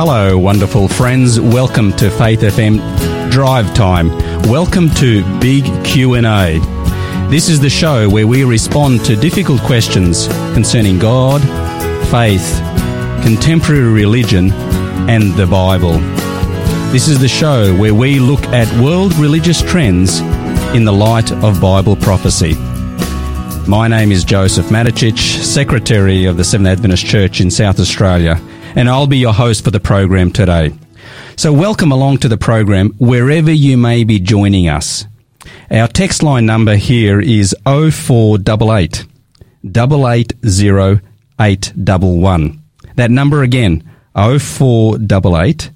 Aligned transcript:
Hello, 0.00 0.38
wonderful 0.38 0.86
friends. 0.86 1.40
Welcome 1.40 1.90
to 1.94 2.08
Faith 2.08 2.42
FM 2.42 3.32
Drive 3.32 3.74
Time. 3.74 4.10
Welcome 4.42 4.90
to 4.90 5.24
Big 5.40 5.64
Q&A. 5.84 6.60
This 7.28 7.48
is 7.48 7.58
the 7.58 7.68
show 7.68 8.08
where 8.08 8.28
we 8.28 8.44
respond 8.44 9.04
to 9.06 9.16
difficult 9.16 9.60
questions 9.62 10.28
concerning 10.54 11.00
God, 11.00 11.40
faith, 12.12 12.60
contemporary 13.24 13.92
religion, 13.92 14.52
and 15.10 15.32
the 15.34 15.48
Bible. 15.48 15.94
This 16.92 17.08
is 17.08 17.18
the 17.18 17.26
show 17.26 17.76
where 17.76 17.92
we 17.92 18.20
look 18.20 18.44
at 18.50 18.72
world 18.80 19.12
religious 19.16 19.62
trends 19.62 20.20
in 20.76 20.84
the 20.84 20.92
light 20.92 21.32
of 21.32 21.60
Bible 21.60 21.96
prophecy. 21.96 22.54
My 23.66 23.88
name 23.88 24.12
is 24.12 24.22
Joseph 24.22 24.66
Maticic, 24.66 25.18
Secretary 25.18 26.24
of 26.26 26.36
the 26.36 26.44
Seventh 26.44 26.68
Adventist 26.68 27.04
Church 27.04 27.40
in 27.40 27.50
South 27.50 27.80
Australia 27.80 28.40
and 28.74 28.88
I'll 28.88 29.06
be 29.06 29.18
your 29.18 29.34
host 29.34 29.64
for 29.64 29.70
the 29.70 29.80
program 29.80 30.32
today. 30.32 30.72
So 31.36 31.52
welcome 31.52 31.92
along 31.92 32.18
to 32.18 32.28
the 32.28 32.36
program 32.36 32.94
wherever 32.98 33.52
you 33.52 33.76
may 33.76 34.04
be 34.04 34.18
joining 34.18 34.68
us. 34.68 35.06
Our 35.70 35.86
text 35.88 36.22
line 36.22 36.46
number 36.46 36.76
here 36.76 37.20
is 37.20 37.54
0488 37.64 39.04
880 39.64 40.34
That 42.96 43.10
number 43.10 43.42
again, 43.42 43.88
0488 44.14 45.70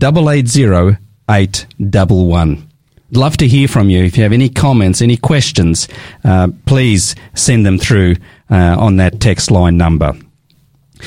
880 0.00 0.98
811. 1.30 2.68
Love 3.10 3.38
to 3.38 3.48
hear 3.48 3.68
from 3.68 3.88
you. 3.88 4.04
If 4.04 4.18
you 4.18 4.22
have 4.22 4.32
any 4.32 4.50
comments, 4.50 5.00
any 5.00 5.16
questions, 5.16 5.88
uh, 6.24 6.48
please 6.66 7.14
send 7.34 7.64
them 7.64 7.78
through 7.78 8.16
uh, 8.50 8.76
on 8.78 8.96
that 8.96 9.20
text 9.20 9.50
line 9.50 9.78
number. 9.78 10.12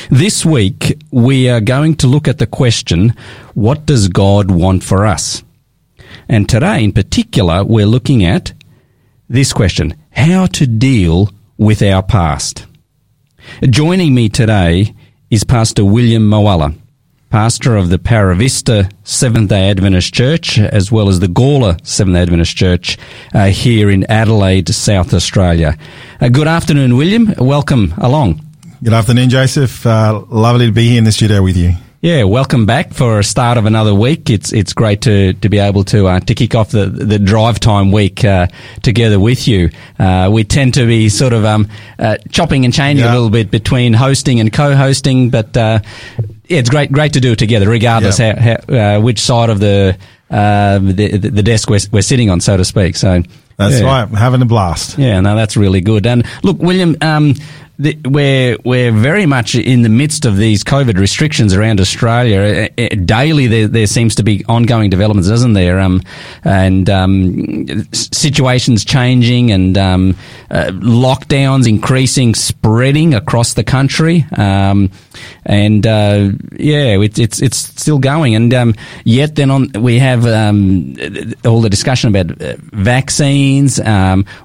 This 0.09 0.45
week, 0.45 1.02
we 1.11 1.50
are 1.50 1.61
going 1.61 1.95
to 1.97 2.08
look 2.08 2.28
at 2.28 2.38
the 2.38 2.47
question, 2.47 3.14
what 3.53 3.86
does 3.86 4.08
God 4.08 4.50
want 4.50 4.84
for 4.84 5.06
us? 5.06 5.44
And 6.30 6.47
today, 6.47 6.84
in 6.84 6.92
particular, 6.94 7.64
we're 7.64 7.86
looking 7.86 8.23
at 8.23 8.53
this 9.30 9.53
question, 9.53 9.95
how 10.12 10.45
to 10.47 10.67
deal 10.67 11.30
with 11.58 11.81
our 11.81 12.03
past. 12.03 12.66
Joining 13.69 14.14
me 14.16 14.30
today 14.30 14.95
is 15.30 15.44
Pastor 15.44 15.84
William 15.84 16.30
Moala, 16.30 16.78
pastor 17.30 17.75
of 17.75 17.89
the 17.89 17.97
Paravista 17.97 18.92
Seventh-day 19.03 19.69
Adventist 19.69 20.14
Church, 20.14 20.58
as 20.58 20.92
well 20.92 21.09
as 21.09 21.19
the 21.19 21.28
Gawler 21.28 21.86
Seventh-day 21.86 22.22
Adventist 22.22 22.56
Church 22.56 22.97
uh, 23.34 23.47
here 23.47 23.89
in 23.89 24.09
Adelaide, 24.09 24.69
South 24.69 25.14
Australia. 25.14 25.78
Uh, 26.19 26.30
good 26.30 26.47
afternoon, 26.47 26.95
William. 26.95 27.34
Welcome 27.38 27.94
along. 27.97 28.45
Good 28.83 28.93
afternoon, 28.93 29.29
Joseph. 29.29 29.85
Uh, 29.85 30.23
lovely 30.29 30.65
to 30.65 30.71
be 30.71 30.89
here 30.89 30.97
in 30.97 31.03
the 31.03 31.11
studio 31.11 31.43
with 31.43 31.55
you. 31.55 31.73
Yeah, 32.01 32.23
welcome 32.23 32.65
back 32.65 32.95
for 32.95 33.19
a 33.19 33.23
start 33.23 33.59
of 33.59 33.67
another 33.67 33.93
week. 33.93 34.31
It's 34.31 34.51
it's 34.51 34.73
great 34.73 35.01
to, 35.01 35.33
to 35.33 35.49
be 35.49 35.59
able 35.59 35.83
to 35.83 36.07
uh, 36.07 36.19
to 36.21 36.33
kick 36.33 36.55
off 36.55 36.71
the 36.71 36.88
the 36.88 37.19
drive 37.19 37.59
time 37.59 37.91
week 37.91 38.25
uh, 38.25 38.47
together 38.81 39.19
with 39.19 39.47
you. 39.47 39.69
Uh, 39.99 40.31
we 40.33 40.45
tend 40.45 40.73
to 40.73 40.88
be 40.88 41.09
sort 41.09 41.33
of 41.33 41.45
um, 41.45 41.67
uh, 41.99 42.17
chopping 42.31 42.65
and 42.65 42.73
changing 42.73 43.05
yeah. 43.05 43.11
a 43.11 43.13
little 43.13 43.29
bit 43.29 43.51
between 43.51 43.93
hosting 43.93 44.39
and 44.39 44.51
co-hosting, 44.51 45.29
but 45.29 45.55
uh, 45.55 45.79
yeah, 46.47 46.57
it's 46.57 46.71
great 46.71 46.91
great 46.91 47.13
to 47.13 47.19
do 47.19 47.33
it 47.33 47.38
together, 47.38 47.69
regardless 47.69 48.17
yeah. 48.17 48.39
how, 48.39 48.55
how 48.67 48.97
uh, 48.97 48.99
which 48.99 49.19
side 49.19 49.51
of 49.51 49.59
the, 49.59 49.95
the 50.31 51.17
the 51.19 51.43
desk 51.43 51.69
we're, 51.69 51.81
we're 51.91 52.01
sitting 52.01 52.31
on, 52.31 52.41
so 52.41 52.57
to 52.57 52.66
speak. 52.66 52.95
So. 52.95 53.21
That's 53.57 53.79
yeah. 53.79 53.85
right, 53.85 54.07
having 54.09 54.41
a 54.41 54.45
blast. 54.45 54.97
Yeah, 54.97 55.19
no, 55.19 55.35
that's 55.35 55.55
really 55.55 55.81
good. 55.81 56.07
And 56.07 56.25
look, 56.41 56.57
William, 56.57 56.95
um, 57.01 57.35
the, 57.81 57.97
we're 58.05 58.57
we're 58.63 58.91
very 58.91 59.25
much 59.25 59.55
in 59.55 59.81
the 59.81 59.89
midst 59.89 60.25
of 60.25 60.37
these 60.37 60.63
COVID 60.63 60.97
restrictions 60.97 61.53
around 61.53 61.81
Australia. 61.81 62.69
Uh, 62.79 62.83
uh, 62.83 62.89
daily, 63.05 63.47
there, 63.47 63.67
there 63.67 63.88
seems 63.88 64.16
to 64.16 64.23
be 64.23 64.45
ongoing 64.47 64.89
developments, 64.89 65.28
doesn't 65.28 65.53
there? 65.53 65.79
Um, 65.79 66.01
and 66.44 66.89
um, 66.89 67.88
situations 67.91 68.85
changing 68.85 69.51
and 69.51 69.78
um, 69.78 70.16
uh, 70.51 70.67
lockdowns 70.73 71.67
increasing, 71.67 72.35
spreading 72.35 73.16
across 73.16 73.53
the 73.56 73.63
country. 73.63 74.25
Um, 74.38 74.91
and 75.45 75.85
uh, 75.88 76.29
yeah, 76.57 77.00
it, 77.00 77.17
it's 77.17 77.41
it's 77.41 77.57
still 77.57 77.97
going. 77.97 78.35
And 78.35 78.53
um, 78.53 78.75
yet, 79.06 79.35
then 79.35 79.50
on 79.50 79.72
we 79.79 79.97
have 79.97 80.27
um, 80.27 80.95
all 81.45 81.61
the 81.61 81.69
discussion 81.69 82.09
about 82.16 82.39
uh, 82.39 82.57
vaccines. 82.59 83.79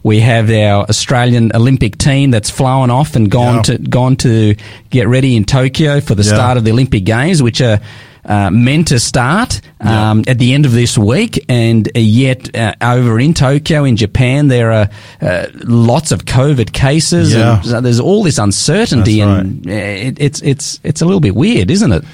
we 0.03 0.21
have 0.21 0.51
our 0.51 0.87
Australian 0.89 1.55
Olympic 1.55 1.99
team 1.99 2.31
that's 2.31 2.49
flown 2.49 2.89
off 2.91 3.15
and 3.15 3.26
gone 3.29 3.57
yeah. 3.57 3.63
to 3.63 3.79
gone 3.79 4.17
to 4.17 4.55
get 4.91 5.09
ready 5.09 5.37
in 5.37 5.45
Tokyo 5.45 6.01
for 6.01 6.15
the 6.15 6.23
yeah. 6.23 6.35
start 6.35 6.57
of 6.57 6.65
the 6.65 6.73
Olympic 6.73 7.05
Games, 7.05 7.43
which 7.43 7.61
are 7.61 7.81
uh, 8.27 8.51
meant 8.51 8.89
to 8.89 8.99
start 8.99 9.61
um, 9.81 10.25
at 10.27 10.39
the 10.39 10.53
end 10.55 10.67
of 10.67 10.73
this 10.73 10.99
week, 10.99 11.45
and 11.49 11.89
yet 11.95 12.55
uh, 12.57 12.75
over 12.81 13.21
in 13.21 13.35
Tokyo, 13.35 13.85
in 13.85 13.97
Japan, 13.97 14.49
there 14.49 14.73
are 14.73 14.91
uh, 15.21 15.47
lots 15.63 16.11
of 16.11 16.25
COVID 16.25 16.73
cases, 16.73 17.33
yeah. 17.33 17.63
and 17.65 17.87
there's 17.87 18.01
all 18.01 18.25
this 18.25 18.39
uncertainty, 18.39 19.23
right. 19.23 19.41
and 19.41 19.67
it, 19.67 20.21
it's 20.21 20.43
it's 20.43 20.81
it's 20.83 21.03
a 21.03 21.05
little 21.05 21.21
bit 21.21 21.37
weird, 21.37 21.71
isn't 21.71 21.93
it? 21.93 22.05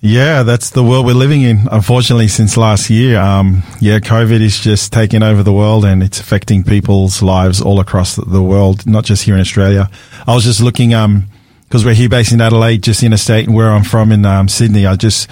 Yeah, 0.00 0.44
that's 0.44 0.70
the 0.70 0.84
world 0.84 1.06
we're 1.06 1.14
living 1.14 1.42
in. 1.42 1.66
Unfortunately, 1.72 2.28
since 2.28 2.56
last 2.56 2.88
year, 2.88 3.18
um, 3.18 3.64
yeah, 3.80 3.98
COVID 3.98 4.40
is 4.40 4.60
just 4.60 4.92
taking 4.92 5.24
over 5.24 5.42
the 5.42 5.52
world 5.52 5.84
and 5.84 6.02
it's 6.02 6.20
affecting 6.20 6.62
people's 6.62 7.20
lives 7.20 7.60
all 7.60 7.80
across 7.80 8.14
the 8.14 8.42
world, 8.42 8.86
not 8.86 9.04
just 9.04 9.24
here 9.24 9.34
in 9.34 9.40
Australia. 9.40 9.90
I 10.26 10.34
was 10.34 10.44
just 10.44 10.60
looking, 10.60 10.94
um, 10.94 11.24
because 11.64 11.84
we're 11.84 11.94
here 11.94 12.08
based 12.08 12.32
in 12.32 12.40
Adelaide, 12.40 12.82
just 12.82 13.02
in 13.02 13.12
a 13.12 13.18
state 13.18 13.48
where 13.48 13.70
I'm 13.70 13.82
from 13.82 14.12
in 14.12 14.24
um, 14.24 14.48
Sydney. 14.48 14.86
I 14.86 14.94
just, 14.94 15.28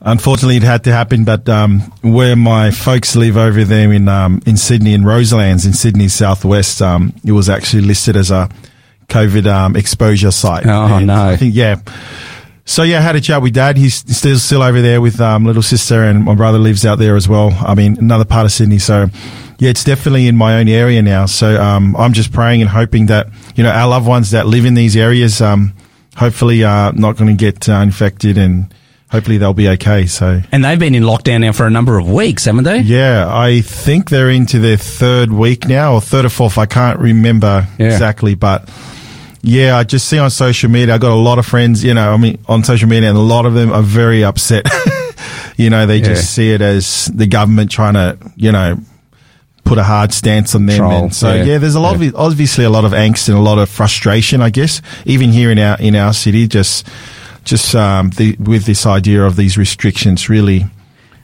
unfortunately, 0.00 0.56
it 0.56 0.62
had 0.62 0.84
to 0.84 0.92
happen, 0.92 1.24
but 1.24 1.46
um, 1.50 1.80
where 2.00 2.34
my 2.34 2.70
folks 2.70 3.14
live 3.14 3.36
over 3.36 3.62
there 3.62 3.92
in 3.92 4.08
um, 4.08 4.40
in 4.46 4.56
Sydney, 4.56 4.94
in 4.94 5.04
Roselands, 5.04 5.66
in 5.66 5.74
Sydney 5.74 6.08
southwest, 6.08 6.80
um, 6.80 7.12
it 7.24 7.32
was 7.32 7.50
actually 7.50 7.82
listed 7.82 8.16
as 8.16 8.30
a 8.30 8.48
COVID 9.08 9.46
um, 9.46 9.76
exposure 9.76 10.30
site. 10.30 10.66
Oh 10.66 10.96
and 10.96 11.06
no! 11.08 11.28
I 11.28 11.36
think 11.36 11.54
yeah. 11.54 11.76
So 12.64 12.84
yeah, 12.84 12.98
I 12.98 13.00
had 13.00 13.16
a 13.16 13.20
chat 13.20 13.42
with 13.42 13.54
dad. 13.54 13.76
He's 13.76 13.94
still 13.94 14.38
still 14.38 14.62
over 14.62 14.80
there 14.80 15.00
with 15.00 15.20
um, 15.20 15.44
little 15.44 15.62
sister, 15.62 16.04
and 16.04 16.24
my 16.24 16.34
brother 16.34 16.58
lives 16.58 16.86
out 16.86 16.98
there 16.98 17.16
as 17.16 17.28
well. 17.28 17.52
I 17.60 17.74
mean, 17.74 17.98
another 17.98 18.24
part 18.24 18.46
of 18.46 18.52
Sydney. 18.52 18.78
So 18.78 19.08
yeah, 19.58 19.70
it's 19.70 19.84
definitely 19.84 20.28
in 20.28 20.36
my 20.36 20.58
own 20.58 20.68
area 20.68 21.02
now. 21.02 21.26
So 21.26 21.60
um, 21.60 21.96
I'm 21.96 22.12
just 22.12 22.32
praying 22.32 22.62
and 22.62 22.70
hoping 22.70 23.06
that 23.06 23.28
you 23.56 23.64
know 23.64 23.70
our 23.70 23.88
loved 23.88 24.06
ones 24.06 24.30
that 24.30 24.46
live 24.46 24.64
in 24.64 24.74
these 24.74 24.96
areas, 24.96 25.40
um, 25.40 25.74
hopefully, 26.16 26.62
are 26.64 26.92
not 26.92 27.16
going 27.16 27.36
to 27.36 27.40
get 27.40 27.68
uh, 27.68 27.74
infected 27.74 28.38
and. 28.38 28.72
Hopefully 29.10 29.36
they'll 29.36 29.52
be 29.52 29.68
okay. 29.68 30.06
So, 30.06 30.40
and 30.52 30.64
they've 30.64 30.78
been 30.78 30.94
in 30.94 31.02
lockdown 31.02 31.42
now 31.42 31.52
for 31.52 31.66
a 31.66 31.70
number 31.70 31.98
of 31.98 32.10
weeks, 32.10 32.46
haven't 32.46 32.64
they? 32.64 32.78
Yeah, 32.78 33.26
I 33.28 33.60
think 33.60 34.08
they're 34.08 34.30
into 34.30 34.58
their 34.58 34.78
third 34.78 35.30
week 35.30 35.68
now, 35.68 35.92
or 35.92 36.00
third 36.00 36.24
or 36.24 36.30
fourth. 36.30 36.56
I 36.56 36.64
can't 36.64 36.98
remember 36.98 37.68
yeah. 37.78 37.88
exactly, 37.88 38.34
but 38.34 38.70
yeah, 39.42 39.76
I 39.76 39.82
just 39.84 40.08
see 40.08 40.18
on 40.18 40.30
social 40.30 40.70
media. 40.70 40.94
I 40.94 40.98
got 40.98 41.10
a 41.10 41.14
lot 41.14 41.38
of 41.38 41.46
friends, 41.46 41.82
you 41.82 41.94
know, 41.94 42.12
I 42.12 42.16
mean, 42.16 42.38
on 42.48 42.62
social 42.62 42.88
media, 42.88 43.08
and 43.08 43.18
a 43.18 43.20
lot 43.20 43.44
of 43.44 43.54
them 43.54 43.72
are 43.72 43.82
very 43.82 44.22
upset. 44.22 44.66
you 45.56 45.68
know, 45.68 45.84
they 45.84 45.98
yeah. 45.98 46.04
just 46.04 46.32
see 46.32 46.52
it 46.52 46.60
as 46.60 47.06
the 47.06 47.26
government 47.26 47.70
trying 47.70 47.94
to, 47.94 48.16
you 48.36 48.52
know, 48.52 48.78
put 49.64 49.78
a 49.78 49.82
hard 49.82 50.12
stance 50.12 50.54
on 50.54 50.66
them. 50.66 50.78
Troll, 50.78 50.92
and 51.04 51.14
so 51.14 51.34
yeah, 51.34 51.44
yeah 51.44 51.58
there's 51.58 51.74
a 51.74 51.80
lot 51.80 51.98
yeah. 51.98 52.08
of 52.08 52.16
obviously 52.16 52.64
a 52.64 52.70
lot 52.70 52.84
of 52.84 52.92
angst 52.92 53.28
and 53.28 53.36
a 53.36 53.40
lot 53.40 53.58
of 53.58 53.68
frustration, 53.68 54.40
I 54.40 54.50
guess, 54.50 54.80
even 55.06 55.30
here 55.30 55.50
in 55.50 55.58
our 55.58 55.76
in 55.80 55.96
our 55.96 56.12
city. 56.12 56.46
Just 56.46 56.86
just 57.42 57.74
um, 57.74 58.10
the, 58.10 58.36
with 58.36 58.64
this 58.64 58.86
idea 58.86 59.24
of 59.24 59.34
these 59.34 59.58
restrictions, 59.58 60.28
really 60.28 60.66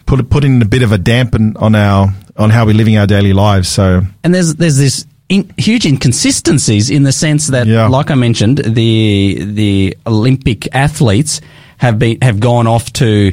put 0.07 0.29
putting 0.29 0.61
a 0.61 0.65
bit 0.65 0.83
of 0.83 0.91
a 0.91 0.99
dampen 0.99 1.57
on 1.57 1.77
our 1.77 2.13
on 2.37 2.51
how 2.51 2.67
we're 2.67 2.75
living 2.75 2.97
our 2.97 3.07
daily 3.07 3.33
lives. 3.33 3.69
So 3.69 4.03
and 4.25 4.35
there's 4.35 4.57
there's 4.57 4.79
this 4.79 5.07
in, 5.29 5.53
huge 5.57 5.87
inconsistencies 5.87 6.91
in 6.91 7.03
the 7.03 7.13
sense 7.13 7.49
that, 7.49 7.67
yeah. 7.67 7.89
like 7.89 8.11
I 8.11 8.15
mentioned, 8.15 8.59
the 8.59 9.39
the 9.45 9.97
Olympic 10.07 10.75
athletes 10.75 11.41
have 11.79 11.99
been 11.99 12.21
have 12.23 12.41
gone 12.41 12.67
off 12.67 12.93
to 12.95 13.33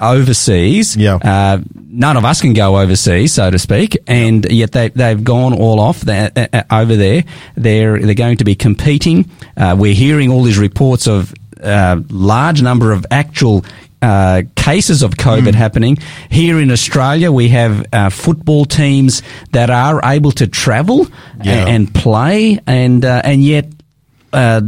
overseas. 0.00 0.96
Yeah. 0.96 1.16
Uh, 1.16 1.60
none 1.74 2.16
of 2.16 2.24
us 2.24 2.40
can 2.40 2.52
go 2.52 2.78
overseas, 2.78 3.32
so 3.32 3.50
to 3.50 3.58
speak, 3.58 3.96
and 4.06 4.50
yet 4.50 4.72
they 4.72 4.88
they've 4.88 5.22
gone 5.22 5.54
all 5.54 5.80
off 5.80 6.00
there, 6.00 6.30
uh, 6.36 6.46
uh, 6.52 6.62
over 6.70 6.96
there. 6.96 7.24
They're 7.56 7.98
they're 8.00 8.14
going 8.14 8.38
to 8.38 8.44
be 8.44 8.54
competing. 8.54 9.30
Uh, 9.56 9.76
we're 9.78 9.94
hearing 9.94 10.30
all 10.30 10.42
these 10.42 10.58
reports 10.58 11.06
of 11.06 11.34
uh, 11.62 12.00
large 12.10 12.62
number 12.62 12.92
of 12.92 13.06
actual 13.10 13.64
uh, 14.02 14.42
cases 14.56 15.02
of 15.02 15.12
COVID 15.12 15.52
mm. 15.52 15.54
happening. 15.54 15.98
Here 16.30 16.58
in 16.60 16.70
Australia, 16.70 17.32
we 17.32 17.48
have 17.48 17.86
uh, 17.92 18.10
football 18.10 18.64
teams 18.64 19.22
that 19.52 19.70
are 19.70 20.00
able 20.04 20.32
to 20.32 20.46
travel 20.46 21.06
yeah. 21.42 21.52
and, 21.52 21.68
and, 21.68 21.94
play, 21.94 22.60
and 22.66 23.04
uh, 23.04 23.22
and 23.24 23.42
yet. 23.42 23.66
Uh, 24.32 24.60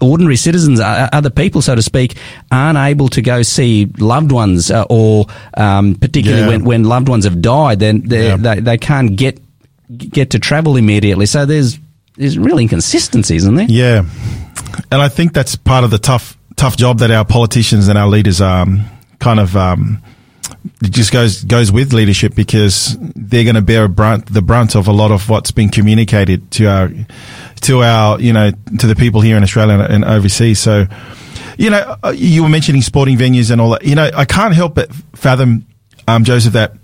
ordinary 0.00 0.36
citizens, 0.36 0.78
uh, 0.78 1.08
other 1.12 1.30
people, 1.30 1.62
so 1.62 1.74
to 1.74 1.80
speak, 1.80 2.16
aren't 2.50 2.76
able 2.76 3.08
to 3.08 3.22
go 3.22 3.42
see 3.42 3.86
loved 3.98 4.32
ones, 4.32 4.70
or 4.90 5.26
um, 5.54 5.94
particularly 5.94 6.42
yeah. 6.42 6.48
when, 6.48 6.64
when 6.64 6.84
loved 6.84 7.08
ones 7.08 7.24
have 7.24 7.40
died, 7.40 7.78
then 7.78 8.02
yeah. 8.04 8.36
they 8.36 8.60
they 8.60 8.78
can't 8.78 9.16
get 9.16 9.40
get 9.96 10.30
to 10.30 10.38
travel 10.38 10.76
immediately. 10.76 11.24
So 11.24 11.46
there's 11.46 11.78
there's 12.16 12.38
real 12.38 12.58
inconsistency, 12.58 13.36
isn't 13.36 13.54
there? 13.54 13.66
Yeah, 13.68 14.04
and 14.90 15.00
I 15.00 15.08
think 15.08 15.32
that's 15.32 15.56
part 15.56 15.84
of 15.84 15.90
the 15.90 15.98
tough 15.98 16.35
tough 16.56 16.76
job 16.76 16.98
that 16.98 17.10
our 17.10 17.24
politicians 17.24 17.88
and 17.88 17.98
our 17.98 18.08
leaders 18.08 18.40
um, 18.40 18.84
kind 19.20 19.38
of 19.38 19.56
um, 19.56 20.02
it 20.82 20.90
just 20.90 21.12
goes 21.12 21.44
goes 21.44 21.70
with 21.70 21.92
leadership 21.92 22.34
because 22.34 22.96
they're 23.14 23.44
going 23.44 23.54
to 23.54 23.62
bear 23.62 23.88
brunt, 23.88 24.26
the 24.26 24.42
brunt 24.42 24.74
of 24.74 24.88
a 24.88 24.92
lot 24.92 25.10
of 25.10 25.28
what's 25.28 25.50
been 25.50 25.68
communicated 25.68 26.50
to 26.52 26.66
our 26.66 26.90
to 27.62 27.82
our 27.82 28.20
you 28.20 28.32
know 28.32 28.50
to 28.78 28.86
the 28.86 28.94
people 28.94 29.20
here 29.20 29.36
in 29.36 29.42
Australia 29.42 29.78
and 29.88 30.04
overseas. 30.04 30.58
So, 30.58 30.86
you 31.56 31.70
know, 31.70 31.96
uh, 32.02 32.12
you 32.16 32.42
were 32.42 32.48
mentioning 32.48 32.82
sporting 32.82 33.16
venues 33.16 33.50
and 33.50 33.60
all 33.60 33.70
that. 33.70 33.84
You 33.84 33.94
know, 33.94 34.10
I 34.14 34.24
can't 34.24 34.54
help 34.54 34.74
but 34.74 34.92
fathom, 35.14 35.66
um, 36.08 36.24
Joseph, 36.24 36.54
that 36.54 36.74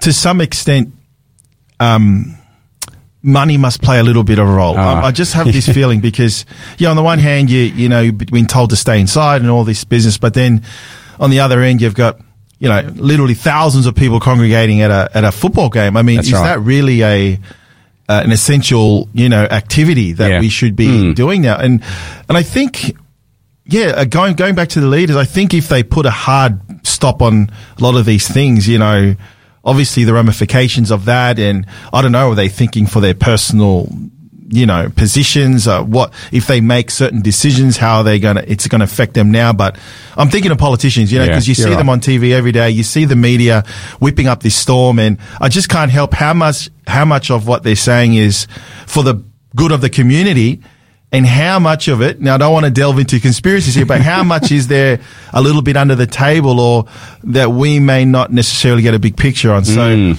to 0.00 0.12
some 0.12 0.40
extent, 0.40 0.92
um, 1.80 2.36
money 3.26 3.58
must 3.58 3.82
play 3.82 3.98
a 3.98 4.04
little 4.04 4.22
bit 4.24 4.38
of 4.38 4.48
a 4.48 4.52
role. 4.52 4.78
I, 4.78 5.06
I, 5.06 5.10
just 5.10 5.34
have 5.34 5.46
this 5.46 5.68
feeling 5.74 6.00
because, 6.00 6.46
yeah, 6.78 6.88
on 6.88 6.96
the 6.96 7.02
one 7.02 7.18
hand, 7.18 7.50
you 7.50 7.60
you 7.60 7.88
know, 7.88 8.00
you've 8.00 8.16
been 8.16 8.46
told 8.46 8.70
to 8.70 8.76
stay 8.76 9.00
inside 9.00 9.42
and 9.42 9.50
all 9.50 9.64
this 9.64 9.84
business, 9.84 10.16
but 10.16 10.32
then 10.32 10.62
on 11.18 11.30
the 11.30 11.40
other 11.40 11.60
end, 11.60 11.82
you've 11.82 11.94
got 11.94 12.20
you 12.58 12.68
know, 12.68 12.80
literally 12.94 13.34
thousands 13.34 13.86
of 13.86 13.94
people 13.94 14.18
congregating 14.20 14.80
at 14.80 14.90
a 14.90 15.10
at 15.14 15.24
a 15.24 15.32
football 15.32 15.68
game. 15.68 15.96
I 15.96 16.02
mean, 16.02 16.16
That's 16.16 16.28
is 16.28 16.34
right. 16.34 16.44
that 16.44 16.60
really 16.60 17.02
a 17.02 17.40
uh, 18.08 18.22
an 18.24 18.32
essential 18.32 19.08
you 19.12 19.28
know 19.28 19.44
activity 19.44 20.12
that 20.14 20.30
yeah. 20.30 20.40
we 20.40 20.48
should 20.48 20.76
be 20.76 20.86
mm. 20.86 21.14
doing 21.14 21.42
now? 21.42 21.58
And 21.58 21.82
and 22.28 22.38
I 22.38 22.42
think. 22.42 22.96
Yeah, 23.68 23.94
uh, 23.96 24.04
going 24.04 24.36
going 24.36 24.54
back 24.54 24.68
to 24.68 24.80
the 24.80 24.86
leaders, 24.86 25.16
I 25.16 25.24
think 25.24 25.52
if 25.52 25.68
they 25.68 25.82
put 25.82 26.06
a 26.06 26.10
hard 26.10 26.86
stop 26.86 27.20
on 27.20 27.50
a 27.76 27.82
lot 27.82 27.96
of 27.96 28.06
these 28.06 28.28
things, 28.28 28.68
you 28.68 28.78
know, 28.78 29.16
obviously 29.66 30.04
the 30.04 30.14
ramifications 30.14 30.90
of 30.90 31.04
that, 31.04 31.38
and 31.38 31.66
I 31.92 32.00
don't 32.00 32.12
know, 32.12 32.30
are 32.30 32.34
they 32.34 32.48
thinking 32.48 32.86
for 32.86 33.00
their 33.00 33.14
personal 33.14 33.88
you 34.48 34.64
know, 34.64 34.88
positions, 34.90 35.66
uh, 35.66 35.82
what, 35.82 36.12
if 36.30 36.46
they 36.46 36.60
make 36.60 36.90
certain 36.90 37.20
decisions, 37.20 37.76
how 37.76 37.96
are 37.96 38.04
they 38.04 38.20
going 38.20 38.36
to, 38.36 38.50
it's 38.50 38.68
going 38.68 38.78
to 38.78 38.84
affect 38.84 39.14
them 39.14 39.32
now. 39.32 39.52
But 39.52 39.76
I'm 40.16 40.28
thinking 40.28 40.52
of 40.52 40.58
politicians, 40.58 41.12
you 41.12 41.18
know, 41.18 41.26
because 41.26 41.48
yeah, 41.48 41.50
you 41.50 41.54
see 41.56 41.70
right. 41.70 41.76
them 41.76 41.88
on 41.88 42.00
TV 42.00 42.30
every 42.30 42.52
day. 42.52 42.70
You 42.70 42.84
see 42.84 43.06
the 43.06 43.16
media 43.16 43.64
whipping 43.98 44.28
up 44.28 44.44
this 44.44 44.54
storm 44.54 45.00
and 45.00 45.18
I 45.40 45.48
just 45.48 45.68
can't 45.68 45.90
help 45.90 46.14
how 46.14 46.32
much, 46.32 46.70
how 46.86 47.04
much 47.04 47.30
of 47.30 47.48
what 47.48 47.64
they're 47.64 47.74
saying 47.74 48.14
is 48.14 48.46
for 48.86 49.02
the 49.02 49.24
good 49.56 49.72
of 49.72 49.80
the 49.80 49.90
community 49.90 50.62
and 51.12 51.24
how 51.24 51.58
much 51.58 51.88
of 51.88 52.02
it, 52.02 52.20
now 52.20 52.34
I 52.34 52.38
don't 52.38 52.52
want 52.52 52.64
to 52.66 52.70
delve 52.70 52.98
into 52.98 53.20
conspiracies 53.20 53.74
here, 53.74 53.86
but 53.86 54.00
how 54.00 54.24
much 54.24 54.50
is 54.50 54.68
there 54.68 55.00
a 55.32 55.40
little 55.40 55.62
bit 55.62 55.76
under 55.76 55.94
the 55.94 56.06
table 56.06 56.58
or 56.60 56.86
that 57.24 57.50
we 57.50 57.78
may 57.78 58.04
not 58.04 58.32
necessarily 58.32 58.82
get 58.82 58.94
a 58.94 58.98
big 58.98 59.16
picture 59.16 59.52
on? 59.52 59.64
So, 59.64 59.96
mm. 59.96 60.18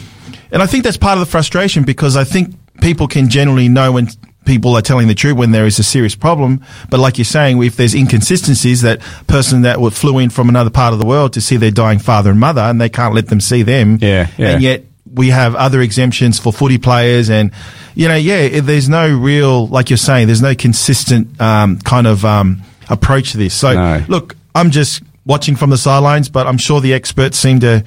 and 0.51 0.61
I 0.61 0.65
think 0.65 0.83
that's 0.83 0.97
part 0.97 1.17
of 1.17 1.19
the 1.19 1.29
frustration 1.29 1.83
because 1.83 2.15
I 2.15 2.23
think 2.23 2.55
people 2.79 3.07
can 3.07 3.29
generally 3.29 3.67
know 3.67 3.91
when 3.91 4.07
people 4.45 4.75
are 4.75 4.81
telling 4.81 5.07
the 5.07 5.13
truth 5.13 5.35
when 5.35 5.51
there 5.51 5.65
is 5.65 5.77
a 5.77 5.83
serious 5.83 6.15
problem. 6.15 6.63
But 6.89 6.99
like 6.99 7.17
you're 7.17 7.25
saying, 7.25 7.61
if 7.61 7.75
there's 7.75 7.93
inconsistencies, 7.93 8.81
that 8.81 9.01
person 9.27 9.63
that 9.63 9.79
would 9.79 9.93
flew 9.93 10.17
in 10.19 10.29
from 10.29 10.49
another 10.49 10.69
part 10.69 10.93
of 10.93 10.99
the 10.99 11.05
world 11.05 11.33
to 11.33 11.41
see 11.41 11.57
their 11.57 11.69
dying 11.69 11.99
father 11.99 12.31
and 12.31 12.39
mother, 12.39 12.61
and 12.61 12.81
they 12.81 12.89
can't 12.89 13.13
let 13.13 13.27
them 13.27 13.41
see 13.41 13.61
them. 13.61 13.99
Yeah, 14.01 14.29
yeah. 14.37 14.47
And 14.51 14.63
yet 14.63 14.85
we 15.17 15.29
have 15.29 15.55
other 15.55 15.81
exemptions 15.81 16.39
for 16.39 16.53
footy 16.53 16.77
players, 16.77 17.29
and 17.29 17.51
you 17.95 18.07
know, 18.07 18.15
yeah, 18.15 18.61
there's 18.61 18.87
no 18.87 19.13
real, 19.13 19.67
like 19.67 19.89
you're 19.89 19.97
saying, 19.97 20.27
there's 20.27 20.41
no 20.41 20.55
consistent 20.55 21.39
um, 21.41 21.79
kind 21.79 22.07
of 22.07 22.23
um, 22.23 22.61
approach 22.89 23.31
to 23.31 23.37
this. 23.37 23.53
So, 23.53 23.73
no. 23.73 24.05
look, 24.07 24.35
I'm 24.53 24.71
just 24.71 25.03
watching 25.25 25.55
from 25.55 25.71
the 25.71 25.77
sidelines, 25.77 26.29
but 26.29 26.47
I'm 26.47 26.57
sure 26.57 26.79
the 26.79 26.93
experts 26.93 27.37
seem 27.37 27.59
to 27.61 27.83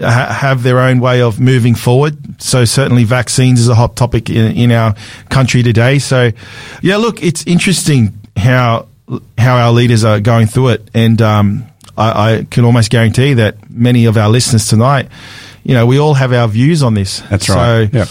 ha- 0.00 0.32
have 0.32 0.62
their 0.62 0.80
own 0.80 1.00
way 1.00 1.22
of 1.22 1.40
moving 1.40 1.74
forward. 1.74 2.40
So 2.40 2.64
certainly 2.64 3.04
vaccines 3.04 3.60
is 3.60 3.68
a 3.68 3.74
hot 3.74 3.96
topic 3.96 4.30
in, 4.30 4.56
in 4.56 4.72
our 4.72 4.94
country 5.30 5.62
today. 5.62 5.98
So 5.98 6.32
yeah, 6.82 6.96
look, 6.96 7.22
it's 7.22 7.46
interesting 7.46 8.18
how 8.36 8.88
how 9.38 9.56
our 9.56 9.72
leaders 9.72 10.04
are 10.04 10.18
going 10.18 10.48
through 10.48 10.68
it, 10.70 10.90
and 10.92 11.22
um, 11.22 11.64
I, 11.96 12.38
I, 12.38 12.46
can 12.50 12.64
almost 12.64 12.90
guarantee 12.90 13.34
that 13.34 13.70
many 13.70 14.06
of 14.06 14.16
our 14.16 14.28
listeners 14.28 14.66
tonight, 14.66 15.08
you 15.66 15.74
know, 15.74 15.86
we 15.86 15.98
all 15.98 16.14
have 16.14 16.32
our 16.32 16.48
views 16.48 16.82
on 16.82 16.94
this. 16.94 17.20
That's 17.20 17.48
right. 17.48 17.90
So, 17.90 17.98
yep. 17.98 18.08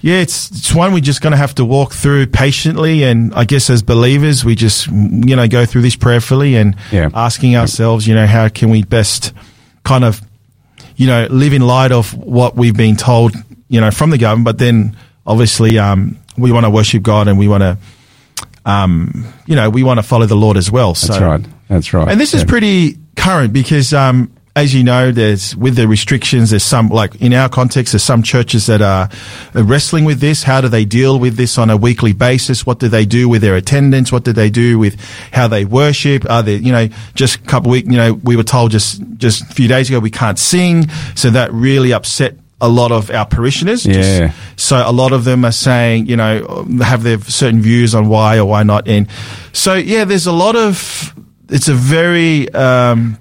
Yeah, 0.00 0.20
it's 0.20 0.50
it's 0.50 0.72
one 0.72 0.92
we're 0.92 1.00
just 1.00 1.20
going 1.20 1.32
to 1.32 1.36
have 1.36 1.56
to 1.56 1.64
walk 1.64 1.92
through 1.92 2.28
patiently, 2.28 3.02
and 3.02 3.34
I 3.34 3.44
guess 3.44 3.68
as 3.68 3.82
believers, 3.82 4.44
we 4.44 4.54
just 4.54 4.86
you 4.86 5.34
know 5.34 5.48
go 5.48 5.66
through 5.66 5.82
this 5.82 5.96
prayerfully 5.96 6.54
and 6.54 6.76
yeah. 6.92 7.10
asking 7.14 7.56
ourselves, 7.56 8.06
you 8.06 8.14
know, 8.14 8.26
how 8.26 8.48
can 8.48 8.70
we 8.70 8.84
best 8.84 9.32
kind 9.82 10.04
of 10.04 10.22
you 10.98 11.06
know, 11.06 11.26
live 11.30 11.52
in 11.52 11.62
light 11.62 11.92
of 11.92 12.12
what 12.12 12.56
we've 12.56 12.76
been 12.76 12.96
told, 12.96 13.34
you 13.68 13.80
know, 13.80 13.90
from 13.90 14.10
the 14.10 14.18
government. 14.18 14.44
But 14.44 14.58
then 14.58 14.96
obviously, 15.24 15.78
um, 15.78 16.18
we 16.36 16.52
want 16.52 16.66
to 16.66 16.70
worship 16.70 17.02
God 17.02 17.28
and 17.28 17.38
we 17.38 17.46
want 17.48 17.62
to, 17.62 17.78
um, 18.66 19.32
you 19.46 19.54
know, 19.54 19.70
we 19.70 19.84
want 19.84 19.98
to 19.98 20.02
follow 20.02 20.26
the 20.26 20.36
Lord 20.36 20.56
as 20.56 20.70
well. 20.70 20.94
So, 20.94 21.12
That's 21.12 21.22
right. 21.22 21.46
That's 21.68 21.94
right. 21.94 22.08
And 22.08 22.20
this 22.20 22.34
yeah. 22.34 22.40
is 22.40 22.44
pretty 22.44 22.98
current 23.16 23.52
because, 23.52 23.94
um, 23.94 24.32
as 24.58 24.74
you 24.74 24.82
know, 24.82 25.12
there's 25.12 25.54
with 25.56 25.76
the 25.76 25.86
restrictions, 25.86 26.50
there's 26.50 26.64
some 26.64 26.88
like 26.88 27.14
in 27.22 27.32
our 27.32 27.48
context, 27.48 27.92
there's 27.92 28.02
some 28.02 28.22
churches 28.22 28.66
that 28.66 28.82
are 28.82 29.08
wrestling 29.54 30.04
with 30.04 30.20
this. 30.20 30.42
How 30.42 30.60
do 30.60 30.68
they 30.68 30.84
deal 30.84 31.18
with 31.18 31.36
this 31.36 31.58
on 31.58 31.70
a 31.70 31.76
weekly 31.76 32.12
basis? 32.12 32.66
What 32.66 32.80
do 32.80 32.88
they 32.88 33.06
do 33.06 33.28
with 33.28 33.40
their 33.40 33.56
attendance? 33.56 34.10
What 34.10 34.24
do 34.24 34.32
they 34.32 34.50
do 34.50 34.78
with 34.78 35.00
how 35.32 35.46
they 35.48 35.64
worship? 35.64 36.28
Are 36.28 36.42
they, 36.42 36.56
you 36.56 36.72
know, 36.72 36.88
just 37.14 37.36
a 37.36 37.40
couple 37.42 37.70
of 37.70 37.72
weeks, 37.72 37.88
you 37.88 37.96
know, 37.96 38.14
we 38.14 38.36
were 38.36 38.42
told 38.42 38.72
just 38.72 39.00
just 39.16 39.42
a 39.42 39.54
few 39.54 39.68
days 39.68 39.88
ago 39.88 40.00
we 40.00 40.10
can't 40.10 40.38
sing, 40.38 40.88
so 41.14 41.30
that 41.30 41.52
really 41.52 41.92
upset 41.92 42.34
a 42.60 42.68
lot 42.68 42.90
of 42.90 43.10
our 43.10 43.26
parishioners. 43.26 43.86
Yeah. 43.86 44.28
Just, 44.28 44.66
so 44.68 44.82
a 44.84 44.90
lot 44.90 45.12
of 45.12 45.22
them 45.22 45.44
are 45.44 45.52
saying, 45.52 46.06
you 46.06 46.16
know, 46.16 46.66
have 46.82 47.04
their 47.04 47.20
certain 47.20 47.62
views 47.62 47.94
on 47.94 48.08
why 48.08 48.38
or 48.38 48.46
why 48.46 48.64
not. 48.64 48.88
And 48.88 49.06
so, 49.52 49.74
yeah, 49.74 50.04
there's 50.04 50.26
a 50.26 50.32
lot 50.32 50.56
of, 50.56 51.14
it's 51.48 51.68
a 51.68 51.74
very, 51.74 52.52
um, 52.52 53.16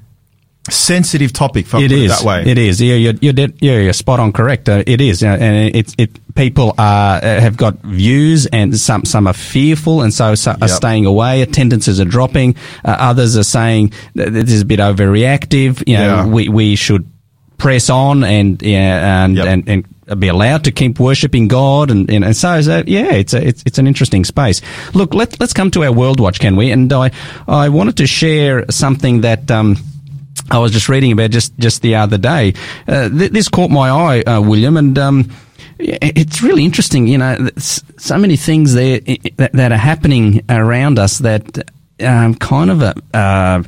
sensitive 0.69 1.33
topic. 1.33 1.65
For 1.65 1.81
it 1.81 1.91
is 1.91 2.17
that 2.17 2.25
way. 2.25 2.43
It 2.45 2.57
is. 2.57 2.81
Yeah, 2.81 2.95
you're, 2.95 3.13
you're, 3.21 3.33
yeah, 3.59 3.77
you're 3.79 3.93
spot 3.93 4.19
on. 4.19 4.31
Correct. 4.31 4.69
Uh, 4.69 4.83
it 4.85 5.01
is, 5.01 5.23
and 5.23 5.75
it, 5.75 5.95
it 5.97 6.35
people 6.35 6.73
are 6.77 7.17
uh, 7.17 7.21
have 7.21 7.57
got 7.57 7.79
views, 7.79 8.45
and 8.47 8.77
some 8.77 9.05
some 9.05 9.27
are 9.27 9.33
fearful, 9.33 10.01
and 10.01 10.13
so, 10.13 10.35
so 10.35 10.55
are 10.61 10.67
staying 10.67 11.05
away. 11.05 11.41
Attendances 11.41 11.99
are 11.99 12.05
dropping. 12.05 12.55
Uh, 12.85 12.95
others 12.99 13.37
are 13.37 13.43
saying 13.43 13.91
that 14.15 14.31
this 14.31 14.51
is 14.51 14.61
a 14.61 14.65
bit 14.65 14.79
overreactive. 14.79 15.87
You 15.87 15.97
know, 15.97 16.15
yeah. 16.15 16.25
we 16.25 16.49
we 16.49 16.75
should 16.75 17.09
press 17.57 17.89
on 17.89 18.23
and 18.23 18.61
yeah, 18.61 19.23
and, 19.23 19.35
yep. 19.35 19.47
and 19.47 19.69
and 19.69 20.19
be 20.19 20.27
allowed 20.29 20.63
to 20.65 20.71
keep 20.71 20.99
worshiping 20.99 21.47
God, 21.47 21.91
and 21.91 22.09
and, 22.09 22.23
and 22.23 22.35
so, 22.35 22.61
so 22.61 22.83
yeah, 22.87 23.13
it's 23.13 23.33
a, 23.33 23.45
it's 23.45 23.63
it's 23.65 23.77
an 23.77 23.87
interesting 23.87 24.23
space. 24.23 24.61
Look, 24.93 25.13
let 25.13 25.39
let's 25.39 25.53
come 25.53 25.71
to 25.71 25.83
our 25.83 25.91
World 25.91 26.19
Watch, 26.19 26.39
can 26.39 26.55
we? 26.55 26.71
And 26.71 26.91
I 26.93 27.11
I 27.47 27.69
wanted 27.69 27.97
to 27.97 28.07
share 28.07 28.65
something 28.69 29.21
that. 29.21 29.51
Um, 29.51 29.77
I 30.49 30.59
was 30.59 30.71
just 30.71 30.89
reading 30.89 31.11
about 31.11 31.31
just, 31.31 31.57
just 31.57 31.81
the 31.81 31.95
other 31.95 32.17
day. 32.17 32.53
Uh, 32.87 33.09
th- 33.09 33.31
this 33.31 33.49
caught 33.49 33.71
my 33.71 33.89
eye, 33.89 34.21
uh, 34.21 34.41
William, 34.41 34.77
and 34.77 34.97
um, 34.97 35.31
it's 35.79 36.41
really 36.41 36.63
interesting. 36.63 37.07
You 37.07 37.17
know, 37.17 37.49
so 37.57 38.17
many 38.17 38.35
things 38.35 38.73
there 38.73 38.99
that, 39.37 39.51
that 39.53 39.71
are 39.71 39.77
happening 39.77 40.43
around 40.49 40.99
us 40.99 41.19
that 41.19 41.69
um, 41.99 42.35
kind 42.35 42.69
of 42.69 42.81
a, 42.81 42.95
uh, 43.13 43.63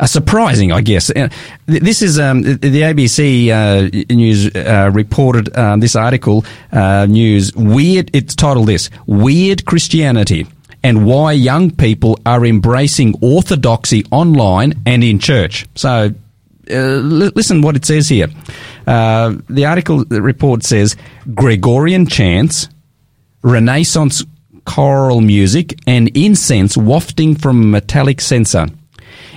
a 0.00 0.08
surprising, 0.08 0.72
I 0.72 0.80
guess. 0.80 1.10
Uh, 1.10 1.28
this 1.66 2.02
is 2.02 2.18
um, 2.18 2.42
the 2.42 2.58
ABC 2.58 3.50
uh, 3.50 4.14
news 4.14 4.54
uh, 4.54 4.90
reported 4.92 5.56
um, 5.56 5.80
this 5.80 5.96
article. 5.96 6.44
Uh, 6.72 7.06
news 7.06 7.54
weird. 7.54 8.10
It's 8.14 8.34
titled 8.34 8.66
this: 8.66 8.90
"Weird 9.06 9.64
Christianity." 9.64 10.46
and 10.82 11.06
why 11.06 11.32
young 11.32 11.70
people 11.70 12.20
are 12.26 12.44
embracing 12.44 13.14
orthodoxy 13.22 14.04
online 14.10 14.74
and 14.84 15.02
in 15.02 15.18
church. 15.18 15.64
So, 15.74 16.12
uh, 16.70 16.98
listen 17.34 17.62
what 17.62 17.76
it 17.76 17.84
says 17.84 18.08
here. 18.08 18.28
Uh, 18.86 19.36
the 19.48 19.66
article 19.66 20.04
the 20.04 20.22
report 20.22 20.64
says 20.64 20.96
Gregorian 21.34 22.06
chants, 22.06 22.68
Renaissance 23.42 24.24
choral 24.64 25.20
music, 25.20 25.78
and 25.86 26.14
incense 26.16 26.76
wafting 26.76 27.34
from 27.34 27.62
a 27.62 27.66
metallic 27.66 28.20
censer. 28.20 28.66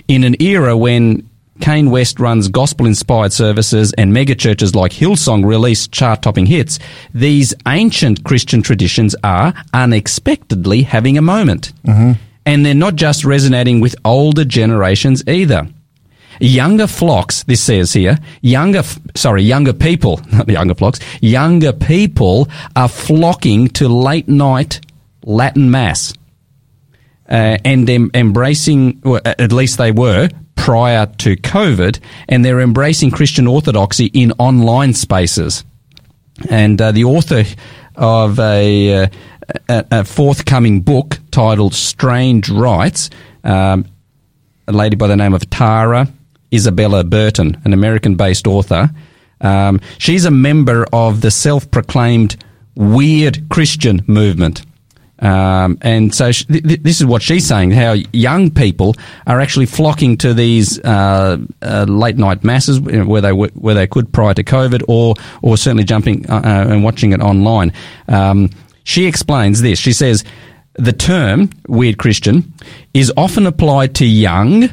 In 0.08 0.24
an 0.24 0.42
era 0.42 0.78
when 0.78 1.30
Kanye 1.60 1.90
West 1.90 2.20
runs 2.20 2.48
gospel 2.48 2.86
inspired 2.86 3.34
services 3.34 3.94
and 3.98 4.14
megachurches 4.14 4.76
like 4.76 4.92
Hillsong 4.92 5.46
release 5.46 5.88
chart 5.88 6.22
topping 6.22 6.46
hits, 6.46 6.80
these 7.14 7.54
ancient 7.68 8.24
Christian 8.24 8.62
traditions 8.62 9.16
are 9.24 9.54
unexpectedly 9.74 10.84
having 10.84 11.18
a 11.18 11.22
moment. 11.22 11.74
Mm-hmm. 11.84 12.14
And 12.46 12.66
they're 12.66 12.74
not 12.74 12.96
just 12.96 13.26
resonating 13.26 13.82
with 13.82 13.96
older 14.06 14.46
generations 14.46 15.24
either. 15.28 15.68
Younger 16.40 16.88
flocks, 16.88 17.44
this 17.44 17.62
says 17.62 17.94
here, 17.94 18.18
younger, 18.42 18.84
sorry, 19.16 19.44
younger 19.44 19.74
people, 19.74 20.22
not 20.32 20.48
the 20.48 20.54
younger 20.54 20.76
flocks, 20.76 21.00
younger 21.22 21.74
people 21.74 22.48
are 22.76 22.90
flocking 22.90 23.68
to 23.70 23.88
late 23.88 24.28
night 24.28 24.82
Latin 25.24 25.72
Mass. 25.72 26.14
Uh, 27.30 27.58
and 27.66 27.90
em- 27.90 28.12
embracing, 28.14 29.02
well, 29.04 29.22
at 29.26 29.52
least 29.52 29.78
they 29.78 29.92
were, 29.92 30.30
prior 30.56 31.06
to 31.06 31.36
COVID, 31.36 32.00
and 32.30 32.44
they're 32.44 32.62
embracing 32.62 33.12
Christian 33.12 33.48
orthodoxy 33.48 34.06
in 34.06 34.32
online 34.34 34.94
spaces. 34.94 35.64
And 36.50 36.82
uh, 36.82 36.92
the 36.92 37.04
author 37.04 37.44
of 37.96 38.40
a, 38.40 39.04
uh, 39.04 39.08
a, 39.68 40.06
forthcoming 40.06 40.82
book 40.82 41.20
titled 41.32 41.74
Strange 41.74 42.50
Rites, 42.50 43.10
um, 43.44 43.86
a 44.68 44.72
lady 44.72 44.96
by 44.96 45.08
the 45.08 45.16
name 45.16 45.34
of 45.34 45.50
Tara 45.50 46.08
Isabella 46.54 47.04
Burton, 47.04 47.60
an 47.64 47.74
American 47.74 48.16
based 48.16 48.48
author. 48.48 48.90
Um, 49.42 49.80
she's 49.98 50.26
a 50.26 50.32
member 50.32 50.86
of 50.92 51.22
the 51.22 51.32
self 51.32 51.70
proclaimed 51.70 52.38
weird 52.76 53.50
Christian 53.50 54.02
movement. 54.08 54.64
Um, 55.20 55.80
and 55.82 56.14
so 56.14 56.32
sh- 56.32 56.46
th- 56.46 56.64
th- 56.64 56.82
this 56.82 57.00
is 57.02 57.06
what 57.06 57.22
she's 57.22 57.46
saying: 57.46 57.72
how 57.72 57.96
young 58.14 58.52
people 58.52 58.96
are 59.26 59.40
actually 59.40 59.66
flocking 59.66 60.16
to 60.18 60.34
these 60.34 60.80
uh, 60.82 61.38
uh, 61.62 61.86
late 61.88 62.18
night 62.18 62.44
masses 62.44 62.80
where 62.80 63.22
they 63.22 63.32
where 63.32 63.74
they 63.74 63.88
could 63.88 64.14
prior 64.14 64.36
to 64.36 64.44
COVID, 64.44 64.84
or 64.88 65.16
or 65.42 65.58
certainly 65.58 65.84
jumping 65.84 66.30
uh, 66.30 66.36
uh, 66.36 66.72
and 66.72 66.84
watching 66.84 67.14
it 67.14 67.22
online. 67.22 67.74
Um, 68.08 68.52
she 68.84 69.06
explains 69.06 69.62
this. 69.62 69.80
She 69.80 69.92
says 69.92 70.24
the 70.76 70.94
term 70.94 71.50
weird 71.68 71.98
Christian 71.98 72.54
is 72.94 73.12
often 73.18 73.48
applied 73.48 73.96
to 73.96 74.06
young 74.06 74.70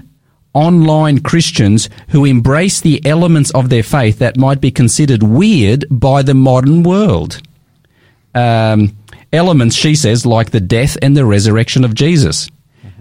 online 0.54 1.20
Christians 1.20 1.88
who 2.08 2.24
embrace 2.24 2.80
the 2.80 3.04
elements 3.04 3.50
of 3.50 3.68
their 3.68 3.82
faith 3.82 4.18
that 4.20 4.36
might 4.36 4.60
be 4.60 4.70
considered 4.70 5.22
weird 5.22 5.84
by 5.90 6.22
the 6.22 6.34
modern 6.34 6.82
world. 6.82 7.40
Um, 8.34 8.96
elements, 9.32 9.76
she 9.76 9.94
says, 9.94 10.24
like 10.24 10.50
the 10.50 10.60
death 10.60 10.96
and 11.02 11.16
the 11.16 11.24
resurrection 11.26 11.84
of 11.84 11.94
Jesus. 11.94 12.48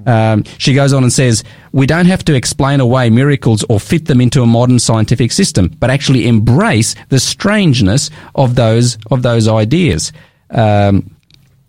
Um, 0.06 0.44
she 0.58 0.74
goes 0.74 0.92
on 0.92 1.04
and 1.04 1.14
says, 1.14 1.44
We 1.72 1.86
don't 1.86 2.08
have 2.08 2.26
to 2.26 2.34
explain 2.34 2.80
away 2.82 3.10
miracles 3.10 3.64
or 3.70 3.80
fit 3.80 4.06
them 4.06 4.20
into 4.20 4.42
a 4.42 4.46
modern 4.46 4.80
scientific 4.80 5.32
system, 5.32 5.70
but 5.80 5.90
actually 5.90 6.28
embrace 6.28 6.96
the 7.10 7.20
strangeness 7.20 8.10
of 8.36 8.56
those, 8.56 8.98
of 9.12 9.22
those 9.22 9.48
ideas. 9.48 10.12
Um, 10.50 11.16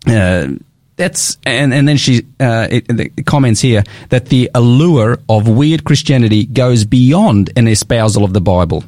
uh, 0.07 0.49
that's 0.95 1.37
and, 1.45 1.73
and 1.73 1.87
then 1.87 1.97
she 1.97 2.25
uh, 2.39 2.67
it, 2.69 2.85
it 3.17 3.25
comments 3.25 3.61
here 3.61 3.83
that 4.09 4.27
the 4.27 4.49
allure 4.55 5.19
of 5.27 5.47
weird 5.47 5.83
Christianity 5.83 6.45
goes 6.45 6.85
beyond 6.85 7.51
an 7.55 7.67
espousal 7.67 8.23
of 8.23 8.33
the 8.33 8.41
Bible. 8.41 8.83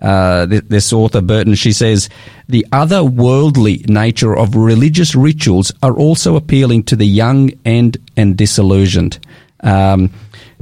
Uh, 0.00 0.44
this 0.46 0.92
author 0.92 1.22
Burton, 1.22 1.54
she 1.54 1.72
says, 1.72 2.10
the 2.48 2.66
otherworldly 2.70 3.88
nature 3.88 4.36
of 4.36 4.54
religious 4.54 5.14
rituals 5.14 5.72
are 5.82 5.94
also 5.94 6.36
appealing 6.36 6.82
to 6.84 6.96
the 6.96 7.06
young 7.06 7.50
and 7.64 7.96
and 8.16 8.36
disillusioned. 8.36 9.18
Um, 9.60 10.10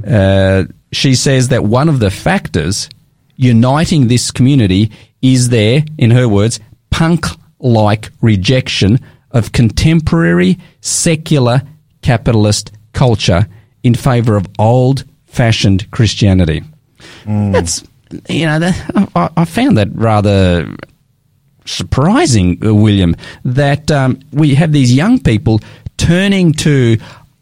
uh, 0.06 0.64
she 0.92 1.16
says 1.16 1.48
that 1.48 1.64
one 1.64 1.88
of 1.88 1.98
the 1.98 2.10
factors 2.10 2.88
uniting 3.36 4.06
this 4.06 4.30
community 4.30 4.92
is 5.20 5.48
their, 5.48 5.82
in 5.98 6.12
her 6.12 6.28
words, 6.28 6.60
punk-like 6.90 8.10
rejection 8.20 9.00
of 9.34 9.52
contemporary 9.52 10.58
secular 10.80 11.62
capitalist 12.00 12.72
culture 12.92 13.46
in 13.82 13.94
favour 13.94 14.36
of 14.36 14.46
old-fashioned 14.58 15.90
Christianity. 15.90 16.62
Mm. 17.24 17.52
That's 17.52 17.84
you 18.28 18.46
know, 18.46 18.58
that, 18.60 19.10
I, 19.14 19.30
I, 19.36 19.44
found 19.44 19.76
that 19.76 19.88
rather 19.94 20.74
surprising, 21.64 22.64
uh, 22.64 22.74
William, 22.74 23.16
that 23.44 23.90
um, 23.90 24.20
we 24.32 24.54
have 24.54 24.72
these 24.72 24.94
young 24.94 25.18
people 25.18 25.60
turning 25.96 26.52
to 26.52 26.98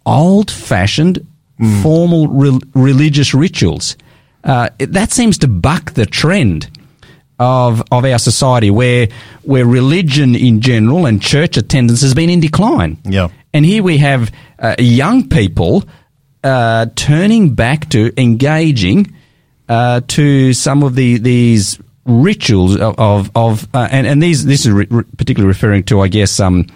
old-fashioned, 0.07 1.27
mm. 1.61 1.83
formal 1.83 2.29
re- 2.29 2.61
religious 2.75 3.35
rituals. 3.35 3.97
Uh, 4.45 4.69
that 4.79 5.13
seems 5.13 5.39
to 5.39 5.49
buck 5.49 5.93
the 5.93 6.07
trend 6.07 6.71
of 7.39 7.83
of 7.91 8.05
our 8.05 8.19
society, 8.19 8.71
where 8.71 9.09
where 9.43 9.67
religion 9.67 10.35
in 10.35 10.61
general 10.61 11.07
and 11.07 11.21
church 11.21 11.57
attendance 11.57 12.03
has 12.03 12.15
been 12.15 12.31
in 12.31 12.41
decline. 12.41 12.99
Yeah, 13.05 13.29
and 13.53 13.65
here 13.65 13.83
we 13.83 13.99
have 13.99 14.31
uh, 14.59 14.77
young 14.79 15.29
people 15.29 15.85
uh, 16.45 16.87
turning 16.95 17.55
back 17.55 17.89
to 17.91 18.13
engaging 18.21 19.15
uh, 19.69 20.01
to 20.09 20.53
some 20.53 20.83
of 20.83 20.95
the 20.95 21.19
these 21.19 21.79
rituals 22.05 22.77
of 22.77 22.99
of, 22.99 23.31
of 23.35 23.69
uh, 23.75 23.89
and 23.91 24.07
and 24.07 24.23
these 24.23 24.45
this 24.45 24.67
is 24.67 24.73
re- 24.73 24.87
particularly 24.87 25.47
referring 25.47 25.85
to 25.85 26.01
I 26.01 26.09
guess 26.09 26.41
um 26.41 26.67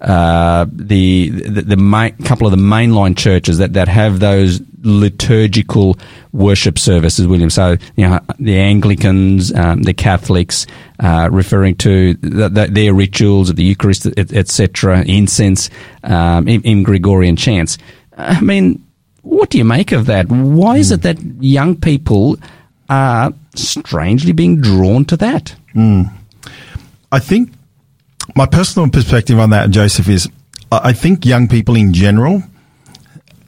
uh, 0.00 0.66
the 0.70 1.30
the, 1.30 1.62
the 1.62 1.76
main, 1.76 2.16
couple 2.18 2.46
of 2.46 2.50
the 2.50 2.58
mainline 2.58 3.16
churches 3.16 3.58
that 3.58 3.72
that 3.72 3.88
have 3.88 4.20
those 4.20 4.60
liturgical 4.86 5.98
worship 6.32 6.78
services, 6.78 7.26
William. 7.26 7.50
So 7.50 7.76
you 7.96 8.08
know 8.08 8.20
the 8.38 8.56
Anglicans, 8.58 9.52
um, 9.54 9.82
the 9.82 9.92
Catholics, 9.92 10.66
uh, 11.00 11.28
referring 11.30 11.74
to 11.76 12.14
the, 12.14 12.48
the, 12.48 12.66
their 12.70 12.94
rituals 12.94 13.50
of 13.50 13.56
the 13.56 13.64
Eucharist, 13.64 14.06
etc., 14.16 15.00
et 15.00 15.08
incense, 15.08 15.68
um, 16.04 16.48
in, 16.48 16.62
in 16.62 16.82
Gregorian 16.82 17.36
chants. 17.36 17.76
I 18.16 18.40
mean, 18.40 18.82
what 19.22 19.50
do 19.50 19.58
you 19.58 19.64
make 19.64 19.92
of 19.92 20.06
that? 20.06 20.28
Why 20.28 20.78
is 20.78 20.92
it 20.92 21.02
that 21.02 21.20
young 21.40 21.76
people 21.76 22.36
are 22.88 23.32
strangely 23.54 24.32
being 24.32 24.60
drawn 24.60 25.04
to 25.06 25.16
that? 25.16 25.54
Mm. 25.74 26.12
I 27.10 27.18
think 27.18 27.52
my 28.34 28.46
personal 28.46 28.88
perspective 28.88 29.38
on 29.38 29.50
that, 29.50 29.70
Joseph, 29.70 30.08
is 30.08 30.28
I 30.70 30.92
think 30.92 31.24
young 31.24 31.48
people 31.48 31.76
in 31.76 31.92
general 31.92 32.42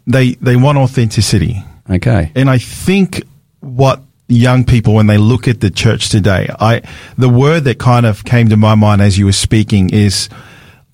they 0.09 0.33
they 0.35 0.57
want 0.57 0.79
authenticity. 0.79 1.63
Okay, 1.89 2.33
and 2.35 2.51
I 2.51 2.59
think 2.59 3.23
what 3.61 4.03
young 4.27 4.65
people 4.65 4.95
when 4.95 5.07
they 5.07 5.19
look 5.19 5.49
at 5.49 5.61
the 5.61 5.71
church 5.71 6.09
today, 6.09 6.49
I 6.59 6.83
the 7.17 7.29
word 7.29 7.65
that 7.65 7.79
kind 7.79 8.07
of 8.07 8.25
came 8.25 8.49
to 8.49 8.57
my 8.57 8.75
mind 8.75 9.01
as 9.01 9.17
you 9.17 9.27
were 9.27 9.33
speaking 9.33 9.91
is, 9.91 10.29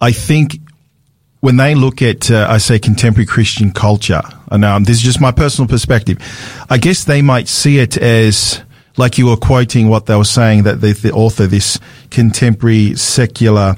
I 0.00 0.12
think 0.12 0.59
when 1.44 1.59
they 1.59 1.75
look 1.75 2.00
at, 2.00 2.30
uh, 2.30 2.47
I 2.49 2.56
say, 2.56 2.78
contemporary 2.78 3.26
Christian 3.26 3.71
culture, 3.71 4.23
and 4.50 4.62
now 4.62 4.78
this 4.78 4.97
is 4.97 5.02
just 5.02 5.21
my 5.21 5.30
personal 5.30 5.68
perspective, 5.68 6.16
I 6.71 6.78
guess 6.78 7.04
they 7.04 7.21
might 7.21 7.49
see 7.49 7.78
it 7.80 7.99
as, 7.99 8.62
like 8.97 9.18
you 9.18 9.26
were 9.26 9.37
quoting 9.37 9.90
what 9.90 10.06
they 10.06 10.16
were 10.16 10.25
saying, 10.25 10.62
that 10.62 10.80
the, 10.80 10.94
the 10.94 11.12
author, 11.12 11.47
this 11.47 11.78
contemporary 12.11 12.94
secular 12.97 13.76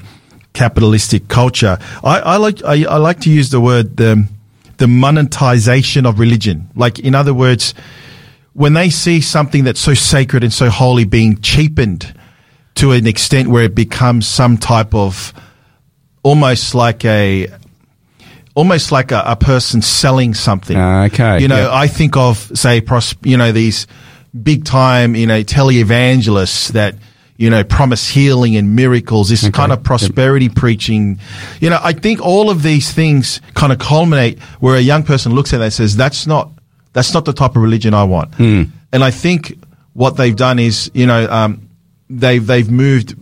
capitalistic 0.53 1.27
culture. 1.27 1.77
I, 2.05 2.19
I 2.19 2.37
like, 2.37 2.63
I, 2.63 2.85
I, 2.85 2.97
like 2.99 3.19
to 3.21 3.29
use 3.29 3.49
the 3.49 3.59
word, 3.59 3.97
the, 3.97 4.25
the 4.77 4.87
monetization 4.87 6.05
of 6.05 6.19
religion. 6.19 6.69
Like, 6.75 6.99
in 6.99 7.15
other 7.15 7.33
words, 7.33 7.73
when 8.53 8.73
they 8.73 8.89
see 8.89 9.21
something 9.21 9.63
that's 9.63 9.79
so 9.79 9.93
sacred 9.93 10.43
and 10.43 10.53
so 10.53 10.69
holy 10.69 11.05
being 11.05 11.39
cheapened 11.41 12.13
to 12.75 12.91
an 12.91 13.07
extent 13.07 13.49
where 13.49 13.63
it 13.63 13.75
becomes 13.75 14.27
some 14.27 14.57
type 14.57 14.93
of, 14.93 15.33
almost 16.23 16.75
like 16.75 17.05
a 17.05 17.47
almost 18.53 18.91
like 18.91 19.11
a, 19.11 19.21
a 19.25 19.35
person 19.35 19.81
selling 19.83 20.33
something. 20.33 20.75
Uh, 20.75 21.05
okay. 21.05 21.39
You 21.39 21.47
know, 21.47 21.61
yep. 21.61 21.71
I 21.71 21.87
think 21.87 22.17
of 22.17 22.37
say 22.55 22.81
pros, 22.81 23.15
you 23.23 23.37
know 23.37 23.51
these 23.51 23.87
big 24.43 24.65
time 24.65 25.15
you 25.15 25.27
know 25.27 25.43
televangelists 25.43 26.69
that 26.69 26.95
you 27.37 27.49
know 27.49 27.63
promise 27.63 28.07
healing 28.09 28.55
and 28.55 28.75
miracles. 28.75 29.29
This 29.29 29.43
okay. 29.43 29.51
kind 29.51 29.71
of 29.71 29.83
prosperity 29.83 30.47
yep. 30.47 30.55
preaching. 30.55 31.19
You 31.59 31.69
know, 31.69 31.79
I 31.81 31.93
think 31.93 32.21
all 32.21 32.49
of 32.49 32.63
these 32.63 32.91
things 32.91 33.39
kind 33.53 33.71
of 33.71 33.79
culminate 33.79 34.39
where 34.59 34.75
a 34.75 34.81
young 34.81 35.03
person 35.03 35.33
looks 35.33 35.53
at 35.53 35.59
that 35.59 35.65
and 35.65 35.73
says, 35.73 35.95
"That's 35.95 36.27
not 36.27 36.51
that's 36.93 37.13
not 37.13 37.25
the 37.25 37.33
type 37.33 37.55
of 37.55 37.61
religion 37.61 37.93
I 37.93 38.03
want." 38.03 38.31
Mm. 38.33 38.71
And 38.91 39.03
I 39.03 39.11
think 39.11 39.53
what 39.93 40.17
they've 40.17 40.35
done 40.35 40.59
is 40.59 40.91
you 40.93 41.05
know 41.05 41.29
um, 41.29 41.69
they've 42.09 42.45
they've 42.45 42.69
moved 42.69 43.15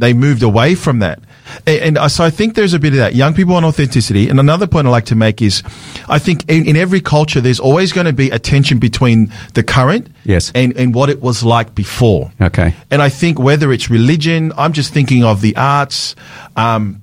they 0.00 0.14
moved 0.14 0.42
away 0.42 0.74
from 0.74 1.00
that. 1.00 1.20
And, 1.66 1.98
and, 1.98 2.10
so 2.10 2.24
I 2.24 2.30
think 2.30 2.54
there's 2.54 2.74
a 2.74 2.78
bit 2.78 2.92
of 2.92 2.98
that. 2.98 3.14
Young 3.14 3.34
people 3.34 3.54
want 3.54 3.66
authenticity. 3.66 4.28
And 4.28 4.40
another 4.40 4.66
point 4.66 4.86
I 4.86 4.90
like 4.90 5.06
to 5.06 5.14
make 5.14 5.42
is 5.42 5.62
I 6.08 6.18
think 6.18 6.48
in, 6.50 6.66
in 6.66 6.76
every 6.76 7.00
culture, 7.00 7.40
there's 7.40 7.60
always 7.60 7.92
going 7.92 8.06
to 8.06 8.12
be 8.12 8.30
a 8.30 8.38
tension 8.38 8.78
between 8.78 9.32
the 9.54 9.62
current 9.62 10.08
yes. 10.24 10.52
and, 10.54 10.76
and 10.76 10.94
what 10.94 11.10
it 11.10 11.20
was 11.20 11.42
like 11.42 11.74
before. 11.74 12.32
Okay. 12.40 12.74
And 12.90 13.02
I 13.02 13.08
think 13.08 13.38
whether 13.38 13.72
it's 13.72 13.90
religion, 13.90 14.52
I'm 14.56 14.72
just 14.72 14.92
thinking 14.92 15.22
of 15.22 15.40
the 15.42 15.56
arts. 15.56 16.16
Um, 16.56 17.02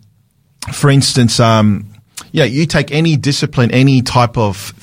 for 0.73 0.89
instance, 0.89 1.39
um, 1.39 1.93
yeah, 2.31 2.45
you 2.45 2.65
take 2.65 2.91
any 2.91 3.15
discipline, 3.15 3.71
any 3.71 4.01
type 4.01 4.37
of, 4.37 4.73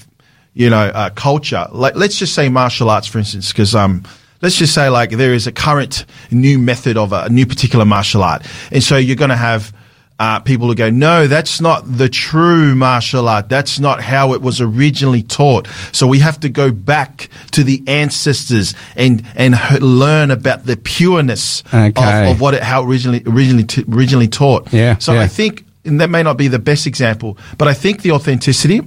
you 0.52 0.70
know, 0.70 0.86
uh, 0.86 1.10
culture. 1.10 1.66
Like, 1.72 1.96
let's 1.96 2.18
just 2.18 2.34
say 2.34 2.48
martial 2.48 2.90
arts, 2.90 3.08
for 3.08 3.18
instance, 3.18 3.50
because, 3.50 3.74
um, 3.74 4.04
let's 4.40 4.56
just 4.56 4.74
say 4.74 4.88
like 4.88 5.10
there 5.10 5.32
is 5.32 5.46
a 5.46 5.52
current 5.52 6.04
new 6.30 6.58
method 6.58 6.96
of 6.96 7.12
a, 7.12 7.28
new 7.28 7.46
particular 7.46 7.84
martial 7.84 8.22
art. 8.22 8.46
And 8.70 8.82
so 8.82 8.96
you're 8.96 9.16
going 9.16 9.30
to 9.30 9.36
have 9.36 9.72
uh, 10.18 10.38
people 10.40 10.68
who 10.68 10.74
go, 10.74 10.90
no, 10.90 11.26
that's 11.26 11.60
not 11.60 11.82
the 11.86 12.08
true 12.08 12.74
martial 12.74 13.28
art. 13.28 13.48
That's 13.48 13.80
not 13.80 14.00
how 14.00 14.34
it 14.34 14.42
was 14.42 14.60
originally 14.60 15.22
taught. 15.22 15.66
So 15.92 16.06
we 16.06 16.20
have 16.20 16.38
to 16.40 16.48
go 16.48 16.70
back 16.70 17.28
to 17.52 17.64
the 17.64 17.82
ancestors 17.86 18.74
and 18.96 19.24
and 19.34 19.56
learn 19.80 20.30
about 20.30 20.66
the 20.66 20.76
pureness 20.76 21.64
okay. 21.72 21.90
of, 21.96 22.36
of, 22.36 22.40
what 22.40 22.54
it 22.54 22.62
how 22.62 22.84
originally 22.84 23.22
originally 23.26 23.64
t- 23.64 23.84
originally 23.90 24.28
taught. 24.28 24.72
Yeah. 24.72 24.98
So 24.98 25.14
yeah. 25.14 25.22
I 25.22 25.26
think, 25.26 25.64
and 25.84 26.00
that 26.00 26.10
may 26.10 26.22
not 26.22 26.36
be 26.36 26.48
the 26.48 26.60
best 26.60 26.86
example, 26.86 27.36
but 27.58 27.66
I 27.66 27.74
think 27.74 28.02
the 28.02 28.12
authenticity, 28.12 28.82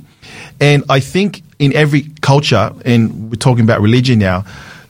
and 0.61 0.85
I 0.89 1.01
think 1.01 1.41
in 1.59 1.75
every 1.75 2.09
culture, 2.21 2.71
and 2.85 3.29
we're 3.29 3.35
talking 3.35 3.65
about 3.65 3.81
religion 3.81 4.19
now 4.19 4.45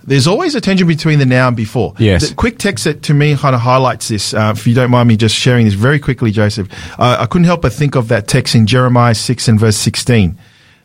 there's 0.07 0.25
always 0.25 0.55
a 0.55 0.61
tension 0.61 0.87
between 0.87 1.19
the 1.19 1.25
now 1.25 1.49
and 1.49 1.55
before. 1.55 1.93
Yes. 1.99 2.29
The 2.29 2.35
quick 2.35 2.57
text 2.57 2.85
that 2.85 3.03
to 3.03 3.13
me 3.13 3.35
kind 3.35 3.53
of 3.53 3.61
highlights 3.61 4.07
this, 4.07 4.33
uh, 4.33 4.53
if 4.55 4.65
you 4.65 4.73
don't 4.73 4.89
mind 4.89 5.07
me 5.07 5.17
just 5.17 5.35
sharing 5.35 5.65
this 5.65 5.75
very 5.75 5.99
quickly, 5.99 6.31
Joseph. 6.31 6.67
Uh, 6.97 7.17
I 7.19 7.25
couldn't 7.27 7.45
help 7.45 7.61
but 7.61 7.73
think 7.73 7.95
of 7.95 8.07
that 8.07 8.27
text 8.27 8.55
in 8.55 8.65
Jeremiah 8.65 9.13
6 9.13 9.47
and 9.47 9.59
verse 9.59 9.77
16. 9.77 10.37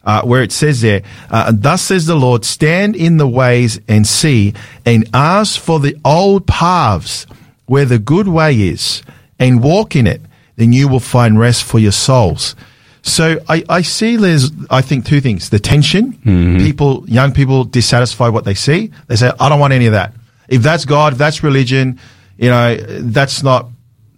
uh, 0.05 0.23
where 0.23 0.43
it 0.43 0.53
says 0.53 0.81
there, 0.81 1.03
uh, 1.31 1.53
thus 1.55 1.83
says 1.83 2.07
the 2.07 2.17
Lord, 2.17 2.45
stand 2.45 2.97
in 2.97 3.17
the 3.19 3.29
ways 3.29 3.81
and 3.89 4.07
see 4.07 4.55
and 4.85 5.09
ask 5.15 5.61
for 5.61 5.79
the 5.81 5.97
old 6.05 6.47
paths 6.47 7.27
where 7.67 7.85
the 7.85 7.99
good 7.99 8.29
way 8.29 8.55
is 8.61 9.03
and 9.39 9.63
walk 9.63 9.95
in 9.97 10.07
it. 10.07 10.21
Then 10.57 10.73
you 10.73 10.89
will 10.89 11.01
find 11.01 11.39
rest 11.39 11.65
for 11.65 11.79
your 11.79 11.93
souls. 11.93 12.55
So 13.03 13.41
I, 13.49 13.65
I 13.69 13.83
see 13.83 14.17
there's, 14.17 14.51
I 14.71 14.81
think 14.81 15.05
two 15.07 15.21
things. 15.21 15.51
The 15.51 15.59
tension, 15.59 16.13
Mm-hmm. 16.13 16.59
people, 16.59 17.05
young 17.09 17.33
people 17.33 17.65
dissatisfied 17.65 18.33
what 18.33 18.45
they 18.45 18.55
see. 18.55 18.93
They 19.09 19.17
say, 19.17 19.33
I 19.41 19.49
don't 19.49 19.59
want 19.61 19.73
any 19.73 19.87
of 19.87 19.93
that. 19.93 20.15
If 20.49 20.63
that's 20.63 20.85
God, 20.85 21.13
if 21.15 21.19
that's 21.19 21.43
religion, 21.43 21.99
you 22.39 22.49
know, 22.51 22.77
that's 22.77 23.43
not, 23.43 23.69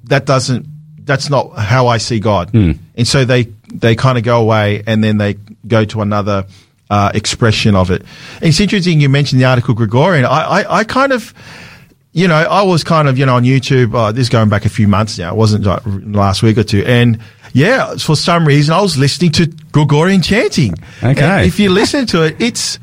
that 0.04 0.26
doesn't, 0.26 0.66
that's 1.06 1.30
not 1.30 1.50
how 1.58 1.86
I 1.86 1.98
see 1.98 2.20
God. 2.20 2.50
Hmm. 2.50 2.72
And 2.94 3.08
so 3.08 3.24
they, 3.24 3.44
they 3.72 3.96
kind 3.96 4.18
of 4.18 4.24
go 4.24 4.40
away 4.40 4.82
and 4.86 5.02
then 5.02 5.16
they 5.18 5.34
go 5.66 5.84
to 5.86 6.00
another, 6.02 6.44
uh, 6.90 7.10
expression 7.14 7.74
of 7.74 7.90
it. 7.90 8.02
And 8.36 8.44
it's 8.44 8.60
interesting 8.60 9.00
you 9.00 9.08
mentioned 9.08 9.40
the 9.40 9.46
article 9.46 9.74
Gregorian. 9.74 10.26
I, 10.26 10.28
I, 10.62 10.78
I 10.80 10.84
kind 10.84 11.12
of, 11.12 11.32
you 12.12 12.28
know, 12.28 12.34
I 12.36 12.62
was 12.62 12.84
kind 12.84 13.08
of, 13.08 13.18
you 13.18 13.26
know, 13.26 13.34
on 13.36 13.44
YouTube, 13.44 13.94
uh, 13.94 14.12
this 14.12 14.22
is 14.22 14.28
going 14.28 14.48
back 14.50 14.64
a 14.66 14.68
few 14.68 14.86
months 14.86 15.18
now. 15.18 15.32
It 15.32 15.36
wasn't 15.36 15.64
like 15.64 15.82
last 15.86 16.42
week 16.42 16.58
or 16.58 16.62
two. 16.64 16.84
And 16.86 17.18
yeah, 17.54 17.94
for 17.96 18.16
some 18.16 18.46
reason 18.46 18.74
I 18.74 18.82
was 18.82 18.98
listening 18.98 19.32
to 19.32 19.46
Gregorian 19.72 20.20
chanting. 20.20 20.74
Okay. 21.02 21.22
And 21.22 21.46
if 21.46 21.58
you 21.58 21.70
listen 21.70 22.04
to 22.06 22.24
it, 22.24 22.36
it's, 22.40 22.78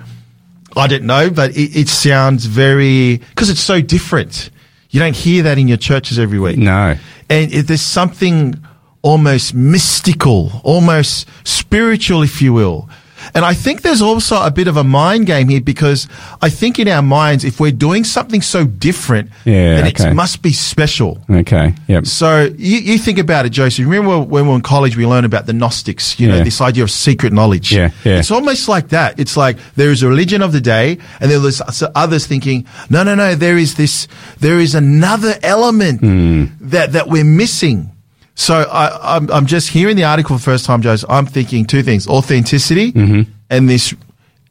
I 0.75 0.87
don't 0.87 1.03
know, 1.03 1.29
but 1.29 1.51
it, 1.51 1.75
it 1.77 1.89
sounds 1.89 2.45
very, 2.45 3.17
because 3.17 3.49
it's 3.49 3.61
so 3.61 3.81
different. 3.81 4.49
You 4.89 4.99
don't 5.01 5.15
hear 5.15 5.43
that 5.43 5.57
in 5.57 5.67
your 5.67 5.77
churches 5.77 6.17
every 6.17 6.39
week. 6.39 6.57
No. 6.57 6.95
And 7.29 7.53
it, 7.53 7.67
there's 7.67 7.81
something 7.81 8.55
almost 9.01 9.53
mystical, 9.53 10.51
almost 10.63 11.27
spiritual, 11.43 12.23
if 12.23 12.41
you 12.41 12.53
will. 12.53 12.89
And 13.33 13.45
I 13.45 13.53
think 13.53 13.81
there's 13.81 14.01
also 14.01 14.41
a 14.41 14.51
bit 14.51 14.67
of 14.67 14.77
a 14.77 14.83
mind 14.83 15.25
game 15.27 15.49
here 15.49 15.61
because 15.61 16.07
I 16.41 16.49
think 16.49 16.79
in 16.79 16.87
our 16.87 17.01
minds, 17.01 17.43
if 17.43 17.59
we're 17.59 17.71
doing 17.71 18.03
something 18.03 18.41
so 18.41 18.65
different, 18.65 19.29
Yeah, 19.45 19.75
then 19.75 19.87
okay. 19.87 20.09
it 20.09 20.13
must 20.13 20.41
be 20.41 20.51
special. 20.53 21.19
Okay. 21.29 21.73
Yep. 21.87 22.05
So 22.07 22.43
you, 22.57 22.77
you 22.79 22.97
think 22.97 23.17
about 23.19 23.45
it, 23.45 23.49
Joseph. 23.51 23.85
Remember 23.85 24.19
when 24.19 24.43
we 24.45 24.49
were 24.49 24.55
in 24.55 24.61
college, 24.61 24.97
we 24.97 25.05
learned 25.05 25.25
about 25.25 25.45
the 25.45 25.53
Gnostics, 25.53 26.19
you 26.19 26.27
know, 26.27 26.43
this 26.43 26.61
idea 26.61 26.83
of 26.83 26.91
secret 26.91 27.31
knowledge. 27.33 27.73
Yeah, 27.73 27.91
yeah. 28.03 28.19
It's 28.19 28.31
almost 28.31 28.67
like 28.67 28.89
that. 28.89 29.19
It's 29.19 29.37
like 29.37 29.57
there 29.75 29.91
is 29.91 30.03
a 30.03 30.07
religion 30.07 30.41
of 30.41 30.51
the 30.51 30.61
day 30.61 30.97
and 31.19 31.29
there 31.31 31.39
was 31.39 31.61
others 31.95 32.27
thinking, 32.27 32.65
no, 32.89 33.03
no, 33.03 33.15
no, 33.15 33.35
there 33.35 33.57
is 33.57 33.75
this, 33.75 34.07
there 34.39 34.59
is 34.59 34.75
another 34.75 35.35
element 35.43 35.99
Hmm. 36.01 36.45
that, 36.61 36.93
that 36.93 37.07
we're 37.07 37.23
missing. 37.23 37.91
So 38.35 38.55
I, 38.55 39.15
I'm, 39.17 39.29
I'm 39.31 39.45
just 39.45 39.69
hearing 39.69 39.95
the 39.97 40.05
article 40.05 40.37
for 40.37 40.39
the 40.39 40.45
first 40.45 40.65
time, 40.65 40.81
Joseph. 40.81 41.09
I'm 41.09 41.25
thinking 41.25 41.65
two 41.65 41.83
things, 41.83 42.07
authenticity 42.07 42.91
Mm-hmm. 42.93 43.31
and 43.49 43.69
this, 43.69 43.93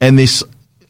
and 0.00 0.18
this 0.18 0.42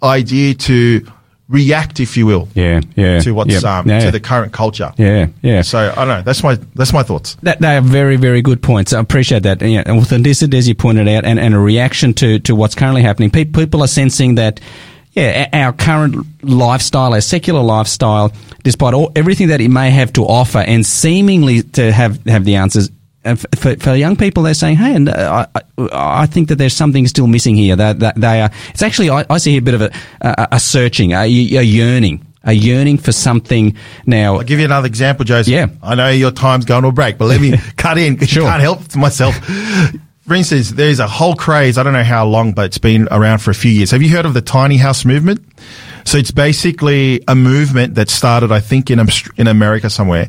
idea 0.02 0.54
to 0.54 1.06
react, 1.48 1.98
if 1.98 2.16
you 2.16 2.26
will, 2.26 2.48
Yeah. 2.54 2.80
Yeah. 2.94 3.18
to 3.20 3.32
what's, 3.32 3.50
Yep. 3.52 3.64
um, 3.64 3.88
yeah. 3.88 4.00
to 4.00 4.10
the 4.10 4.20
current 4.20 4.52
culture. 4.52 4.92
yeah. 4.96 5.26
Yeah. 5.42 5.62
So 5.62 5.78
I 5.90 5.94
don't 6.04 6.08
know. 6.08 6.22
That's 6.22 6.42
my 6.44 6.56
that's 6.74 6.92
my 6.92 7.02
thoughts. 7.02 7.36
That, 7.42 7.60
they 7.60 7.76
are 7.76 7.80
very, 7.80 8.16
very 8.16 8.40
good 8.42 8.62
points. 8.62 8.92
I 8.92 9.00
appreciate 9.00 9.42
that. 9.44 9.60
Yeah, 9.62 9.82
authenticity, 9.88 10.56
as 10.58 10.68
you 10.68 10.74
pointed 10.76 11.08
out, 11.08 11.24
and, 11.24 11.40
and 11.40 11.54
a 11.54 11.58
reaction 11.58 12.14
to, 12.14 12.38
to 12.40 12.54
what's 12.54 12.74
currently 12.76 13.02
happening. 13.02 13.30
Pe- 13.30 13.46
people 13.46 13.82
are 13.82 13.88
sensing 13.88 14.36
that, 14.36 14.60
yeah, 15.12 15.48
our 15.52 15.72
current 15.72 16.26
lifestyle, 16.44 17.14
our 17.14 17.20
secular 17.20 17.62
lifestyle, 17.62 18.32
despite 18.62 18.94
all, 18.94 19.10
everything 19.16 19.48
that 19.48 19.60
it 19.60 19.68
may 19.68 19.90
have 19.90 20.12
to 20.14 20.24
offer 20.24 20.58
and 20.58 20.86
seemingly 20.86 21.62
to 21.62 21.90
have, 21.92 22.24
have 22.26 22.44
the 22.44 22.56
answers, 22.56 22.90
uh, 23.24 23.34
for, 23.34 23.76
for 23.76 23.94
young 23.94 24.16
people, 24.16 24.42
they're 24.42 24.54
saying, 24.54 24.76
"Hey, 24.76 24.94
and 24.94 25.08
uh, 25.08 25.46
I, 25.54 25.62
I 25.92 26.26
think 26.26 26.48
that 26.48 26.56
there's 26.56 26.72
something 26.72 27.06
still 27.06 27.26
missing 27.26 27.54
here. 27.54 27.76
That, 27.76 27.98
that 27.98 28.14
they 28.14 28.40
are. 28.40 28.50
It's 28.70 28.80
actually 28.82 29.10
I, 29.10 29.26
I 29.28 29.36
see 29.36 29.58
a 29.58 29.62
bit 29.62 29.74
of 29.74 29.82
a, 29.82 29.90
a, 30.22 30.48
a 30.52 30.60
searching, 30.60 31.12
a, 31.12 31.24
a 31.24 31.26
yearning, 31.26 32.24
a 32.44 32.52
yearning 32.54 32.96
for 32.96 33.12
something. 33.12 33.76
Now, 34.06 34.36
I'll 34.36 34.42
give 34.42 34.58
you 34.58 34.64
another 34.64 34.86
example, 34.86 35.26
Joseph. 35.26 35.52
Yeah. 35.52 35.66
I 35.82 35.96
know 35.96 36.08
your 36.08 36.30
time's 36.30 36.64
going 36.64 36.82
to 36.84 36.88
a 36.88 36.92
break, 36.92 37.18
but 37.18 37.26
let 37.26 37.42
me 37.42 37.58
cut 37.76 37.98
in. 37.98 38.18
Sure. 38.20 38.46
I 38.46 38.52
can't 38.52 38.62
help 38.62 38.96
myself. 38.96 39.36
For 40.26 40.34
instance, 40.34 40.70
there's 40.70 41.00
a 41.00 41.08
whole 41.08 41.34
craze. 41.34 41.78
I 41.78 41.82
don't 41.82 41.92
know 41.92 42.04
how 42.04 42.26
long, 42.26 42.52
but 42.52 42.66
it's 42.66 42.78
been 42.78 43.08
around 43.10 43.38
for 43.38 43.50
a 43.50 43.54
few 43.54 43.70
years. 43.70 43.90
Have 43.90 44.02
you 44.02 44.10
heard 44.10 44.26
of 44.26 44.34
the 44.34 44.42
tiny 44.42 44.76
house 44.76 45.04
movement? 45.04 45.44
So 46.04 46.18
it's 46.18 46.30
basically 46.30 47.22
a 47.28 47.34
movement 47.34 47.94
that 47.94 48.08
started, 48.08 48.52
I 48.52 48.60
think, 48.60 48.90
in 48.90 49.00
in 49.36 49.46
America 49.46 49.90
somewhere, 49.90 50.28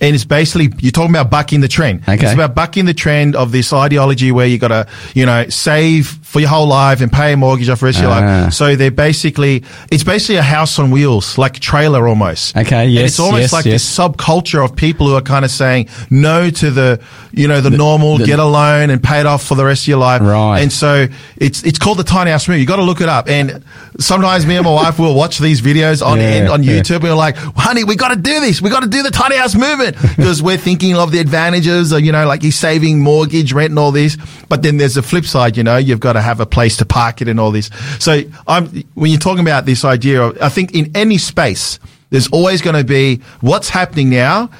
and 0.00 0.14
it's 0.14 0.24
basically 0.24 0.72
you're 0.78 0.92
talking 0.92 1.10
about 1.10 1.30
bucking 1.30 1.60
the 1.60 1.68
trend. 1.68 2.02
Okay. 2.02 2.14
It's 2.14 2.34
about 2.34 2.54
bucking 2.54 2.84
the 2.84 2.94
trend 2.94 3.34
of 3.34 3.52
this 3.52 3.72
ideology 3.72 4.30
where 4.30 4.46
you 4.46 4.58
got 4.58 4.68
to, 4.68 4.88
you 5.14 5.26
know, 5.26 5.48
save 5.48 6.06
for 6.26 6.40
your 6.40 6.48
whole 6.50 6.66
life 6.66 7.00
and 7.00 7.10
pay 7.10 7.32
a 7.32 7.36
mortgage 7.36 7.68
off 7.68 7.80
the 7.80 7.86
rest 7.86 7.98
of 7.98 8.02
your 8.04 8.12
Ah. 8.12 8.16
life. 8.44 8.52
So 8.52 8.74
they're 8.74 8.90
basically, 8.90 9.62
it's 9.92 10.02
basically 10.02 10.36
a 10.36 10.42
house 10.42 10.78
on 10.78 10.90
wheels, 10.90 11.38
like 11.38 11.56
a 11.56 11.60
trailer 11.60 12.06
almost. 12.08 12.56
Okay, 12.56 12.84
And 12.84 12.92
yes, 12.92 13.10
it's 13.10 13.20
almost 13.20 13.40
yes, 13.42 13.52
like 13.52 13.64
yes. 13.64 13.74
this 13.82 13.96
subculture 13.98 14.62
of 14.62 14.74
people 14.74 15.06
who 15.06 15.14
are 15.14 15.20
kind 15.22 15.44
of 15.44 15.50
saying 15.52 15.88
no 16.10 16.50
to 16.50 16.70
the, 16.72 17.00
you 17.32 17.46
know, 17.46 17.60
the, 17.60 17.70
normal, 17.70 18.18
the- 18.18 18.26
get 18.26 18.38
a 18.40 18.44
loan 18.44 18.90
and 18.90 19.00
pay 19.02 19.20
it 19.20 19.26
off 19.26 19.44
for 19.46 19.54
the 19.54 19.64
rest 19.64 19.84
of 19.84 19.88
your 19.88 19.98
life. 19.98 20.20
Right. 20.20 20.60
And 20.60 20.72
so 20.72 21.06
it's, 21.36 21.62
it's 21.62 21.78
called 21.78 21.98
the 21.98 22.04
tiny 22.04 22.32
house 22.32 22.48
movie. 22.48 22.60
You 22.60 22.66
got 22.66 22.76
to 22.76 22.82
look 22.82 23.00
it 23.00 23.08
up. 23.08 23.28
And 23.28 23.62
sometimes 23.98 24.44
me 24.46 24.56
and 24.56 24.64
my 24.64 24.74
wife 24.74 24.98
will 24.98 25.14
watch 25.14 25.38
these 25.38 25.62
videos 25.62 26.04
on, 26.04 26.18
Yeah, 26.18 26.24
end 26.24 26.48
on. 26.48 26.62
YouTube 26.64 26.96
and 26.96 27.04
we're 27.04 27.14
like, 27.14 27.36
honey, 27.36 27.84
we 27.84 27.94
got 27.96 28.08
to 28.08 28.16
do 28.16 28.40
this. 28.40 28.60
We 28.60 28.68
got 28.68 28.80
to 28.82 28.88
do 28.88 29.02
the 29.04 29.10
tiny 29.12 29.36
house 29.36 29.54
movement 29.54 29.96
because 30.16 30.42
we're 30.42 30.58
thinking 30.58 30.96
of 30.96 31.12
the 31.12 31.20
advantages 31.20 31.92
of, 31.92 32.00
you 32.00 32.10
know, 32.12 32.26
like 32.26 32.42
he's 32.42 32.56
saving 32.58 33.00
mortgage, 33.00 33.52
rent 33.52 33.70
and 33.70 33.78
all 33.78 33.92
this. 33.92 34.18
But 34.48 34.62
then 34.62 34.76
there's 34.76 34.94
the 34.94 35.02
flip 35.02 35.24
side, 35.24 35.56
you 35.56 35.62
know, 35.62 35.76
you've 35.76 36.00
got 36.00 36.15
to 36.16 36.22
have 36.22 36.40
a 36.40 36.46
place 36.46 36.76
to 36.78 36.84
park 36.84 37.22
it 37.22 37.28
and 37.28 37.38
all 37.38 37.50
this. 37.52 37.70
So 37.98 38.20
I'm, 38.46 38.66
when 38.94 39.10
you're 39.10 39.20
talking 39.20 39.40
about 39.40 39.64
this 39.66 39.84
idea 39.84 40.22
of, 40.22 40.40
I 40.42 40.48
think 40.48 40.74
in 40.74 40.90
any 40.96 41.18
space, 41.18 41.78
there's 42.10 42.28
always 42.28 42.62
going 42.62 42.76
to 42.76 42.84
be 42.84 43.20
what's 43.40 43.68
happening 43.68 44.10
now 44.10 44.50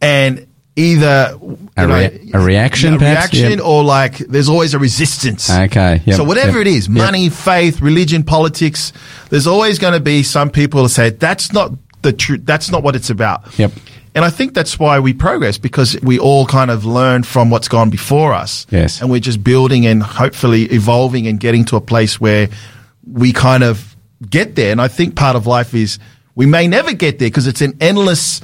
and 0.00 0.46
either 0.76 1.38
A 1.78 1.86
rea- 1.88 2.30
a 2.34 2.38
reaction, 2.38 2.94
a 2.94 2.98
perhaps? 2.98 3.32
reaction 3.32 3.58
Yep. 3.58 3.66
or 3.66 3.82
like 3.82 4.18
there's 4.18 4.48
always 4.48 4.74
a 4.74 4.78
resistance. 4.78 5.48
Okay, 5.50 6.02
yep, 6.04 6.16
So 6.16 6.24
whatever 6.24 6.58
yep, 6.58 6.66
it 6.66 6.70
is, 6.70 6.88
money, 6.88 7.30
faith, 7.30 7.80
religion, 7.80 8.22
politics, 8.24 8.92
there's 9.30 9.46
always 9.46 9.78
going 9.78 9.94
to 9.94 10.00
be 10.00 10.22
some 10.22 10.50
people 10.50 10.82
who 10.82 10.88
say 10.88 11.10
that's 11.10 11.52
not 11.52 11.72
the 12.02 12.12
truth. 12.12 12.42
That's 12.44 12.70
not 12.70 12.82
what 12.82 12.94
it's 12.94 13.08
about. 13.10 13.58
Yep. 13.58 13.72
And 14.16 14.24
I 14.24 14.30
think 14.30 14.54
that's 14.54 14.78
why 14.78 14.98
we 14.98 15.12
progress 15.12 15.58
because 15.58 16.00
we 16.00 16.18
all 16.18 16.46
kind 16.46 16.70
of 16.70 16.86
learn 16.86 17.22
from 17.22 17.50
what's 17.50 17.68
gone 17.68 17.90
before 17.90 18.32
us. 18.32 18.66
Yes. 18.70 19.02
And 19.02 19.10
we're 19.10 19.20
just 19.20 19.44
building 19.44 19.84
and 19.86 20.02
hopefully 20.02 20.62
evolving 20.62 21.26
and 21.26 21.38
getting 21.38 21.66
to 21.66 21.76
a 21.76 21.82
place 21.82 22.18
where 22.18 22.48
we 23.06 23.34
kind 23.34 23.62
of 23.62 23.94
get 24.28 24.54
there. 24.54 24.72
And 24.72 24.80
I 24.80 24.88
think 24.88 25.16
part 25.16 25.36
of 25.36 25.46
life 25.46 25.74
is 25.74 25.98
we 26.34 26.46
may 26.46 26.66
never 26.66 26.94
get 26.94 27.18
there 27.18 27.28
because 27.28 27.46
it's 27.46 27.60
an 27.60 27.76
endless 27.78 28.40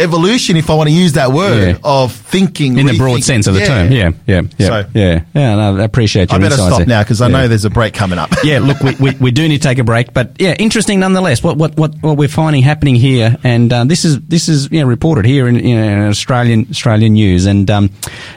evolution, 0.00 0.56
if 0.56 0.70
I 0.70 0.74
want 0.74 0.88
to 0.88 0.94
use 0.94 1.12
that 1.14 1.32
word, 1.32 1.68
Yeah. 1.68 1.76
of 1.84 2.12
thinking 2.12 2.78
in 2.78 2.86
the 2.86 2.96
broad 2.98 3.22
sense 3.22 3.46
of 3.46 3.54
the 3.54 3.60
term. 3.66 3.92
Yeah, 3.92 4.10
yeah, 4.26 4.42
yeah, 4.58 4.66
So- 4.66 4.84
yeah. 4.94 5.20
Yeah, 5.34 5.54
no, 5.56 5.76
I 5.78 5.84
appreciate 5.84 6.30
your 6.30 6.38
I 6.40 6.42
better 6.42 6.56
stop 6.56 6.78
there. 6.78 6.86
now 6.86 7.02
because 7.02 7.20
I 7.20 7.26
Yeah. 7.28 7.32
know 7.32 7.48
there's 7.48 7.64
a 7.64 7.70
break 7.70 7.94
coming 7.94 8.18
up. 8.18 8.34
yeah, 8.44 8.58
look, 8.58 8.80
we, 8.80 8.94
we, 8.98 9.10
we 9.20 9.30
do 9.30 9.46
need 9.48 9.62
to 9.62 9.68
take 9.68 9.78
a 9.78 9.84
break, 9.84 10.12
but 10.14 10.32
yeah, 10.38 10.54
interesting 10.58 11.00
nonetheless. 11.00 11.42
What 11.42 11.56
what 11.56 11.76
what, 11.76 11.94
what 12.00 12.16
we're 12.16 12.28
finding 12.28 12.62
happening 12.62 12.94
here, 12.96 13.36
and 13.44 13.72
uh, 13.72 13.84
this 13.84 14.04
is 14.04 14.18
this 14.22 14.48
is 14.48 14.68
you 14.72 14.80
know, 14.80 14.86
reported 14.86 15.24
here 15.26 15.46
in, 15.48 15.56
you 15.56 15.76
know, 15.76 15.82
in 15.82 16.08
Australian 16.08 16.66
Australian 16.70 17.12
news, 17.14 17.46
and 17.46 17.70
um, 17.70 17.90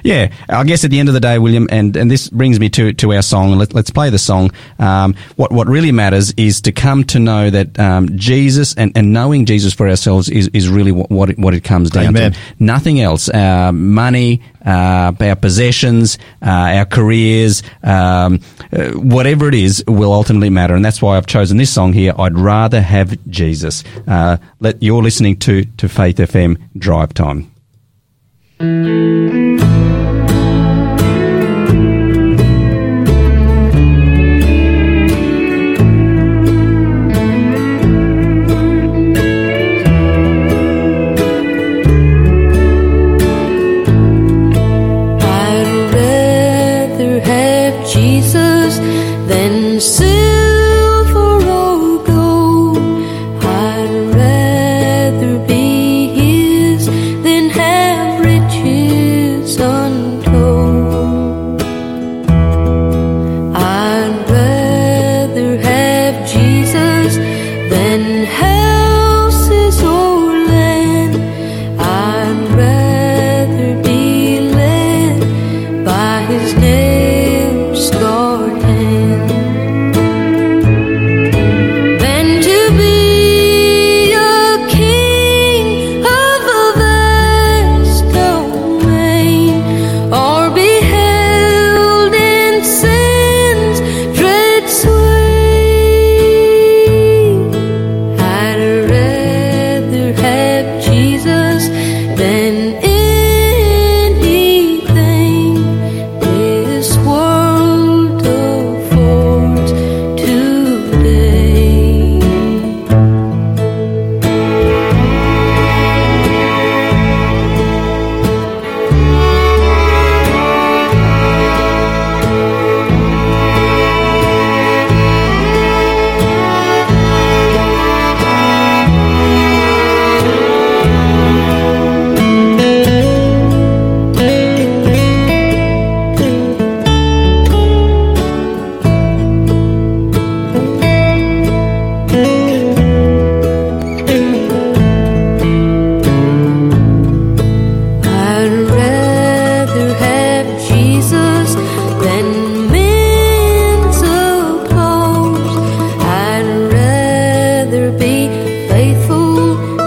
yeah, 0.03 0.29
I 0.49 0.63
guess 0.63 0.83
at 0.83 0.91
the 0.91 0.99
end 0.99 1.09
of 1.09 1.13
the 1.13 1.19
day, 1.19 1.39
William, 1.39 1.67
and, 1.71 1.95
and 1.95 2.09
this 2.11 2.29
brings 2.29 2.59
me 2.59 2.69
to, 2.69 2.93
to 2.93 3.13
our 3.13 3.21
song. 3.21 3.51
Let, 3.57 3.73
let's 3.73 3.89
play 3.89 4.09
the 4.09 4.19
song. 4.19 4.51
Um, 4.79 5.15
what 5.35 5.51
what 5.51 5.67
really 5.67 5.91
matters 5.91 6.33
is 6.37 6.61
to 6.61 6.71
come 6.71 7.03
to 7.05 7.19
know 7.19 7.49
that 7.49 7.79
um, 7.79 8.17
Jesus 8.17 8.73
and, 8.75 8.91
and 8.95 9.13
knowing 9.13 9.45
Jesus 9.45 9.73
for 9.73 9.87
ourselves 9.89 10.29
is, 10.29 10.47
is 10.49 10.67
really 10.69 10.91
what 10.91 11.09
what 11.09 11.29
it, 11.29 11.37
what 11.53 11.57
it 11.57 11.63
comes 11.63 11.89
down 11.89 12.07
Amen. 12.07 12.33
to. 12.33 12.39
Nothing 12.59 12.99
else. 12.99 13.29
Uh, 13.29 13.71
money, 13.71 14.41
uh, 14.65 15.13
our 15.19 15.35
possessions, 15.35 16.17
uh, 16.41 16.49
our 16.49 16.85
careers, 16.85 17.63
um, 17.83 18.39
uh, 18.71 18.89
whatever 18.91 19.47
it 19.47 19.55
is, 19.55 19.83
will 19.87 20.11
ultimately 20.11 20.49
matter. 20.49 20.75
And 20.75 20.83
that's 20.83 21.01
why 21.01 21.17
I've 21.17 21.27
chosen 21.27 21.57
this 21.57 21.71
song 21.71 21.93
here. 21.93 22.13
I'd 22.17 22.37
rather 22.37 22.81
have 22.81 23.17
Jesus. 23.29 23.83
Uh, 24.07 24.37
let 24.59 24.81
you're 24.81 25.03
listening 25.03 25.37
to 25.39 25.65
to 25.77 25.87
Faith 25.87 26.17
FM 26.17 26.57
Drive 26.77 27.13
Time. 27.13 27.51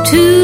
To 0.06 0.35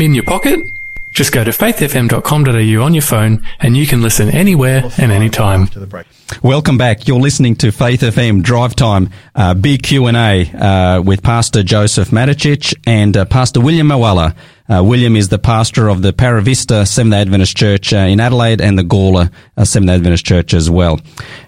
In 0.00 0.12
your 0.12 0.24
pocket? 0.24 0.60
Just 1.10 1.32
go 1.32 1.42
to 1.42 1.50
faithfm.com.au 1.50 2.84
on 2.84 2.92
your 2.92 3.02
phone 3.02 3.42
and 3.60 3.74
you 3.74 3.86
can 3.86 4.02
listen 4.02 4.28
anywhere 4.28 4.82
and 4.98 5.10
anytime. 5.10 5.68
Welcome 6.42 6.76
back. 6.76 7.08
You're 7.08 7.18
listening 7.18 7.56
to 7.56 7.72
Faith 7.72 8.02
FM 8.02 8.42
Drive 8.42 8.76
Time, 8.76 9.08
uh, 9.34 9.54
big 9.54 9.82
Q 9.82 10.06
and 10.06 10.16
A 10.18 10.52
uh, 10.52 11.00
with 11.00 11.22
Pastor 11.22 11.62
Joseph 11.62 12.10
Maticic 12.10 12.74
and 12.86 13.16
uh, 13.16 13.24
Pastor 13.24 13.62
William 13.62 13.88
Moala. 13.88 14.36
Uh, 14.68 14.84
William 14.84 15.16
is 15.16 15.30
the 15.30 15.38
pastor 15.38 15.88
of 15.88 16.02
the 16.02 16.12
Paravista 16.12 16.86
Seventh 16.86 17.12
Day 17.12 17.20
Adventist 17.22 17.56
Church 17.56 17.94
uh, 17.94 17.96
in 17.96 18.20
Adelaide 18.20 18.60
and 18.60 18.78
the 18.78 18.84
Gawler 18.84 19.30
uh, 19.56 19.64
Seventh 19.64 19.88
Day 19.88 19.94
Adventist 19.94 20.26
Church 20.26 20.52
as 20.52 20.68
well. 20.68 21.00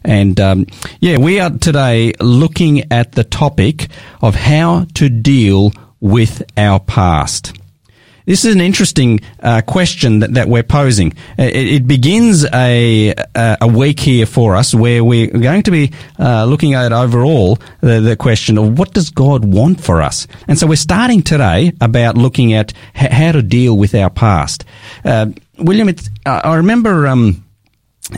And 0.04 0.40
um, 0.40 0.66
yeah, 1.00 1.18
we 1.18 1.40
are 1.40 1.50
today 1.50 2.14
looking 2.18 2.90
at 2.90 3.12
the 3.12 3.24
topic 3.24 3.88
of 4.22 4.34
how 4.34 4.86
to 4.94 5.10
deal 5.10 5.72
with 6.00 6.42
our 6.56 6.80
past. 6.80 7.52
This 8.28 8.44
is 8.44 8.54
an 8.54 8.60
interesting 8.60 9.20
uh, 9.42 9.62
question 9.62 10.18
that, 10.18 10.34
that 10.34 10.48
we're 10.48 10.62
posing. 10.62 11.14
Uh, 11.38 11.44
It, 11.44 11.66
it 11.76 11.86
begins 11.86 12.44
a, 12.44 13.14
a 13.34 13.66
week 13.66 14.00
here 14.00 14.26
for 14.26 14.54
us 14.54 14.74
where 14.74 15.02
we're 15.02 15.28
going 15.28 15.62
to 15.62 15.70
be 15.70 15.92
uh, 16.18 16.44
looking 16.44 16.74
at 16.74 16.92
overall 16.92 17.58
the, 17.80 18.00
the 18.00 18.16
question 18.16 18.58
of 18.58 18.78
what 18.78 18.92
does 18.92 19.08
God 19.08 19.46
want 19.46 19.80
for 19.80 20.02
us, 20.02 20.26
and 20.46 20.58
so 20.58 20.66
we're 20.66 20.76
starting 20.76 21.22
today 21.22 21.72
about 21.80 22.18
looking 22.18 22.52
at 22.52 22.74
h- 22.94 23.10
how 23.10 23.32
to 23.32 23.40
deal 23.40 23.78
with 23.78 23.94
our 23.94 24.10
past. 24.10 24.64
Uh, 25.04 25.26
William, 25.58 25.88
I 26.26 26.56
remember. 26.56 27.06
Um, 27.06 27.44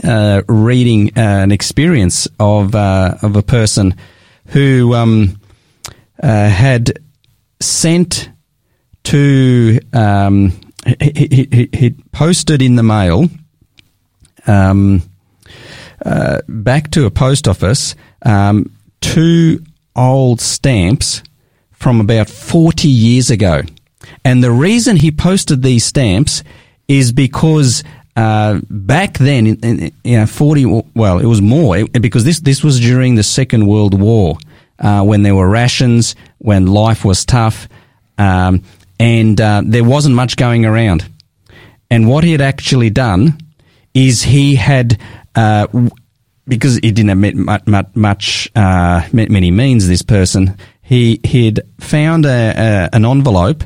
uh, 0.05 0.42
reading 0.49 1.09
uh, 1.16 1.20
an 1.20 1.51
experience 1.51 2.29
of 2.38 2.75
uh, 2.77 3.16
of 3.23 3.35
a 3.37 3.42
person 3.42 3.94
who 4.46 4.94
um, 4.94 5.40
uh, 6.23 6.49
had 6.49 7.01
sent 7.61 8.31
um, 9.14 10.53
he, 10.87 11.27
he, 11.29 11.49
he, 11.53 11.68
he 11.73 11.90
posted 12.12 12.62
in 12.62 12.77
the 12.77 12.83
mail 12.83 13.29
um, 14.46 15.03
uh, 16.05 16.40
back 16.49 16.90
to 16.92 17.07
a 17.07 17.11
post 17.11 17.46
office 17.49 17.94
um, 18.23 18.70
two 19.01 19.62
old 19.96 20.40
stamps 20.40 21.23
from 21.73 22.01
about 22.01 22.29
40 22.29 22.88
years 22.88 23.31
ago. 23.31 23.62
And 24.25 24.42
the 24.44 24.51
reason 24.51 24.96
he 24.96 25.11
posted 25.11 25.62
these 25.62 25.85
stamps 25.85 26.42
is 26.88 27.12
because 27.12 27.83
uh, 28.16 28.61
back 28.68 29.18
then, 29.18 29.46
in, 29.46 29.57
in, 29.64 29.92
you 30.05 30.18
know, 30.18 30.27
40, 30.27 30.83
well, 30.94 31.18
it 31.18 31.27
was 31.27 31.40
more 31.40 31.79
it- 31.79 32.03
because 32.03 32.25
this, 32.25 32.40
this 32.40 32.62
was 32.62 32.81
during 32.81 33.14
the 33.14 33.23
Second 33.23 33.66
World 33.66 33.99
War 33.99 34.37
uh, 34.79 35.03
when 35.03 35.23
there 35.23 35.35
were 35.35 35.49
rations, 35.49 36.16
when 36.38 36.66
life 36.66 37.05
was 37.05 37.25
tough, 37.25 37.68
um, 38.18 38.62
and 39.01 39.41
uh, 39.41 39.63
there 39.65 39.83
wasn't 39.85 40.15
much 40.15 40.37
going 40.37 40.65
around. 40.65 41.05
And 41.91 42.07
what 42.09 42.23
he 42.23 42.31
had 42.33 42.41
actually 42.41 42.91
done 42.91 43.37
is 43.95 44.23
he 44.23 44.55
had, 44.55 45.01
uh, 45.35 45.67
w- 45.67 45.91
because 46.47 46.77
he 46.77 46.93
didn't 46.93 47.09
have 47.09 47.35
much, 47.35 47.67
much, 47.67 47.87
much 47.97 48.51
uh, 48.55 49.01
ma- 49.13 49.27
many 49.29 49.51
means, 49.51 49.89
this 49.89 50.03
person, 50.03 50.57
he 50.83 51.19
had 51.25 51.61
found 51.81 52.27
a, 52.27 52.29
a, 52.57 52.91
an 52.93 53.05
envelope 53.05 53.65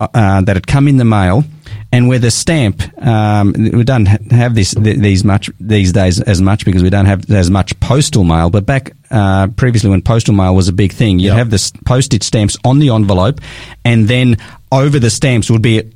uh, 0.00 0.40
that 0.40 0.56
had 0.56 0.66
come 0.66 0.88
in 0.88 0.96
the 0.96 1.04
mail, 1.04 1.44
and 1.92 2.08
where 2.08 2.18
the 2.18 2.30
stamp, 2.30 2.82
um, 3.06 3.52
we 3.52 3.84
don't 3.84 4.06
have 4.32 4.54
this 4.54 4.74
th- 4.74 4.98
these 4.98 5.22
much 5.24 5.48
these 5.60 5.92
days 5.92 6.20
as 6.20 6.40
much 6.40 6.64
because 6.64 6.82
we 6.82 6.90
don't 6.90 7.06
have 7.06 7.30
as 7.30 7.50
much 7.50 7.78
postal 7.80 8.24
mail. 8.24 8.50
But 8.50 8.66
back 8.66 8.92
uh, 9.10 9.46
previously, 9.48 9.90
when 9.90 10.02
postal 10.02 10.34
mail 10.34 10.54
was 10.56 10.68
a 10.68 10.72
big 10.72 10.92
thing, 10.92 11.18
you'd 11.20 11.28
Yep. 11.28 11.36
have 11.36 11.50
the 11.50 11.54
s- 11.62 11.72
postage 11.84 12.22
stamps 12.24 12.56
on 12.64 12.78
the 12.80 12.88
envelope, 12.88 13.40
and 13.84 14.08
then 14.08 14.38
over 14.72 14.98
the 14.98 15.10
stamps 15.10 15.48
would 15.50 15.62
be 15.62 15.92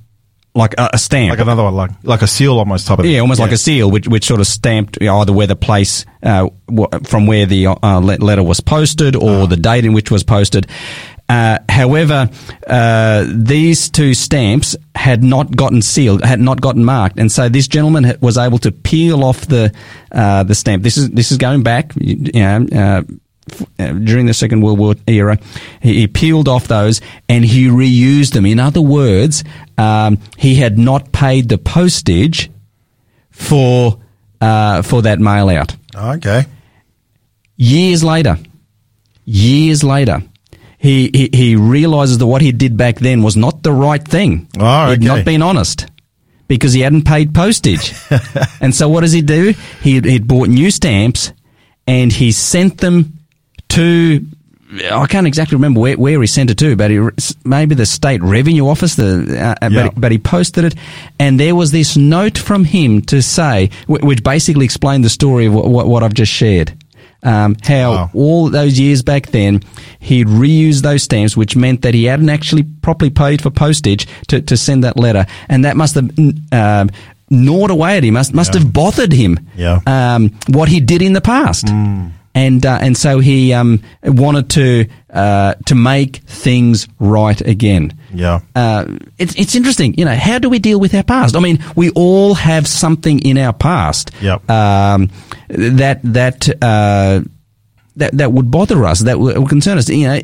like 0.54 0.74
a, 0.78 0.90
a 0.94 0.98
stamp, 0.98 1.30
Like 1.30 1.40
another 1.40 1.64
one, 1.64 1.74
like 1.74 1.90
like 2.02 2.22
a 2.22 2.26
seal 2.26 2.58
almost 2.58 2.86
type 2.86 2.98
of 2.98 3.04
it. 3.04 3.10
yeah, 3.10 3.18
almost 3.20 3.40
like 3.40 3.52
a 3.52 3.58
seal, 3.58 3.90
which, 3.90 4.08
which 4.08 4.24
sort 4.26 4.40
of 4.40 4.46
stamped 4.46 4.96
you 5.00 5.06
know, 5.08 5.18
either 5.20 5.32
where 5.32 5.46
the 5.46 5.56
place 5.56 6.06
uh, 6.22 6.48
from 7.04 7.26
where 7.26 7.44
the 7.44 7.66
uh, 7.66 8.00
letter 8.00 8.42
was 8.42 8.60
posted 8.60 9.16
or 9.16 9.46
the 9.46 9.56
date 9.56 9.84
in 9.84 9.92
which 9.92 10.10
was 10.10 10.22
posted. 10.24 10.66
Uh, 11.28 11.58
however, 11.68 12.30
uh, 12.68 13.24
these 13.28 13.90
two 13.90 14.14
stamps 14.14 14.76
had 14.94 15.22
not 15.24 15.54
gotten 15.56 15.82
sealed, 15.82 16.24
had 16.24 16.40
not 16.40 16.60
gotten 16.60 16.84
marked, 16.84 17.18
and 17.18 17.30
so 17.32 17.48
this 17.48 17.66
gentleman 17.68 18.16
was 18.20 18.38
able 18.38 18.58
to 18.58 18.70
peel 18.72 19.24
off 19.24 19.44
the 19.46 19.74
uh, 20.12 20.42
the 20.44 20.54
stamp. 20.54 20.82
This 20.84 20.96
is 20.96 21.10
this 21.10 21.32
is 21.32 21.36
going 21.36 21.62
back, 21.64 21.92
you 21.96 22.16
you 22.32 22.40
know. 22.40 23.04
Uh, 23.78 23.92
during 23.92 24.26
the 24.26 24.34
Second 24.34 24.60
World 24.60 24.78
War 24.78 24.94
era, 25.06 25.38
he, 25.80 26.00
he 26.00 26.06
peeled 26.08 26.48
off 26.48 26.66
those 26.66 27.00
and 27.28 27.44
he 27.44 27.66
reused 27.68 28.32
them. 28.32 28.44
In 28.44 28.58
other 28.58 28.82
words, 28.82 29.44
um, 29.78 30.18
he 30.36 30.56
had 30.56 30.78
not 30.78 31.12
paid 31.12 31.48
the 31.48 31.56
postage 31.56 32.50
for 33.30 34.00
uh, 34.40 34.82
for 34.82 35.02
that 35.02 35.20
mail 35.20 35.48
out. 35.48 35.76
Okay. 35.94 36.46
Years 37.56 38.02
later, 38.02 38.36
years 39.24 39.84
later, 39.84 40.22
he, 40.78 41.10
he, 41.12 41.30
he 41.32 41.56
realizes 41.56 42.18
that 42.18 42.26
what 42.26 42.42
he 42.42 42.52
did 42.52 42.76
back 42.76 42.96
then 42.96 43.22
was 43.22 43.36
not 43.36 43.62
the 43.62 43.72
right 43.72 44.06
thing. 44.06 44.48
Oh, 44.58 44.84
okay. 44.84 44.90
He'd 44.92 45.02
not 45.02 45.24
been 45.24 45.42
honest 45.42 45.86
because 46.48 46.72
he 46.72 46.80
hadn't 46.80 47.04
paid 47.04 47.34
postage. 47.34 47.92
and 48.60 48.74
so 48.74 48.88
what 48.88 49.00
does 49.00 49.12
he 49.12 49.22
do? 49.22 49.54
He, 49.82 50.00
he'd 50.00 50.28
bought 50.28 50.48
new 50.48 50.70
stamps 50.70 51.32
and 51.86 52.12
he 52.12 52.32
sent 52.32 52.78
them 52.78 53.15
to, 53.76 54.26
I 54.92 55.06
can't 55.06 55.26
exactly 55.26 55.56
remember 55.56 55.80
where, 55.80 55.96
where 55.96 56.20
he 56.20 56.26
sent 56.26 56.50
it 56.50 56.58
to, 56.58 56.74
but 56.76 56.90
he, 56.90 57.00
maybe 57.44 57.74
the 57.74 57.86
state 57.86 58.20
revenue 58.22 58.66
office, 58.68 58.96
the, 58.96 59.56
uh, 59.62 59.68
Yeah. 59.70 59.84
but, 59.88 60.00
but 60.00 60.12
he 60.12 60.18
posted 60.18 60.64
it. 60.64 60.74
And 61.20 61.38
there 61.38 61.54
was 61.54 61.70
this 61.70 61.96
note 61.96 62.36
from 62.36 62.64
him 62.64 63.00
to 63.02 63.22
say, 63.22 63.70
which 63.86 64.22
basically 64.24 64.64
explained 64.64 65.04
the 65.04 65.08
story 65.08 65.46
of 65.46 65.54
what, 65.54 65.66
what, 65.68 65.86
what 65.86 66.02
I've 66.02 66.14
just 66.14 66.32
shared. 66.32 66.72
Um, 67.22 67.56
how 67.64 67.90
Wow. 67.92 68.10
all 68.14 68.50
those 68.50 68.78
years 68.78 69.02
back 69.02 69.26
then, 69.28 69.62
he'd 70.00 70.26
reused 70.28 70.82
those 70.82 71.02
stamps, 71.04 71.36
which 71.36 71.56
meant 71.56 71.82
that 71.82 71.94
he 71.94 72.04
hadn't 72.04 72.28
actually 72.28 72.62
properly 72.82 73.10
paid 73.10 73.42
for 73.42 73.50
postage 73.50 74.06
to, 74.28 74.40
to 74.42 74.56
send 74.56 74.84
that 74.84 74.96
letter. 74.96 75.26
And 75.48 75.64
that 75.64 75.76
must 75.76 75.94
have 75.96 76.10
um, 76.52 76.90
gnawed 77.30 77.70
away 77.70 77.96
at 77.96 78.04
him, 78.04 78.14
must, 78.14 78.32
must 78.34 78.54
Yeah. 78.54 78.60
have 78.60 78.72
bothered 78.72 79.12
him 79.12 79.38
Yeah. 79.56 79.80
um, 79.86 80.38
what 80.48 80.68
he 80.68 80.78
did 80.78 81.02
in 81.02 81.14
the 81.14 81.20
past. 81.20 81.66
And, 82.36 82.64
uh, 82.66 82.78
and 82.80 82.96
so 82.96 83.18
he 83.18 83.52
um, 83.54 83.80
wanted 84.04 84.50
to, 84.50 84.86
uh, 85.10 85.54
to 85.66 85.74
make 85.74 86.16
things 86.28 86.86
right 87.00 87.40
again. 87.40 87.98
Yeah. 88.12 88.40
Uh, 88.54 88.84
it's 89.18 89.34
it's 89.34 89.54
interesting, 89.54 89.94
you 89.98 90.04
know. 90.04 90.14
How 90.14 90.38
do 90.38 90.48
we 90.50 90.58
deal 90.58 90.78
with 90.78 90.94
our 90.94 91.02
past? 91.02 91.34
I 91.34 91.40
mean, 91.40 91.58
we 91.74 91.90
all 91.90 92.34
have 92.34 92.66
something 92.66 93.18
in 93.20 93.38
our 93.38 93.52
past 93.52 94.10
Yep. 94.20 94.48
um, 94.50 95.10
that 95.48 96.00
that 96.04 96.48
uh, 96.62 97.20
that 97.96 98.12
that 98.12 98.32
would 98.32 98.50
bother 98.50 98.84
us, 98.84 99.00
that 99.00 99.18
would 99.18 99.48
concern 99.48 99.78
us. 99.78 99.88
You 99.88 100.06
know, 100.08 100.20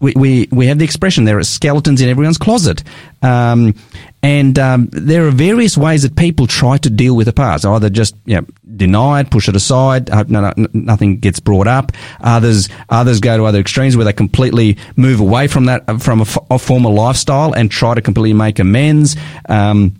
we, 0.00 0.14
we 0.16 0.48
we 0.50 0.66
have 0.66 0.78
the 0.78 0.84
expression 0.84 1.24
there 1.24 1.38
are 1.38 1.44
skeletons 1.44 2.00
in 2.00 2.08
everyone's 2.08 2.38
closet, 2.38 2.82
um, 3.22 3.74
and 4.22 4.58
um, 4.58 4.88
there 4.92 5.26
are 5.26 5.30
various 5.30 5.76
ways 5.76 6.02
that 6.02 6.16
people 6.16 6.46
try 6.46 6.78
to 6.78 6.90
deal 6.90 7.14
with 7.14 7.26
the 7.26 7.32
past. 7.32 7.66
Either 7.66 7.90
just 7.90 8.16
you 8.24 8.36
know, 8.36 8.46
deny 8.76 9.20
it, 9.20 9.30
push 9.30 9.48
it 9.48 9.54
aside, 9.54 10.08
hope 10.08 10.28
no, 10.28 10.52
no, 10.56 10.66
nothing 10.72 11.18
gets 11.18 11.38
brought 11.38 11.66
up. 11.66 11.92
Others 12.20 12.70
others 12.88 13.20
go 13.20 13.36
to 13.36 13.44
other 13.44 13.60
extremes 13.60 13.96
where 13.96 14.04
they 14.06 14.12
completely 14.12 14.78
move 14.96 15.20
away 15.20 15.46
from 15.48 15.66
that 15.66 15.84
from 16.00 16.20
a, 16.20 16.22
f- 16.22 16.38
a 16.50 16.58
former 16.58 16.90
lifestyle 16.90 17.52
and 17.52 17.70
try 17.70 17.94
to 17.94 18.00
completely 18.00 18.32
make 18.32 18.58
amends. 18.58 19.16
Um, 19.48 19.96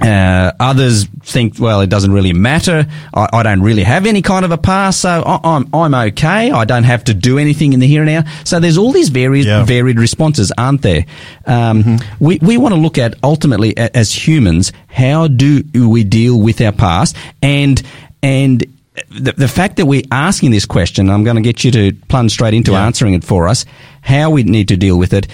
uh, 0.00 0.52
others 0.60 1.06
think, 1.22 1.58
well, 1.58 1.80
it 1.80 1.90
doesn't 1.90 2.12
really 2.12 2.32
matter. 2.32 2.86
I, 3.12 3.28
I 3.32 3.42
don't 3.42 3.62
really 3.62 3.82
have 3.82 4.06
any 4.06 4.22
kind 4.22 4.44
of 4.44 4.50
a 4.52 4.58
past, 4.58 5.00
so 5.00 5.22
I, 5.26 5.40
I'm 5.56 5.68
I'm 5.74 5.94
okay. 5.94 6.50
I 6.50 6.64
don't 6.64 6.84
have 6.84 7.04
to 7.04 7.14
do 7.14 7.38
anything 7.38 7.72
in 7.72 7.80
the 7.80 7.86
here 7.86 8.02
and 8.02 8.10
now. 8.10 8.30
So 8.44 8.60
there's 8.60 8.78
all 8.78 8.92
these 8.92 9.08
varied 9.08 9.46
Yeah. 9.46 9.64
varied 9.64 9.98
responses, 9.98 10.52
aren't 10.56 10.82
there? 10.82 11.04
Um, 11.46 11.98
We 12.20 12.38
we 12.40 12.56
want 12.58 12.74
to 12.74 12.80
look 12.80 12.98
at 12.98 13.14
ultimately 13.22 13.76
as 13.76 14.12
humans, 14.12 14.72
how 14.86 15.26
do 15.28 15.62
we 15.74 16.04
deal 16.04 16.40
with 16.40 16.60
our 16.60 16.72
past 16.72 17.16
and 17.42 17.82
and. 18.22 18.64
The, 19.10 19.30
the 19.30 19.46
fact 19.46 19.76
that 19.76 19.86
we're 19.86 20.02
asking 20.10 20.50
this 20.50 20.66
question, 20.66 21.08
I'm 21.08 21.22
going 21.22 21.36
to 21.36 21.40
get 21.42 21.62
you 21.62 21.70
to 21.70 21.92
plunge 22.08 22.32
straight 22.32 22.52
into 22.52 22.72
Yeah. 22.72 22.84
answering 22.84 23.14
it 23.14 23.22
for 23.22 23.46
us. 23.46 23.64
How 24.00 24.30
we 24.30 24.42
need 24.42 24.66
to 24.68 24.76
deal 24.76 24.98
with 24.98 25.12
it 25.12 25.28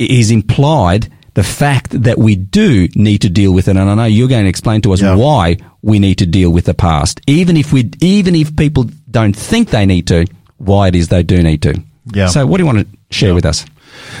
is 0.00 0.32
implied 0.32 1.08
the 1.38 1.44
fact 1.44 1.90
that 2.02 2.18
we 2.18 2.34
do 2.60 2.88
need 2.96 3.20
to 3.26 3.30
deal 3.30 3.52
with 3.56 3.68
it. 3.68 3.76
And 3.76 3.88
I 3.90 3.94
know 3.94 4.04
you're 4.16 4.26
going 4.28 4.42
to 4.44 4.48
explain 4.50 4.80
to 4.82 4.92
us 4.92 5.00
Yeah. 5.00 5.14
why 5.14 5.56
we 5.82 5.98
need 6.00 6.16
to 6.18 6.26
deal 6.26 6.50
with 6.50 6.64
the 6.64 6.74
past, 6.74 7.20
even 7.28 7.56
if 7.56 7.72
we, 7.72 7.82
even 8.00 8.34
if 8.34 8.56
people 8.56 8.84
don't 9.18 9.36
think 9.36 9.70
they 9.70 9.86
need 9.86 10.06
to, 10.08 10.26
why 10.56 10.88
it 10.88 10.96
is 10.96 11.06
they 11.08 11.22
do 11.22 11.40
need 11.42 11.62
to. 11.62 11.72
Yeah. 12.12 12.26
So 12.28 12.44
what 12.44 12.56
do 12.56 12.62
you 12.64 12.66
want 12.66 12.80
to 12.80 12.86
share 13.16 13.34
with 13.34 13.44
us? 13.46 13.64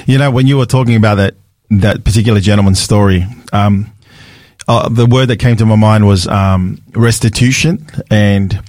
You 0.06 0.16
know, 0.18 0.30
when 0.30 0.46
you 0.46 0.56
were 0.58 0.66
talking 0.66 0.94
about 0.94 1.16
that 1.16 1.34
that 1.70 2.04
particular 2.04 2.38
gentleman's 2.40 2.78
story, 2.80 3.26
um, 3.52 3.92
uh, 4.68 4.88
the 4.88 5.06
word 5.06 5.26
that 5.26 5.38
came 5.38 5.56
to 5.56 5.66
my 5.66 5.76
mind 5.76 6.06
was 6.06 6.28
um, 6.28 6.80
restitution 6.94 7.84
and 8.10 8.62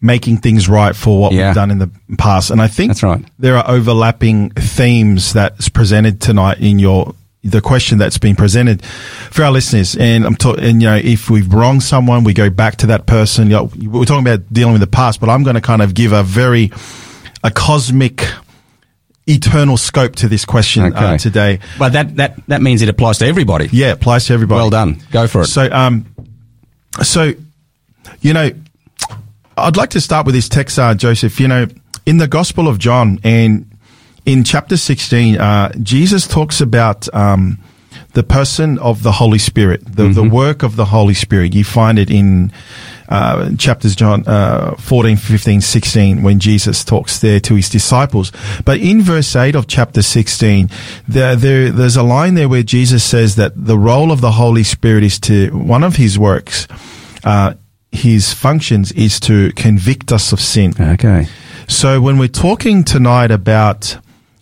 making 0.00 0.36
things 0.38 0.68
right 0.68 0.94
for 0.94 1.20
what 1.20 1.32
Yeah. 1.32 1.48
we've 1.48 1.54
done 1.56 1.70
in 1.72 1.78
the 1.78 1.90
past. 2.16 2.50
And 2.52 2.60
I 2.62 2.68
think 2.68 2.90
That's 2.90 3.02
right. 3.02 3.24
there 3.40 3.56
are 3.56 3.68
overlapping 3.68 4.50
themes 4.50 5.32
that's 5.32 5.68
presented 5.68 6.20
tonight 6.20 6.58
in 6.60 6.78
your 6.78 7.14
the 7.44 7.60
question 7.60 7.98
that's 7.98 8.18
been 8.18 8.36
presented 8.36 8.84
for 8.84 9.44
our 9.44 9.52
listeners. 9.52 9.96
And 9.96 10.26
I'm 10.26 10.34
talking, 10.34 10.64
and 10.64 10.82
you 10.82 10.88
know, 10.88 10.96
if 10.96 11.30
we've 11.30 11.52
wronged 11.52 11.82
someone, 11.82 12.24
we 12.24 12.34
go 12.34 12.50
back 12.50 12.76
to 12.76 12.86
that 12.88 13.06
person. 13.06 13.48
You 13.48 13.56
know, 13.56 13.70
we're 13.76 14.04
talking 14.04 14.26
about 14.26 14.52
dealing 14.52 14.72
with 14.72 14.80
the 14.80 14.88
past, 14.88 15.20
but 15.20 15.28
I'm 15.28 15.42
going 15.44 15.54
to 15.54 15.60
kind 15.60 15.82
of 15.82 15.94
give 15.94 16.12
a 16.12 16.22
very 16.22 16.70
a 17.44 17.50
cosmic 17.50 18.24
eternal 19.28 19.76
scope 19.76 20.16
to 20.16 20.28
this 20.28 20.44
question 20.44 20.92
uh, 20.94 21.18
today. 21.18 21.60
But 21.78 21.92
that, 21.92 22.16
that, 22.16 22.46
that 22.48 22.62
means 22.62 22.82
it 22.82 22.88
applies 22.88 23.18
to 23.18 23.26
everybody. 23.26 23.68
Yeah, 23.70 23.90
it 23.90 23.92
applies 23.92 24.26
to 24.26 24.34
everybody. 24.34 24.58
Well 24.58 24.70
done. 24.70 25.02
Go 25.10 25.26
for 25.26 25.42
it. 25.42 25.46
So, 25.46 25.70
um, 25.70 26.06
so, 27.02 27.34
you 28.20 28.32
know, 28.32 28.50
I'd 29.56 29.76
like 29.76 29.90
to 29.90 30.00
start 30.00 30.24
with 30.26 30.34
this 30.34 30.48
text, 30.48 30.78
uh, 30.78 30.94
Joseph. 30.94 31.38
You 31.40 31.48
know, 31.48 31.66
in 32.06 32.16
the 32.16 32.26
Gospel 32.26 32.68
of 32.68 32.78
John 32.78 33.20
and 33.22 33.67
in 34.28 34.44
chapter 34.44 34.76
16, 34.76 35.38
uh, 35.38 35.72
Jesus 35.82 36.26
talks 36.26 36.60
about, 36.60 37.12
um, 37.14 37.58
the 38.12 38.22
person 38.22 38.78
of 38.78 39.02
the 39.02 39.12
Holy 39.12 39.38
Spirit, 39.38 39.82
the, 39.84 40.08
the 40.08 40.22
work 40.22 40.62
of 40.62 40.76
the 40.76 40.84
Holy 40.84 41.14
Spirit. 41.14 41.54
You 41.54 41.64
find 41.64 41.98
it 41.98 42.10
in, 42.10 42.52
uh, 43.08 43.50
chapters 43.56 43.96
John, 43.96 44.24
uh, 44.26 44.74
14, 44.76 45.16
15, 45.16 45.62
16, 45.62 46.22
when 46.22 46.40
Jesus 46.40 46.84
talks 46.84 47.20
there 47.20 47.40
to 47.40 47.54
his 47.54 47.70
disciples. 47.70 48.30
But 48.66 48.80
in 48.80 49.00
verse 49.00 49.34
8 49.34 49.54
of 49.54 49.66
chapter 49.66 50.02
16, 50.02 50.68
there, 51.06 51.34
there, 51.34 51.70
there's 51.70 51.96
a 51.96 52.02
line 52.02 52.34
there 52.34 52.50
where 52.50 52.62
Jesus 52.62 53.04
says 53.04 53.36
that 53.36 53.52
the 53.56 53.78
role 53.78 54.12
of 54.12 54.20
the 54.20 54.32
Holy 54.32 54.64
Spirit 54.64 55.04
is 55.04 55.18
to, 55.20 55.50
one 55.56 55.82
of 55.82 55.96
his 55.96 56.18
works, 56.18 56.68
uh, 57.24 57.54
his 57.92 58.34
functions 58.34 58.92
is 58.92 59.20
to 59.20 59.52
convict 59.52 60.12
us 60.12 60.32
of 60.32 60.40
sin. 60.40 60.74
Okay. 60.78 61.26
So 61.66 62.00
when 62.02 62.18
we're 62.18 62.28
talking 62.28 62.84
tonight 62.84 63.30
about 63.30 63.96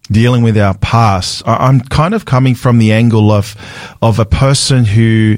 dealing 0.07 0.43
with 0.43 0.57
our 0.57 0.77
past, 0.79 1.43
I'm 1.47 1.81
kind 1.81 2.15
of 2.15 2.25
coming 2.25 2.55
from 2.55 2.79
the 2.79 2.93
angle 2.93 3.31
of 3.31 3.57
of 4.01 4.19
a 4.19 4.25
person 4.25 4.85
who 4.85 5.37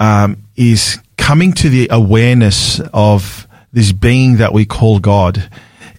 um, 0.00 0.42
is 0.56 0.98
coming 1.16 1.52
to 1.54 1.68
the 1.68 1.88
awareness 1.90 2.80
of 2.92 3.46
this 3.72 3.92
being 3.92 4.36
that 4.36 4.52
we 4.52 4.64
call 4.64 4.98
God. 4.98 5.50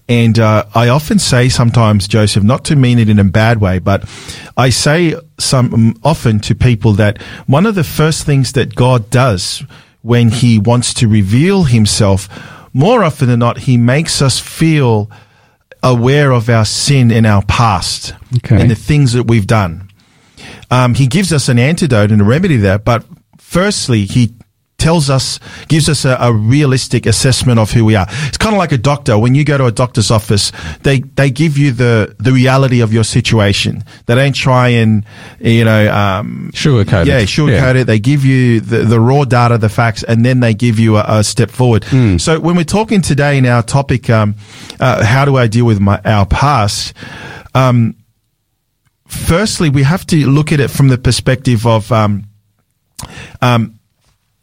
And 0.08 0.38
uh, 0.38 0.64
I 0.74 0.88
often 0.88 1.18
say 1.18 1.48
sometimes, 1.48 2.06
Joseph, 2.06 2.44
not 2.44 2.64
to 2.66 2.76
mean 2.76 2.98
it 2.98 3.08
in 3.08 3.18
a 3.18 3.24
bad 3.24 3.60
way, 3.60 3.80
but 3.80 4.08
I 4.56 4.70
say 4.70 5.16
some 5.38 5.98
often 6.04 6.38
to 6.40 6.54
people 6.54 6.92
that 6.92 7.20
one 7.46 7.66
of 7.66 7.74
the 7.74 7.84
first 7.84 8.24
things 8.24 8.52
that 8.52 8.76
God 8.76 9.10
does 9.10 9.64
when 10.02 10.28
He 10.28 10.60
wants 10.60 10.94
to 10.94 11.08
reveal 11.08 11.64
Himself, 11.64 12.28
more 12.72 13.02
often 13.02 13.26
than 13.28 13.40
not, 13.40 13.58
He 13.58 13.76
makes 13.76 14.22
us 14.22 14.38
feel 14.38 15.10
aware 15.82 16.32
of 16.32 16.48
our 16.48 16.64
sin 16.64 17.10
in 17.10 17.24
our 17.26 17.42
past 17.42 18.14
Okay. 18.36 18.60
and 18.60 18.70
the 18.70 18.74
things 18.74 19.12
that 19.12 19.24
we've 19.24 19.46
done. 19.46 19.90
Um, 20.70 20.94
he 20.94 21.06
gives 21.06 21.32
us 21.32 21.48
an 21.48 21.58
antidote 21.58 22.10
and 22.10 22.20
a 22.20 22.24
remedy 22.24 22.56
there, 22.56 22.78
but 22.78 23.04
firstly, 23.38 24.04
he 24.04 24.34
tells 24.86 25.10
us, 25.10 25.40
gives 25.66 25.88
us 25.88 26.04
a, 26.04 26.16
a 26.20 26.32
realistic 26.32 27.06
assessment 27.06 27.58
of 27.58 27.72
who 27.72 27.84
we 27.84 27.96
are. 27.96 28.06
It's 28.28 28.38
kind 28.38 28.54
of 28.54 28.58
like 28.58 28.70
a 28.70 28.78
doctor. 28.78 29.18
When 29.18 29.34
you 29.34 29.44
go 29.44 29.58
to 29.58 29.64
a 29.66 29.72
doctor's 29.72 30.12
office, 30.12 30.52
they, 30.82 31.00
they 31.00 31.28
give 31.30 31.58
you 31.58 31.72
the, 31.72 32.14
the 32.20 32.30
reality 32.30 32.80
of 32.82 32.92
your 32.92 33.02
situation. 33.02 33.82
They 34.06 34.14
don't 34.14 34.34
try 34.34 34.68
and, 34.68 35.04
you 35.40 35.64
know, 35.64 35.92
um, 35.92 36.52
Sugarcoat 36.54 37.02
it. 37.02 37.08
yeah, 37.08 37.20
sugarcoat 37.22 37.74
Yeah. 37.74 37.80
it. 37.80 37.84
They 37.84 37.98
give 37.98 38.24
you 38.24 38.60
the, 38.60 38.84
the 38.84 39.00
raw 39.00 39.24
data, 39.24 39.58
the 39.58 39.68
facts, 39.68 40.04
and 40.04 40.24
then 40.24 40.38
they 40.38 40.54
give 40.54 40.78
you 40.78 40.98
a, 40.98 41.04
a 41.18 41.24
step 41.24 41.50
forward. 41.50 41.82
Hmm. 41.84 42.18
So 42.18 42.38
when 42.38 42.54
we're 42.56 42.62
talking 42.64 43.00
today 43.02 43.38
in 43.38 43.44
our 43.46 43.64
topic, 43.64 44.08
um, 44.08 44.36
uh, 44.78 45.04
how 45.04 45.24
do 45.24 45.36
I 45.36 45.48
deal 45.48 45.64
with 45.66 45.80
my, 45.80 46.00
our 46.04 46.26
past? 46.26 46.94
Um, 47.56 47.96
firstly, 49.08 49.68
we 49.68 49.82
have 49.82 50.06
to 50.06 50.16
look 50.28 50.52
at 50.52 50.60
it 50.60 50.68
from 50.70 50.88
the 50.88 50.98
perspective 50.98 51.66
of, 51.66 51.90
um, 51.90 52.24
um, 53.42 53.75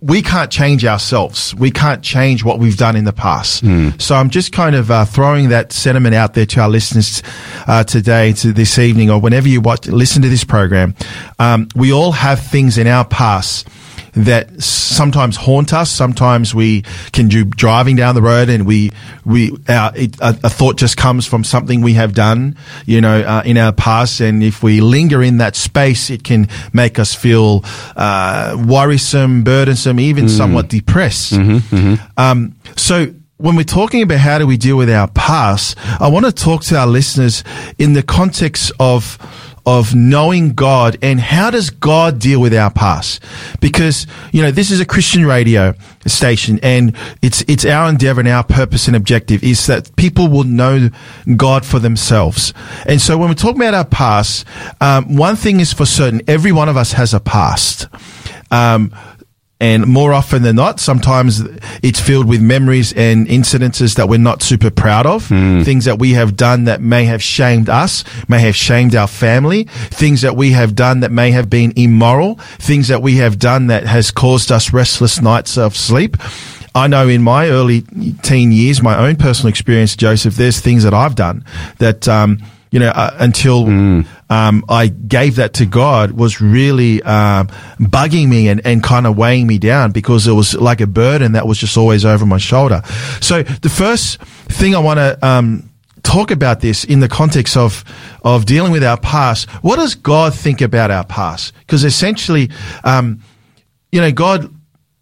we 0.03 0.21
can't 0.21 0.51
change 0.51 0.83
ourselves. 0.83 1.55
We 1.55 1.71
can't 1.71 2.03
change 2.03 2.43
what 2.43 2.59
we've 2.59 2.75
done 2.75 2.97
in 2.97 3.05
the 3.05 3.13
past. 3.13 3.63
So 4.01 4.15
I'm 4.15 4.29
just 4.29 4.51
kind 4.51 4.75
of 4.75 4.91
uh, 4.91 5.05
throwing 5.05 5.49
that 5.49 5.71
sentiment 5.71 6.13
out 6.13 6.33
there 6.33 6.45
to 6.45 6.59
our 6.59 6.67
listeners 6.69 7.23
uh, 7.67 7.85
today, 7.85 8.33
to 8.33 8.51
this 8.51 8.77
evening, 8.77 9.09
or 9.09 9.21
whenever 9.21 9.47
you 9.47 9.61
watch, 9.61 9.87
listen 9.87 10.21
to 10.23 10.29
this 10.29 10.43
program. 10.43 10.93
Um, 11.39 11.69
we 11.73 11.93
all 11.93 12.11
have 12.11 12.41
things 12.41 12.77
in 12.77 12.85
our 12.85 13.05
past 13.05 13.69
that 14.15 14.61
sometimes 14.61 15.35
haunt 15.35 15.73
us. 15.73 15.89
Sometimes 15.89 16.53
we 16.53 16.83
can 17.11 17.27
do 17.27 17.43
driving 17.45 17.95
down 17.95 18.15
the 18.15 18.21
road 18.21 18.49
and 18.49 18.65
we, 18.65 18.91
we, 19.25 19.51
our, 19.67 19.91
it, 19.95 20.19
a, 20.19 20.37
a 20.43 20.49
thought 20.49 20.77
just 20.77 20.97
comes 20.97 21.25
from 21.25 21.43
something 21.43 21.81
we 21.81 21.93
have 21.93 22.13
done, 22.13 22.55
you 22.85 23.01
know, 23.01 23.21
uh, 23.21 23.41
in 23.45 23.57
our 23.57 23.71
past. 23.71 24.19
And 24.19 24.43
if 24.43 24.61
we 24.61 24.81
linger 24.81 25.23
in 25.23 25.37
that 25.37 25.55
space, 25.55 26.09
it 26.09 26.23
can 26.23 26.47
make 26.73 26.99
us 26.99 27.13
feel, 27.15 27.63
uh, 27.95 28.55
worrisome, 28.67 29.43
burdensome, 29.43 29.99
even 29.99 30.25
somewhat 30.29 30.67
depressed. 30.69 31.33
Um, 32.17 32.55
so, 32.75 33.13
when 33.37 33.57
we're 33.57 33.63
talking 33.63 34.01
about 34.03 34.19
how 34.19 34.37
do 34.37 34.47
we 34.47 34.55
deal 34.55 34.77
with 34.77 34.89
our 34.89 35.09
past, 35.09 35.75
I 35.99 36.07
want 36.07 36.25
to 36.25 36.31
talk 36.31 36.63
to 36.65 36.77
our 36.77 36.87
listeners 36.87 37.43
in 37.77 37.91
the 37.91 38.01
context 38.03 38.71
of 38.79 39.17
of 39.65 39.95
knowing 39.95 40.53
God 40.53 40.97
and 41.01 41.19
how 41.19 41.49
does 41.49 41.69
God 41.69 42.19
deal 42.19 42.41
with 42.41 42.53
our 42.53 42.71
past? 42.71 43.23
Because, 43.61 44.05
you 44.31 44.41
know, 44.41 44.51
this 44.51 44.71
is 44.71 44.79
a 44.79 44.85
Christian 44.85 45.25
radio 45.25 45.73
station 46.05 46.59
and 46.61 46.95
it's, 47.21 47.41
it's 47.47 47.65
our 47.65 47.89
endeavor 47.89 48.19
and 48.19 48.29
our 48.29 48.43
purpose 48.43 48.87
and 48.87 48.95
objective 48.95 49.43
is 49.43 49.65
that 49.67 49.95
people 49.95 50.27
will 50.27 50.43
know 50.43 50.89
God 51.37 51.65
for 51.65 51.79
themselves. 51.79 52.53
And 52.85 52.99
so 52.99 53.17
when 53.17 53.29
we're 53.29 53.35
talking 53.35 53.61
about 53.61 53.73
our 53.73 53.85
past, 53.85 54.45
um, 54.81 55.15
one 55.15 55.35
thing 55.35 55.59
is 55.59 55.71
for 55.71 55.85
certain, 55.85 56.21
every 56.27 56.51
one 56.51 56.67
of 56.67 56.75
us 56.75 56.93
has 56.93 57.13
a 57.13 57.19
past. 57.19 57.87
Um, 58.51 58.93
and 59.63 59.87
more 59.87 60.11
often 60.11 60.43
than 60.43 60.57
not, 60.57 60.81
sometimes 60.81 61.39
it's 61.81 62.01
filled 62.01 62.27
with 62.27 62.41
memories 62.41 62.91
and 62.91 63.25
incidences 63.27 63.95
that 63.95 64.09
we're 64.09 64.19
not 64.19 64.41
super 64.41 64.69
proud 64.69 65.05
of. 65.05 65.23
Things 65.63 65.85
that 65.85 65.99
we 65.99 66.11
have 66.11 66.35
done 66.35 66.65
that 66.65 66.81
may 66.81 67.05
have 67.05 67.23
shamed 67.23 67.69
us, 67.69 68.03
may 68.27 68.39
have 68.41 68.57
shamed 68.57 68.93
our 68.93 69.07
family. 69.07 69.63
Things 69.89 70.19
that 70.23 70.35
we 70.35 70.51
have 70.51 70.75
done 70.75 70.99
that 70.99 71.13
may 71.13 71.31
have 71.31 71.49
been 71.49 71.71
immoral. 71.77 72.35
Things 72.59 72.89
that 72.89 73.01
we 73.01 73.15
have 73.23 73.39
done 73.39 73.67
that 73.67 73.85
has 73.85 74.11
caused 74.11 74.51
us 74.51 74.73
restless 74.73 75.21
nights 75.21 75.57
of 75.57 75.77
sleep. 75.77 76.17
I 76.75 76.87
know 76.87 77.07
in 77.07 77.21
my 77.21 77.47
early 77.47 77.83
teen 78.21 78.51
years, 78.51 78.81
my 78.83 78.97
own 79.07 79.15
personal 79.15 79.47
experience, 79.47 79.95
Joseph, 79.95 80.35
there's 80.35 80.59
things 80.59 80.83
that 80.83 80.93
I've 80.93 81.15
done 81.15 81.45
that, 81.77 82.05
um, 82.09 82.39
you 82.69 82.79
know, 82.79 82.89
uh, 82.89 83.15
until 83.17 83.67
um, 84.33 84.65
I 84.67 84.87
gave 84.87 85.35
that 85.35 85.53
to 85.55 85.67
God 85.67 86.13
was 86.13 86.41
really 86.41 87.03
um, 87.03 87.47
bugging 87.79 88.27
me 88.29 88.47
and, 88.47 88.65
and 88.65 88.81
kind 88.81 89.05
of 89.05 89.15
weighing 89.15 89.45
me 89.45 89.59
down 89.59 89.91
because 89.91 90.25
it 90.25 90.31
was 90.31 90.55
like 90.55 90.81
a 90.81 90.87
burden 90.87 91.33
that 91.33 91.45
was 91.45 91.59
just 91.59 91.77
always 91.77 92.03
over 92.03 92.25
my 92.25 92.39
shoulder. 92.39 92.81
So 93.21 93.43
the 93.43 93.69
first 93.69 94.19
thing 94.49 94.73
I 94.73 94.79
want 94.79 94.97
to 94.97 95.23
um, 95.23 95.69
talk 96.01 96.31
about 96.31 96.61
this 96.61 96.83
in 96.83 96.99
the 96.99 97.07
context 97.07 97.55
of 97.55 97.83
of 98.23 98.45
dealing 98.45 98.71
with 98.71 98.83
our 98.83 98.99
past. 98.99 99.47
What 99.61 99.75
does 99.75 99.93
God 99.93 100.33
think 100.33 100.61
about 100.61 100.89
our 100.89 101.05
past? 101.05 101.53
Because 101.59 101.83
essentially, 101.83 102.49
um, 102.83 103.21
you 103.91 104.01
know, 104.01 104.11
God 104.11 104.51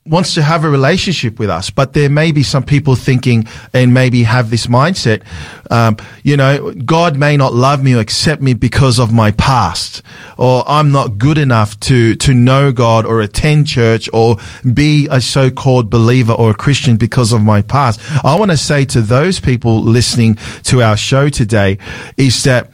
wants 0.05 0.33
to 0.33 0.41
have 0.41 0.63
a 0.63 0.69
relationship 0.69 1.37
with 1.37 1.49
us, 1.49 1.69
but 1.69 1.93
there 1.93 2.09
may 2.09 2.31
be 2.31 2.41
some 2.41 2.63
people 2.63 2.95
thinking 2.95 3.47
and 3.71 3.93
maybe 3.93 4.23
have 4.23 4.49
this 4.49 4.65
mindset, 4.65 5.21
um, 5.69 5.95
you 6.23 6.35
know, 6.35 6.73
God 6.73 7.17
may 7.17 7.37
not 7.37 7.53
love 7.53 7.83
me 7.83 7.93
or 7.93 7.99
accept 7.99 8.41
me 8.41 8.55
because 8.55 8.97
of 8.97 9.13
my 9.13 9.29
past, 9.31 10.01
or 10.39 10.63
I'm 10.67 10.91
not 10.91 11.19
good 11.19 11.37
enough 11.37 11.79
to, 11.81 12.15
to 12.15 12.33
know 12.33 12.71
God 12.71 13.05
or 13.05 13.21
attend 13.21 13.67
church 13.67 14.09
or 14.11 14.37
be 14.73 15.07
a 15.11 15.21
so-called 15.21 15.91
believer 15.91 16.33
or 16.33 16.49
a 16.49 16.55
Christian 16.55 16.97
because 16.97 17.31
of 17.31 17.43
my 17.43 17.61
past. 17.61 17.99
I 18.25 18.39
want 18.39 18.49
to 18.49 18.57
say 18.57 18.85
to 18.85 19.01
those 19.01 19.39
people 19.39 19.83
listening 19.83 20.39
to 20.63 20.81
our 20.81 20.97
show 20.97 21.29
today 21.29 21.77
is 22.17 22.43
that 22.45 22.71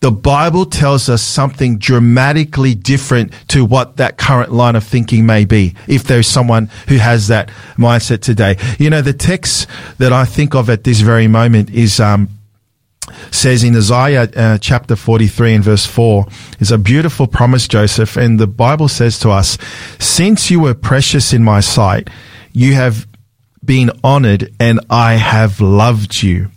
the 0.00 0.10
Bible 0.12 0.64
tells 0.64 1.08
us 1.08 1.22
something 1.22 1.78
dramatically 1.78 2.74
different 2.74 3.32
to 3.48 3.64
what 3.64 3.96
that 3.96 4.16
current 4.16 4.52
line 4.52 4.76
of 4.76 4.84
thinking 4.84 5.26
may 5.26 5.44
be. 5.44 5.74
If 5.88 6.04
there's 6.04 6.28
someone 6.28 6.70
who 6.88 6.98
has 6.98 7.28
that 7.28 7.48
mindset 7.76 8.20
today, 8.20 8.56
you 8.78 8.90
know, 8.90 9.02
the 9.02 9.12
text 9.12 9.66
that 9.98 10.12
I 10.12 10.24
think 10.24 10.54
of 10.54 10.70
at 10.70 10.84
this 10.84 11.00
very 11.00 11.26
moment 11.26 11.70
is, 11.70 11.98
um, 11.98 12.28
says 13.32 13.64
in 13.64 13.74
Isaiah 13.74 14.28
uh, 14.36 14.58
chapter 14.58 14.94
43 14.94 15.54
and 15.54 15.64
verse 15.64 15.86
4 15.86 16.26
is 16.60 16.70
a 16.70 16.78
beautiful 16.78 17.26
promise, 17.26 17.66
Joseph. 17.66 18.16
And 18.16 18.38
the 18.38 18.46
Bible 18.46 18.88
says 18.88 19.18
to 19.20 19.30
us, 19.30 19.58
since 19.98 20.50
you 20.50 20.60
were 20.60 20.74
precious 20.74 21.32
in 21.32 21.42
my 21.42 21.58
sight, 21.58 22.08
you 22.52 22.74
have 22.74 23.08
been 23.64 23.90
honored 24.04 24.54
and 24.60 24.80
I 24.88 25.14
have 25.14 25.60
loved 25.60 26.22
you. 26.22 26.50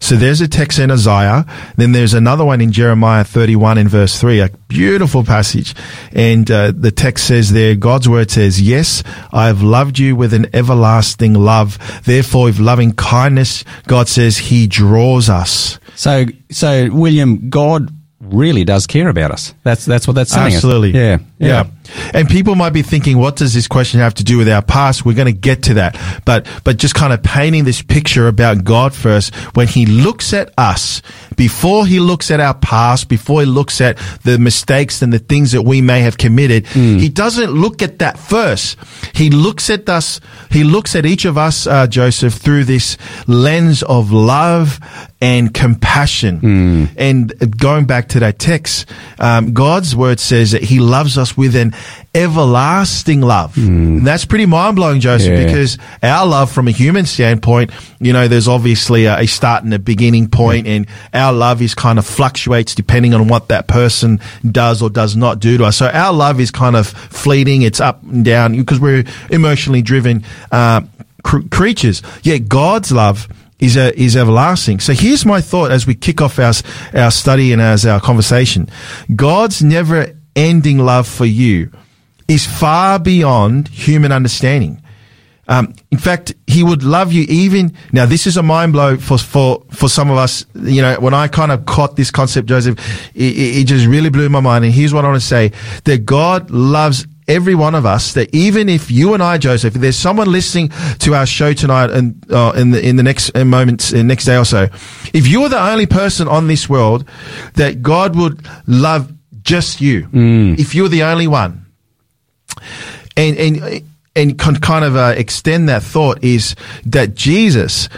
So 0.00 0.16
there's 0.16 0.40
a 0.40 0.48
text 0.48 0.78
in 0.78 0.90
Isaiah. 0.90 1.44
Then 1.76 1.92
there's 1.92 2.14
another 2.14 2.44
one 2.44 2.60
in 2.60 2.72
Jeremiah 2.72 3.24
31 3.24 3.78
in 3.78 3.88
verse 3.88 4.20
3, 4.20 4.40
a 4.40 4.50
beautiful 4.68 5.24
passage. 5.24 5.74
And 6.12 6.50
uh, 6.50 6.72
the 6.76 6.90
text 6.90 7.26
says 7.26 7.52
there, 7.52 7.74
God's 7.74 8.08
word 8.08 8.30
says, 8.30 8.60
Yes, 8.60 9.02
I 9.32 9.46
have 9.46 9.62
loved 9.62 9.98
you 9.98 10.14
with 10.14 10.34
an 10.34 10.54
everlasting 10.54 11.34
love. 11.34 11.78
Therefore, 12.04 12.44
with 12.44 12.58
loving 12.58 12.92
kindness, 12.92 13.64
God 13.86 14.08
says 14.08 14.38
he 14.38 14.66
draws 14.66 15.28
us. 15.28 15.78
So, 15.94 16.26
so 16.50 16.90
William, 16.92 17.48
God 17.48 17.90
really 18.20 18.64
does 18.64 18.86
care 18.86 19.08
about 19.08 19.30
us. 19.30 19.54
That's 19.62 19.84
that's 19.84 20.06
what 20.06 20.14
that's 20.14 20.30
saying. 20.32 20.54
Absolutely. 20.54 20.90
Yeah, 20.90 21.18
Yeah. 21.38 21.64
And 22.12 22.28
people 22.28 22.54
might 22.54 22.70
be 22.70 22.82
thinking, 22.82 23.18
what 23.18 23.36
does 23.36 23.54
this 23.54 23.68
question 23.68 24.00
have 24.00 24.14
to 24.14 24.24
do 24.24 24.38
with 24.38 24.48
our 24.48 24.62
past? 24.62 25.04
We're 25.04 25.14
going 25.14 25.26
to 25.26 25.38
get 25.38 25.62
to 25.64 25.74
that. 25.74 25.96
But, 26.24 26.46
but 26.64 26.76
just 26.76 26.94
kind 26.94 27.12
of 27.12 27.22
painting 27.22 27.64
this 27.64 27.82
picture 27.82 28.28
about 28.28 28.64
God 28.64 28.94
first, 28.94 29.34
when 29.56 29.68
he 29.68 29.86
looks 29.86 30.32
at 30.32 30.52
us, 30.58 31.02
before 31.36 31.86
he 31.86 32.00
looks 32.00 32.30
at 32.30 32.40
our 32.40 32.54
past, 32.54 33.08
before 33.08 33.40
he 33.40 33.46
looks 33.46 33.80
at 33.80 33.98
the 34.24 34.38
mistakes 34.38 35.02
and 35.02 35.12
the 35.12 35.18
things 35.18 35.52
that 35.52 35.62
we 35.62 35.80
may 35.80 36.00
have 36.00 36.16
committed, 36.18 36.66
he 36.66 37.08
doesn't 37.08 37.50
look 37.50 37.82
at 37.82 37.98
that 37.98 38.18
first. 38.18 38.78
He 39.14 39.30
looks 39.30 39.70
at 39.70 39.88
us, 39.88 40.20
he 40.50 40.64
looks 40.64 40.94
at 40.96 41.04
each 41.06 41.24
of 41.24 41.36
us, 41.38 41.66
uh, 41.66 41.86
Joseph, 41.86 42.34
through 42.34 42.64
this 42.64 42.96
lens 43.26 43.82
of 43.82 44.12
love 44.12 44.78
and 45.20 45.52
compassion. 45.52 46.88
And 46.96 47.58
going 47.58 47.84
back 47.86 48.08
to 48.10 48.20
that 48.20 48.38
text, 48.38 48.86
um, 49.18 49.52
God's 49.52 49.94
word 49.96 50.20
says 50.20 50.52
that 50.52 50.62
he 50.62 50.78
loves 50.80 51.16
us 51.18 51.36
with 51.36 51.56
an 51.56 51.72
everlasting 52.14 53.20
love. 53.20 53.56
And 53.56 54.06
that's 54.06 54.24
pretty 54.24 54.46
mind 54.46 54.76
blowing, 54.76 55.00
Joseph, 55.00 55.28
Yeah. 55.38 55.44
because 55.46 55.78
our 56.02 56.26
love 56.26 56.50
from 56.50 56.66
a 56.68 56.70
human 56.70 57.06
standpoint, 57.06 57.70
you 58.00 58.12
know, 58.12 58.26
there's 58.28 58.48
obviously 58.48 59.04
a, 59.04 59.18
a 59.20 59.26
start 59.26 59.64
and 59.64 59.72
a 59.74 59.78
beginning 59.78 60.28
point, 60.28 60.66
and 60.66 60.86
our 61.12 61.32
love 61.32 61.62
is 61.62 61.74
kind 61.74 61.98
of 61.98 62.06
fluctuates 62.06 62.74
depending 62.74 63.14
on 63.14 63.28
what 63.28 63.48
that 63.48 63.66
person 63.68 64.20
does 64.50 64.82
or 64.82 64.90
does 64.90 65.16
not 65.16 65.38
do 65.40 65.58
to 65.58 65.64
us. 65.64 65.76
So 65.76 65.88
our 65.88 66.12
love 66.12 66.40
is 66.40 66.50
kind 66.50 66.76
of 66.76 66.86
fleeting. 66.88 67.62
It's 67.62 67.80
up 67.80 68.02
and 68.02 68.24
down 68.24 68.56
because 68.56 68.80
we're 68.80 69.04
emotionally 69.30 69.82
driven, 69.82 70.24
uh, 70.50 70.80
cr- 71.22 71.46
creatures. 71.50 72.02
Yet 72.22 72.48
God's 72.48 72.92
love 72.92 73.28
is 73.58 73.76
a, 73.76 73.98
is 73.98 74.16
everlasting. 74.16 74.80
So 74.80 74.92
here's 74.92 75.24
my 75.24 75.40
thought 75.40 75.70
as 75.70 75.86
we 75.86 75.94
kick 75.94 76.20
off 76.20 76.38
our, 76.38 76.52
our 76.94 77.10
study 77.10 77.52
and 77.52 77.62
as 77.62 77.86
our 77.86 78.00
conversation. 78.00 78.68
God's 79.14 79.62
never 79.62 80.12
ending 80.36 80.78
love 80.78 81.08
for 81.08 81.24
you 81.24 81.72
is 82.28 82.46
far 82.46 82.98
beyond 82.98 83.68
human 83.68 84.12
understanding. 84.12 84.82
Um, 85.48 85.74
in 85.92 85.98
fact, 85.98 86.34
he 86.46 86.64
would 86.64 86.82
love 86.82 87.12
you 87.12 87.24
even 87.28 87.72
now. 87.92 88.04
This 88.04 88.26
is 88.26 88.36
a 88.36 88.42
mind 88.42 88.72
blow 88.72 88.96
for 88.96 89.16
for 89.16 89.62
for 89.70 89.88
some 89.88 90.10
of 90.10 90.16
us. 90.16 90.44
You 90.54 90.82
know, 90.82 90.98
when 90.98 91.14
I 91.14 91.28
kind 91.28 91.52
of 91.52 91.66
caught 91.66 91.94
this 91.94 92.10
concept, 92.10 92.48
Joseph, 92.48 92.78
it, 93.14 93.38
it 93.38 93.64
just 93.64 93.86
really 93.86 94.10
blew 94.10 94.28
my 94.28 94.40
mind. 94.40 94.64
And 94.64 94.74
here's 94.74 94.92
what 94.92 95.04
I 95.04 95.08
want 95.08 95.20
to 95.20 95.26
say: 95.26 95.52
that 95.84 96.04
God 96.04 96.50
loves 96.50 97.06
every 97.28 97.54
one 97.54 97.76
of 97.76 97.86
us. 97.86 98.14
That 98.14 98.34
even 98.34 98.68
if 98.68 98.90
you 98.90 99.14
and 99.14 99.22
I, 99.22 99.38
Joseph, 99.38 99.76
if 99.76 99.80
there's 99.80 99.96
someone 99.96 100.32
listening 100.32 100.70
to 100.98 101.14
our 101.14 101.26
show 101.26 101.52
tonight 101.52 101.90
and 101.90 102.24
uh, 102.32 102.52
in 102.56 102.72
the 102.72 102.84
in 102.84 102.96
the 102.96 103.04
next 103.04 103.30
uh, 103.36 103.44
moments, 103.44 103.94
uh, 103.94 104.02
next 104.02 104.24
day 104.24 104.36
or 104.36 104.44
so, 104.44 104.64
if 105.14 105.28
you're 105.28 105.48
the 105.48 105.62
only 105.62 105.86
person 105.86 106.26
on 106.26 106.48
this 106.48 106.68
world 106.68 107.08
that 107.54 107.82
God 107.82 108.16
would 108.16 108.44
love 108.66 109.12
just 109.46 109.80
you, 109.80 110.08
if 110.12 110.74
you're 110.74 110.88
the 110.90 111.04
only 111.04 111.26
one 111.26 111.64
and 113.16 113.36
and 113.38 113.82
and 114.14 114.38
kind 114.38 114.84
of 114.84 114.96
uh, 114.96 115.14
extend 115.16 115.68
that 115.68 115.82
thought 115.82 116.22
is 116.24 116.54
that 116.84 117.14
Jesus 117.14 117.88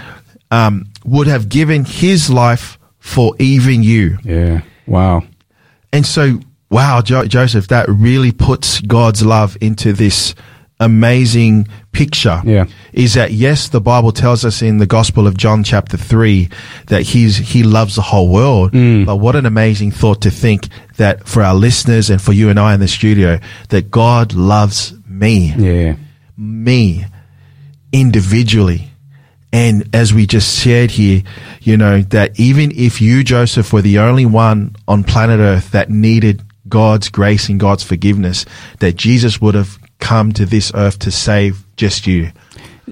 um, 0.51 0.87
would 1.05 1.27
have 1.27 1.49
given 1.49 1.85
his 1.85 2.31
life 2.31 2.79
for 2.99 3.35
even 3.39 3.83
you, 3.83 4.19
yeah. 4.23 4.63
Wow. 4.87 5.23
and 5.93 6.05
so 6.05 6.41
wow, 6.71 7.01
jo- 7.03 7.25
Joseph, 7.27 7.69
that 7.69 7.89
really 7.89 8.33
puts 8.33 8.81
God's 8.81 9.25
love 9.25 9.57
into 9.61 9.93
this 9.93 10.35
amazing 10.81 11.67
picture. 11.93 12.41
Yeah. 12.45 12.67
is 12.93 13.15
that 13.15 13.33
yes, 13.33 13.69
the 13.69 13.81
Bible 13.81 14.13
tells 14.13 14.45
us 14.45 14.63
in 14.63 14.79
the 14.79 14.87
Gospel 14.87 15.27
of 15.27 15.37
John 15.37 15.65
chapter 15.65 15.97
three 15.97 16.49
that 16.87 17.03
he's 17.03 17.37
he 17.37 17.63
loves 17.65 17.97
the 17.97 18.03
whole 18.03 18.29
world. 18.29 18.73
Mm. 18.73 19.05
But 19.07 19.17
what 19.17 19.35
an 19.37 19.47
amazing 19.47 19.91
thought 19.91 20.23
to 20.23 20.31
think 20.31 20.69
that 20.97 21.27
for 21.27 21.43
our 21.43 21.55
listeners 21.55 22.11
and 22.11 22.21
for 22.23 22.33
you 22.33 22.49
and 22.51 22.59
I 22.61 22.75
in 22.75 22.81
the 22.81 22.89
studio 22.89 23.41
that 23.71 23.91
God 23.91 24.35
loves 24.35 24.95
me 25.09 25.53
Yeah. 25.57 25.97
me 26.37 27.05
individually. 27.93 28.91
And 29.53 29.89
as 29.95 30.13
we 30.13 30.27
just 30.27 30.59
shared 30.59 30.91
here, 30.91 31.23
you 31.63 31.77
know, 31.79 32.03
that 32.03 32.39
even 32.39 32.71
if 32.75 33.01
you, 33.01 33.25
Joseph, 33.25 33.73
were 33.73 33.81
the 33.83 33.99
only 33.99 34.27
one 34.27 34.77
on 34.87 35.05
planet 35.05 35.41
earth 35.41 35.71
that 35.71 35.89
needed 35.89 36.43
God's 36.69 37.09
grace 37.09 37.49
and 37.49 37.59
God's 37.59 37.83
forgiveness, 37.83 38.45
that 38.81 38.97
Jesus 38.97 39.41
would 39.41 39.55
have 39.55 39.79
come 39.99 40.33
to 40.33 40.47
this 40.47 40.71
earth 40.75 40.99
to 41.01 41.11
save 41.11 41.65
just 41.77 42.07
you. 42.07 42.31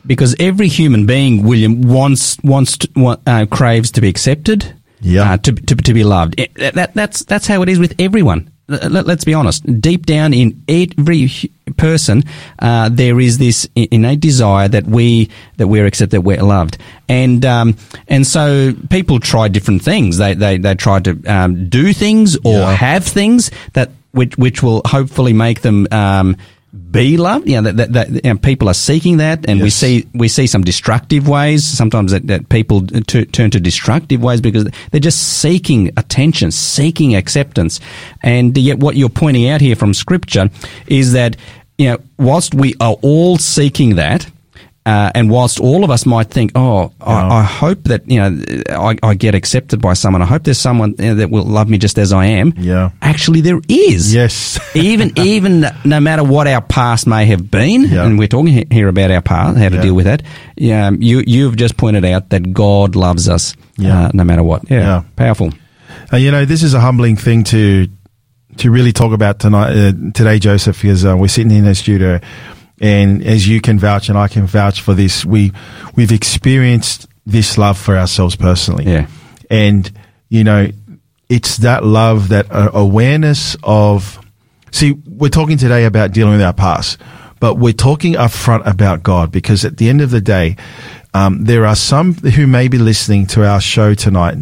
because 0.07 0.37
every 0.39 0.69
human 0.69 1.07
being, 1.07 1.43
William, 1.43 1.81
wants 1.83 2.37
wants 2.45 2.77
to, 2.79 2.89
wa- 2.97 3.17
uh, 3.27 3.47
craves 3.51 3.91
to 3.93 4.01
be 4.01 4.09
accepted, 4.09 4.75
Yeah. 5.01 5.33
uh, 5.33 5.37
to, 5.39 5.53
to 5.53 5.75
to 5.77 5.95
be 5.95 6.05
loved. 6.05 6.39
It- 6.39 6.55
that, 6.55 6.75
that- 6.75 6.95
that's 6.95 7.25
that's 7.25 7.47
how 7.47 7.63
it 7.63 7.69
is 7.69 7.79
with 7.79 7.95
everyone. 7.99 8.51
Let, 8.69 9.09
us 9.09 9.25
be 9.25 9.33
honest. 9.33 9.63
Deep 9.81 10.07
down 10.07 10.35
in 10.35 10.61
every 10.69 11.31
person, 11.77 12.25
uh, 12.59 12.89
there 12.89 13.21
is 13.21 13.39
this 13.39 13.69
innate 13.77 14.19
desire 14.19 14.67
that 14.69 14.87
we 14.87 15.31
that 15.59 15.69
we're 15.69 15.87
accepted, 15.87 16.23
we're 16.23 16.43
loved, 16.43 16.77
and 17.09 17.45
um, 17.47 17.77
and 18.09 18.27
so 18.27 18.75
people 18.91 19.21
try 19.21 19.47
different 19.49 19.83
things. 19.83 20.19
They 20.19 20.35
they 20.35 20.59
they 20.59 20.75
try 20.75 20.99
to 20.99 21.13
um, 21.27 21.69
do 21.69 21.93
things 21.93 22.37
or 22.45 22.59
Yeah. 22.59 22.73
have 22.75 23.05
things 23.05 23.53
that 23.75 23.91
which 24.11 24.37
which 24.37 24.63
will 24.65 24.83
hopefully 24.85 25.33
make 25.33 25.61
them. 25.63 25.87
Um, 25.93 26.37
be 26.97 27.16
loved, 27.16 27.49
you 27.49 27.61
know, 27.61 27.72
that, 27.72 27.92
that, 27.92 28.12
that 28.12 28.24
know, 28.24 28.36
people 28.36 28.68
are 28.68 28.74
seeking 28.74 29.18
that, 29.18 29.49
and 29.49 29.61
we 29.61 29.70
see 29.70 30.07
we 30.14 30.28
see 30.28 30.47
some 30.47 30.62
destructive 30.62 31.28
ways. 31.28 31.64
Sometimes 31.64 32.12
that, 32.12 32.26
that 32.26 32.49
people 32.49 32.86
t- 32.86 33.26
turn 33.26 33.51
to 33.51 33.61
destructive 33.61 34.22
ways 34.22 34.40
because 34.40 34.64
they're 34.90 35.01
just 35.01 35.40
seeking 35.40 35.90
attention, 35.97 36.51
seeking 36.51 37.14
acceptance. 37.14 37.80
And 38.22 38.57
yet, 38.57 38.78
what 38.78 38.97
you're 38.97 39.09
pointing 39.09 39.49
out 39.49 39.61
here 39.61 39.76
from 39.76 39.94
Scripture 39.94 40.51
is 40.86 41.12
that 41.12 41.36
you 41.78 41.90
know, 41.90 41.99
whilst 42.18 42.55
we 42.55 42.74
are 42.80 42.97
all 43.03 43.36
seeking 43.38 43.97
that. 43.97 44.26
Uh, 44.87 45.11
and 45.16 45.28
whilst 45.28 45.59
all 45.59 45.82
of 45.82 45.91
us 45.91 46.07
might 46.07 46.30
think, 46.30 46.53
oh, 46.55 46.93
Yeah. 47.01 47.07
I, 47.07 47.41
I 47.41 47.43
hope 47.43 47.82
that 47.84 48.09
you 48.09 48.20
know 48.20 48.41
I, 48.70 48.97
I 49.03 49.14
get 49.14 49.34
accepted 49.34 49.80
by 49.82 49.95
someone. 49.95 50.22
I 50.22 50.26
hope 50.26 50.45
there's 50.45 50.61
someone 50.61 50.95
you 50.99 51.07
know, 51.07 51.14
that 51.16 51.28
will 51.30 51.43
love 51.45 51.68
me 51.68 51.76
just 51.76 51.99
as 51.99 52.12
I 52.12 52.26
am. 52.26 52.55
Yeah. 52.57 52.91
Actually, 53.03 53.41
there 53.41 53.61
is 53.68 54.14
Yes. 54.14 54.61
even 54.76 55.11
even 55.18 55.66
no 55.84 55.99
matter 55.99 56.22
what 56.22 56.47
our 56.47 56.61
past 56.62 57.07
may 57.09 57.26
have 57.26 57.51
been, 57.51 57.82
Yeah. 57.82 58.07
and 58.07 58.16
we're 58.16 58.28
talking 58.28 58.64
here 58.70 58.87
about 58.89 59.11
our 59.11 59.22
past, 59.22 59.59
how 59.59 59.68
to 59.68 59.74
Yeah. 59.74 59.82
deal 59.82 59.95
with 59.95 60.07
that. 60.07 60.22
Yeah, 60.57 60.87
um, 60.87 61.03
you 61.03 61.22
you've 61.26 61.57
just 61.57 61.76
pointed 61.76 62.05
out 62.05 62.30
that 62.30 62.53
God 62.53 62.95
loves 62.95 63.28
us, 63.28 63.57
Yeah. 63.76 64.05
uh, 64.07 64.11
no 64.14 64.22
matter 64.22 64.45
what. 64.45 64.70
Yeah, 64.70 65.03
powerful. 65.16 65.51
Uh, 66.12 66.18
you 66.18 66.30
know, 66.30 66.45
this 66.45 66.62
is 66.62 66.74
a 66.74 66.80
humbling 66.80 67.16
thing 67.16 67.43
to 67.45 67.89
to 68.59 68.70
really 68.70 68.93
talk 68.93 69.12
about 69.12 69.41
tonight, 69.41 69.72
uh, 69.76 69.93
today, 70.14 70.39
Joseph, 70.39 70.80
because 70.80 71.05
uh, 71.05 71.16
we're 71.16 71.26
sitting 71.28 71.51
in 71.51 71.64
the 71.64 71.74
studio, 71.74 72.20
and 72.81 73.24
as 73.24 73.49
you 73.49 73.61
can 73.61 73.79
vouch 73.79 74.09
and 74.09 74.18
I 74.18 74.29
can 74.29 74.47
vouch 74.47 74.81
for 74.81 74.95
this, 74.95 75.24
we 75.24 75.53
we've 75.95 76.12
experienced 76.12 77.07
this 77.24 77.59
love 77.59 77.79
for 77.79 77.97
ourselves 77.97 78.37
personally. 78.37 78.85
Yeah. 78.85 79.07
and 79.51 79.91
you 80.29 80.45
know, 80.45 80.68
it's 81.29 81.59
that 81.59 81.85
love, 81.85 82.29
that 82.29 82.51
uh, 82.51 82.70
awareness 82.72 83.57
of. 83.62 84.20
See, 84.72 84.93
we're 85.07 85.31
talking 85.31 85.57
today 85.57 85.85
about 85.85 86.12
dealing 86.12 86.33
with 86.33 86.43
our 86.43 86.53
past, 86.53 87.01
but 87.41 87.55
we're 87.55 87.72
talking 87.72 88.14
upfront 88.14 88.66
about 88.66 89.03
God 89.03 89.33
because 89.33 89.64
at 89.64 89.79
the 89.79 89.89
end 89.89 90.01
of 90.01 90.11
the 90.11 90.20
day, 90.20 90.57
um, 91.14 91.45
there 91.45 91.64
are 91.64 91.77
some 91.77 92.14
who 92.14 92.47
may 92.47 92.68
be 92.68 92.77
listening 92.77 93.27
to 93.29 93.47
our 93.47 93.61
show 93.61 93.95
tonight 93.95 94.37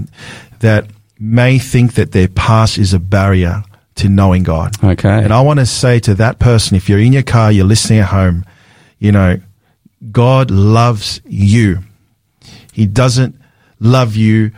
that 0.60 0.86
may 1.18 1.58
think 1.58 1.94
that 1.94 2.12
their 2.12 2.26
past 2.26 2.78
is 2.78 2.92
a 2.92 2.98
barrier 2.98 3.62
to 3.96 4.08
knowing 4.08 4.42
God. 4.42 4.82
Okay. 4.82 5.08
And 5.22 5.32
I 5.32 5.40
want 5.40 5.60
to 5.60 5.66
say 5.66 6.00
to 6.00 6.14
that 6.14 6.38
person, 6.38 6.76
if 6.76 6.88
you're 6.88 6.98
in 6.98 7.12
your 7.12 7.22
car, 7.22 7.52
you're 7.52 7.64
listening 7.64 8.00
at 8.00 8.08
home, 8.08 8.44
you 8.98 9.12
know, 9.12 9.40
God 10.10 10.50
loves 10.50 11.20
you. 11.24 11.78
He 12.72 12.86
doesn't 12.86 13.40
love 13.78 14.16
you 14.16 14.52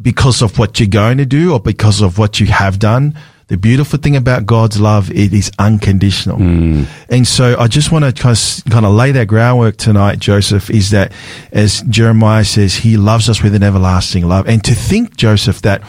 because 0.00 0.42
of 0.42 0.58
what 0.58 0.80
you're 0.80 0.88
going 0.88 1.18
to 1.18 1.26
do 1.26 1.52
or 1.52 1.60
because 1.60 2.00
of 2.00 2.18
what 2.18 2.40
you 2.40 2.46
have 2.46 2.78
done. 2.78 3.18
The 3.48 3.56
beautiful 3.56 3.98
thing 3.98 4.14
about 4.14 4.46
God's 4.46 4.80
love, 4.80 5.10
it 5.10 5.34
is 5.34 5.50
unconditional. 5.58 6.36
Hmm. 6.36 6.84
And 7.08 7.26
so 7.26 7.58
I 7.58 7.66
just 7.66 7.90
want 7.90 8.04
to 8.04 8.12
kind 8.12 8.36
of, 8.36 8.72
kind 8.72 8.86
of 8.86 8.92
lay 8.92 9.10
that 9.12 9.26
groundwork 9.26 9.76
tonight, 9.76 10.20
Joseph, 10.20 10.70
is 10.70 10.90
that 10.90 11.12
as 11.50 11.82
Jeremiah 11.82 12.44
says, 12.44 12.76
he 12.76 12.96
loves 12.96 13.28
us 13.28 13.42
with 13.42 13.54
an 13.56 13.64
everlasting 13.64 14.26
love. 14.28 14.48
And 14.48 14.62
to 14.64 14.74
think, 14.74 15.16
Joseph, 15.16 15.62
that 15.62 15.84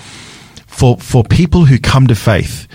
for, 0.65 0.97
for 0.97 1.23
people 1.23 1.65
who 1.65 1.77
come 1.77 2.07
to 2.07 2.15
faith, 2.15 2.67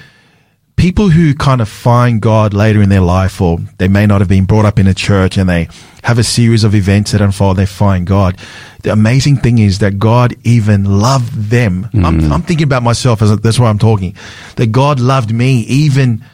people 0.76 1.08
who 1.08 1.34
kind 1.34 1.60
of 1.60 1.68
find 1.68 2.20
God 2.20 2.54
later 2.54 2.82
in 2.82 2.88
their 2.88 3.00
life, 3.00 3.40
or 3.40 3.58
they 3.78 3.88
may 3.88 4.06
not 4.06 4.20
have 4.20 4.28
been 4.28 4.44
brought 4.44 4.64
up 4.64 4.78
in 4.78 4.86
a 4.86 4.94
church 4.94 5.36
and 5.36 5.48
they 5.48 5.68
have 6.02 6.18
a 6.18 6.24
series 6.24 6.64
of 6.64 6.74
events 6.74 7.12
that 7.12 7.20
unfold, 7.20 7.56
they 7.56 7.66
find 7.66 8.06
God. 8.06 8.38
The 8.82 8.92
amazing 8.92 9.38
thing 9.38 9.58
is 9.58 9.80
that 9.80 9.98
God 9.98 10.36
even 10.44 10.84
loved 10.84 11.50
them. 11.50 11.88
I'm, 11.92 12.20
hmm. 12.20 12.32
I'm 12.32 12.42
thinking 12.42 12.64
about 12.64 12.82
myself 12.82 13.22
as 13.22 13.36
that's 13.38 13.58
why 13.58 13.68
I'm 13.68 13.78
talking. 13.78 14.14
That 14.56 14.68
God 14.68 15.00
loved 15.00 15.32
me 15.32 15.60
even 15.62 16.24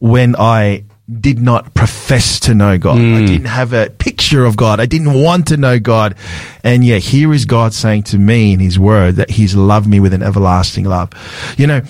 when 0.00 0.36
I 0.36 0.84
did 1.08 1.38
not 1.38 1.74
profess 1.74 2.40
to 2.40 2.54
know 2.54 2.78
God. 2.78 2.98
I 2.98 3.20
hmm. 3.20 3.26
didn't 3.26 3.46
have 3.46 3.72
a 3.72 3.90
picture 3.90 4.44
of 4.44 4.56
God. 4.56 4.80
I 4.80 4.86
didn't 4.86 5.14
want 5.14 5.48
to 5.48 5.56
know 5.56 5.78
God. 5.78 6.16
And 6.62 6.84
yet 6.84 7.02
here 7.02 7.32
is 7.32 7.44
God 7.44 7.74
saying 7.74 8.04
to 8.04 8.18
me 8.18 8.52
in 8.52 8.60
his 8.60 8.78
word 8.78 9.16
that 9.16 9.30
he's 9.30 9.54
loved 9.54 9.86
me 9.86 10.00
with 10.00 10.14
an 10.14 10.22
everlasting 10.22 10.84
love. 10.84 11.10
You 11.58 11.66
know, 11.66 11.82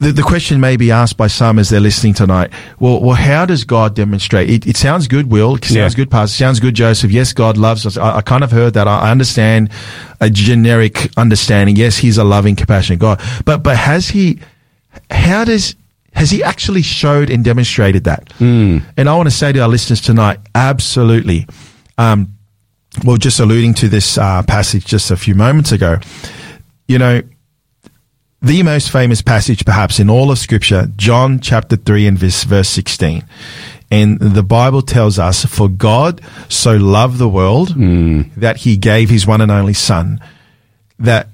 the, 0.00 0.12
the 0.12 0.22
question 0.22 0.60
may 0.60 0.76
be 0.76 0.90
asked 0.90 1.16
by 1.16 1.26
some 1.26 1.58
as 1.58 1.70
they're 1.70 1.80
listening 1.80 2.14
tonight. 2.14 2.52
Well, 2.78 3.00
well, 3.00 3.16
how 3.16 3.46
does 3.46 3.64
God 3.64 3.94
demonstrate? 3.94 4.48
It, 4.48 4.66
it 4.66 4.76
sounds 4.76 5.08
good, 5.08 5.30
Will. 5.30 5.56
It 5.56 5.64
sounds 5.64 5.74
Yeah. 5.94 5.96
good, 5.96 6.10
Pastor. 6.10 6.34
It 6.34 6.38
sounds 6.38 6.60
good, 6.60 6.74
Joseph. 6.74 7.10
Yes, 7.10 7.32
God 7.32 7.56
loves 7.56 7.84
us. 7.84 7.96
I, 7.96 8.18
I 8.18 8.20
kind 8.22 8.44
of 8.44 8.52
heard 8.52 8.74
that. 8.74 8.86
I, 8.86 9.00
I 9.00 9.10
understand 9.10 9.70
a 10.20 10.30
generic 10.30 11.10
understanding. 11.16 11.74
Yes, 11.76 11.96
He's 11.98 12.16
a 12.18 12.24
loving, 12.24 12.54
compassionate 12.56 13.00
God. 13.00 13.20
But, 13.44 13.62
but 13.64 13.76
has 13.76 14.08
He, 14.08 14.38
how 15.10 15.44
does, 15.44 15.74
has 16.12 16.30
He 16.30 16.42
actually 16.44 16.82
showed 16.82 17.28
and 17.30 17.44
demonstrated 17.44 18.04
that? 18.04 18.32
And 18.40 18.82
I 18.96 19.16
want 19.16 19.28
to 19.28 19.34
say 19.34 19.50
to 19.52 19.58
our 19.60 19.68
listeners 19.68 20.00
tonight, 20.00 20.38
absolutely. 20.54 21.46
Um, 21.98 22.34
well, 23.04 23.16
just 23.16 23.40
alluding 23.40 23.74
to 23.74 23.88
this 23.88 24.16
uh, 24.16 24.42
passage 24.44 24.84
just 24.84 25.10
a 25.10 25.16
few 25.16 25.34
moments 25.34 25.72
ago, 25.72 25.98
you 26.86 26.98
know, 26.98 27.22
the 28.40 28.62
most 28.62 28.90
famous 28.90 29.22
passage 29.22 29.64
perhaps 29.64 29.98
in 29.98 30.08
all 30.08 30.30
of 30.30 30.38
scripture, 30.38 30.88
John 30.96 31.40
chapter 31.40 31.76
3 31.76 32.06
and 32.06 32.18
verse, 32.18 32.44
verse 32.44 32.68
16. 32.68 33.24
And 33.90 34.20
the 34.20 34.42
Bible 34.42 34.82
tells 34.82 35.18
us, 35.18 35.44
for 35.44 35.68
God 35.68 36.20
so 36.48 36.76
loved 36.76 37.18
the 37.18 37.28
world 37.28 37.72
hmm. 37.72 38.22
that 38.36 38.58
he 38.58 38.76
gave 38.76 39.08
his 39.08 39.26
one 39.26 39.40
and 39.40 39.50
only 39.50 39.72
son, 39.72 40.20
that 40.98 41.28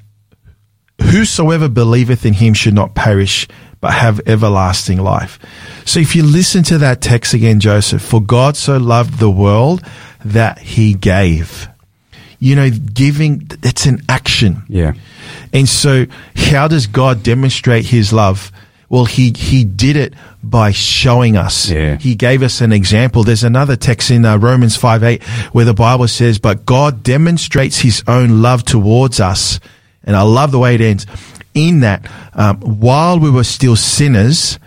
whosoever 1.01 1.69
believeth 1.69 2.25
in 2.25 2.35
him 2.35 2.55
should 2.55 2.75
not 2.75 2.95
perish, 2.95 3.49
but 3.81 3.93
have 3.93 4.21
everlasting 4.27 4.99
life. 4.99 5.39
So 5.85 6.01
if 6.01 6.17
you 6.17 6.23
listen 6.23 6.63
to 6.65 6.79
that 6.79 7.03
text 7.03 7.35
again, 7.35 7.61
Joseph, 7.61 8.03
for 8.03 8.23
God 8.23 8.57
so 8.57 8.79
loved 8.79 9.19
the 9.19 9.31
world 9.31 9.85
that 10.25 10.59
he 10.59 10.95
gave. 10.95 11.69
You 12.39 12.57
know, 12.57 12.71
giving, 12.71 13.39
that's 13.61 13.87
an 13.87 14.03
action. 14.09 14.63
Yeah. 14.69 14.95
And 15.53 15.69
so 15.69 16.07
how 16.35 16.69
does 16.69 16.87
God 16.87 17.23
demonstrate 17.23 17.87
his 17.87 18.13
love? 18.13 18.51
Well, 18.89 19.07
he, 19.07 19.33
he 19.37 19.65
did 19.65 19.97
it 19.97 20.15
by 20.43 20.71
showing 20.71 21.37
us. 21.37 21.71
Yeah. 21.71 21.97
He 21.97 22.15
gave 22.15 22.43
us 22.43 22.61
an 22.61 22.73
example. 22.73 23.25
There's 23.25 23.45
another 23.45 23.77
text 23.77 24.11
in 24.11 24.25
uh, 24.25 24.37
Romans 24.37 24.77
5 24.77 25.03
8 25.03 25.23
where 25.53 25.65
the 25.65 25.75
Bible 25.75 26.07
says, 26.09 26.39
but 26.39 26.67
God 26.67 27.03
demonstrates 27.03 27.79
his 27.79 28.05
own 28.07 28.43
love 28.43 28.65
towards 28.65 29.21
us. 29.21 29.59
And 30.05 30.15
I 30.15 30.23
love 30.23 30.53
the 30.53 30.59
way 30.59 30.75
it 30.75 30.81
ends. 30.81 31.07
In 31.55 31.81
that, 31.81 32.11
um, 32.35 32.61
while 32.61 33.19
we 33.19 33.31
were 33.31 33.45
still 33.45 33.77
sinners, 33.77 34.59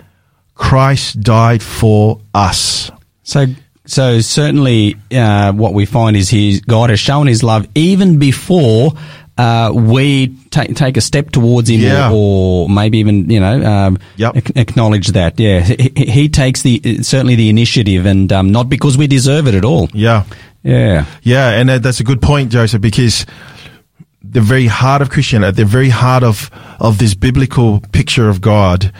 Christ 0.55 1.21
died 1.21 1.61
for 1.61 2.19
us. 2.33 2.91
So, 3.23 3.45
so 3.87 4.19
certainly, 4.21 4.95
uh, 5.11 5.51
what 5.53 5.73
we 5.73 5.85
find 5.85 6.15
is 6.15 6.29
He 6.29 6.59
God 6.61 6.89
has 6.91 6.99
shown 6.99 7.25
His 7.27 7.41
love 7.43 7.67
even 7.75 8.19
before 8.19 8.91
uh, 9.37 9.71
we 9.73 10.27
take 10.49 10.75
take 10.75 10.97
a 10.97 11.01
step 11.01 11.29
towards 11.31 11.69
Him, 11.69 11.81
Yeah. 11.81 12.09
or, 12.11 12.63
or 12.65 12.69
maybe 12.69 12.97
even 12.99 13.29
you 13.29 13.39
know 13.39 13.63
um, 13.63 13.97
Yep. 14.17 14.35
ac- 14.37 14.53
acknowledge 14.55 15.07
that. 15.09 15.39
Yeah, 15.39 15.61
he, 15.61 15.91
he- 15.95 16.11
he 16.11 16.29
takes 16.29 16.61
the 16.63 17.01
certainly 17.03 17.35
the 17.35 17.49
initiative, 17.49 18.05
and 18.05 18.31
um, 18.33 18.51
not 18.51 18.67
because 18.69 18.97
we 18.97 19.07
deserve 19.07 19.47
it 19.47 19.55
at 19.55 19.63
all. 19.65 19.89
Yeah. 19.93 20.23
Yeah, 20.63 21.05
Yeah, 21.21 21.49
and 21.51 21.69
that, 21.69 21.81
that's 21.83 22.01
a 22.01 22.03
good 22.03 22.21
point, 22.21 22.51
Joseph, 22.51 22.81
because 22.81 23.25
the 24.21 24.41
very 24.41 24.65
heart 24.65 25.01
of 25.01 25.09
Christianity, 25.09 25.55
the 25.55 25.65
very 25.65 25.87
heart 25.87 26.23
of, 26.23 26.49
of 26.81 26.97
this 26.97 27.13
biblical 27.15 27.79
picture 27.93 28.27
of 28.27 28.41
God 28.41 28.91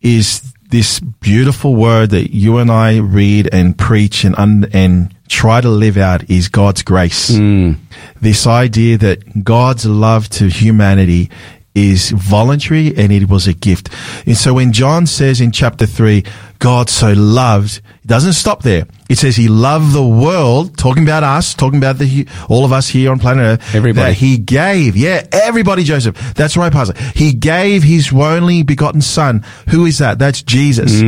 is 0.00 0.53
this 0.70 1.00
beautiful 1.00 1.74
word 1.74 2.10
that 2.10 2.34
you 2.34 2.58
and 2.58 2.70
I 2.70 2.98
read 2.98 3.48
and 3.52 3.76
preach 3.76 4.24
and, 4.24 4.34
un, 4.36 4.66
and 4.72 5.14
try 5.28 5.60
to 5.60 5.68
live 5.68 5.96
out 5.96 6.30
is 6.30 6.48
God's 6.48 6.82
grace. 6.82 7.36
Hmm. 7.36 7.72
This 8.20 8.46
idea 8.46 8.98
that 8.98 9.44
God's 9.44 9.86
love 9.86 10.28
to 10.30 10.48
humanity 10.48 11.30
is 11.74 12.10
voluntary 12.10 12.96
and 12.96 13.10
it 13.12 13.28
was 13.28 13.46
a 13.48 13.52
gift. 13.52 13.88
And 14.26 14.36
so 14.36 14.54
when 14.54 14.72
John 14.72 15.06
says 15.06 15.40
in 15.40 15.50
chapter 15.50 15.86
three, 15.86 16.24
God 16.60 16.88
so 16.88 17.12
loved, 17.12 17.78
it 18.02 18.06
doesn't 18.06 18.34
stop 18.34 18.62
there. 18.62 18.86
It 19.08 19.18
says 19.18 19.34
he 19.36 19.48
loved 19.48 19.92
the 19.92 20.06
world, 20.06 20.78
talking 20.78 21.02
about 21.02 21.24
us, 21.24 21.52
talking 21.52 21.78
about 21.78 21.98
the, 21.98 22.26
all 22.48 22.64
of 22.64 22.72
us 22.72 22.88
here 22.88 23.10
on 23.10 23.18
planet 23.18 23.42
Earth. 23.60 23.74
Everybody. 23.74 24.12
That 24.12 24.16
he 24.16 24.38
gave, 24.38 24.96
yeah, 24.96 25.26
everybody, 25.32 25.82
Joseph. 25.84 26.16
That's 26.34 26.56
right, 26.56 26.72
Pastor. 26.72 26.94
He 27.14 27.32
gave 27.32 27.82
his 27.82 28.12
only 28.12 28.62
begotten 28.62 29.00
son. 29.02 29.44
Who 29.70 29.84
is 29.84 29.98
that? 29.98 30.18
That's 30.20 30.42
Jesus. 30.42 31.02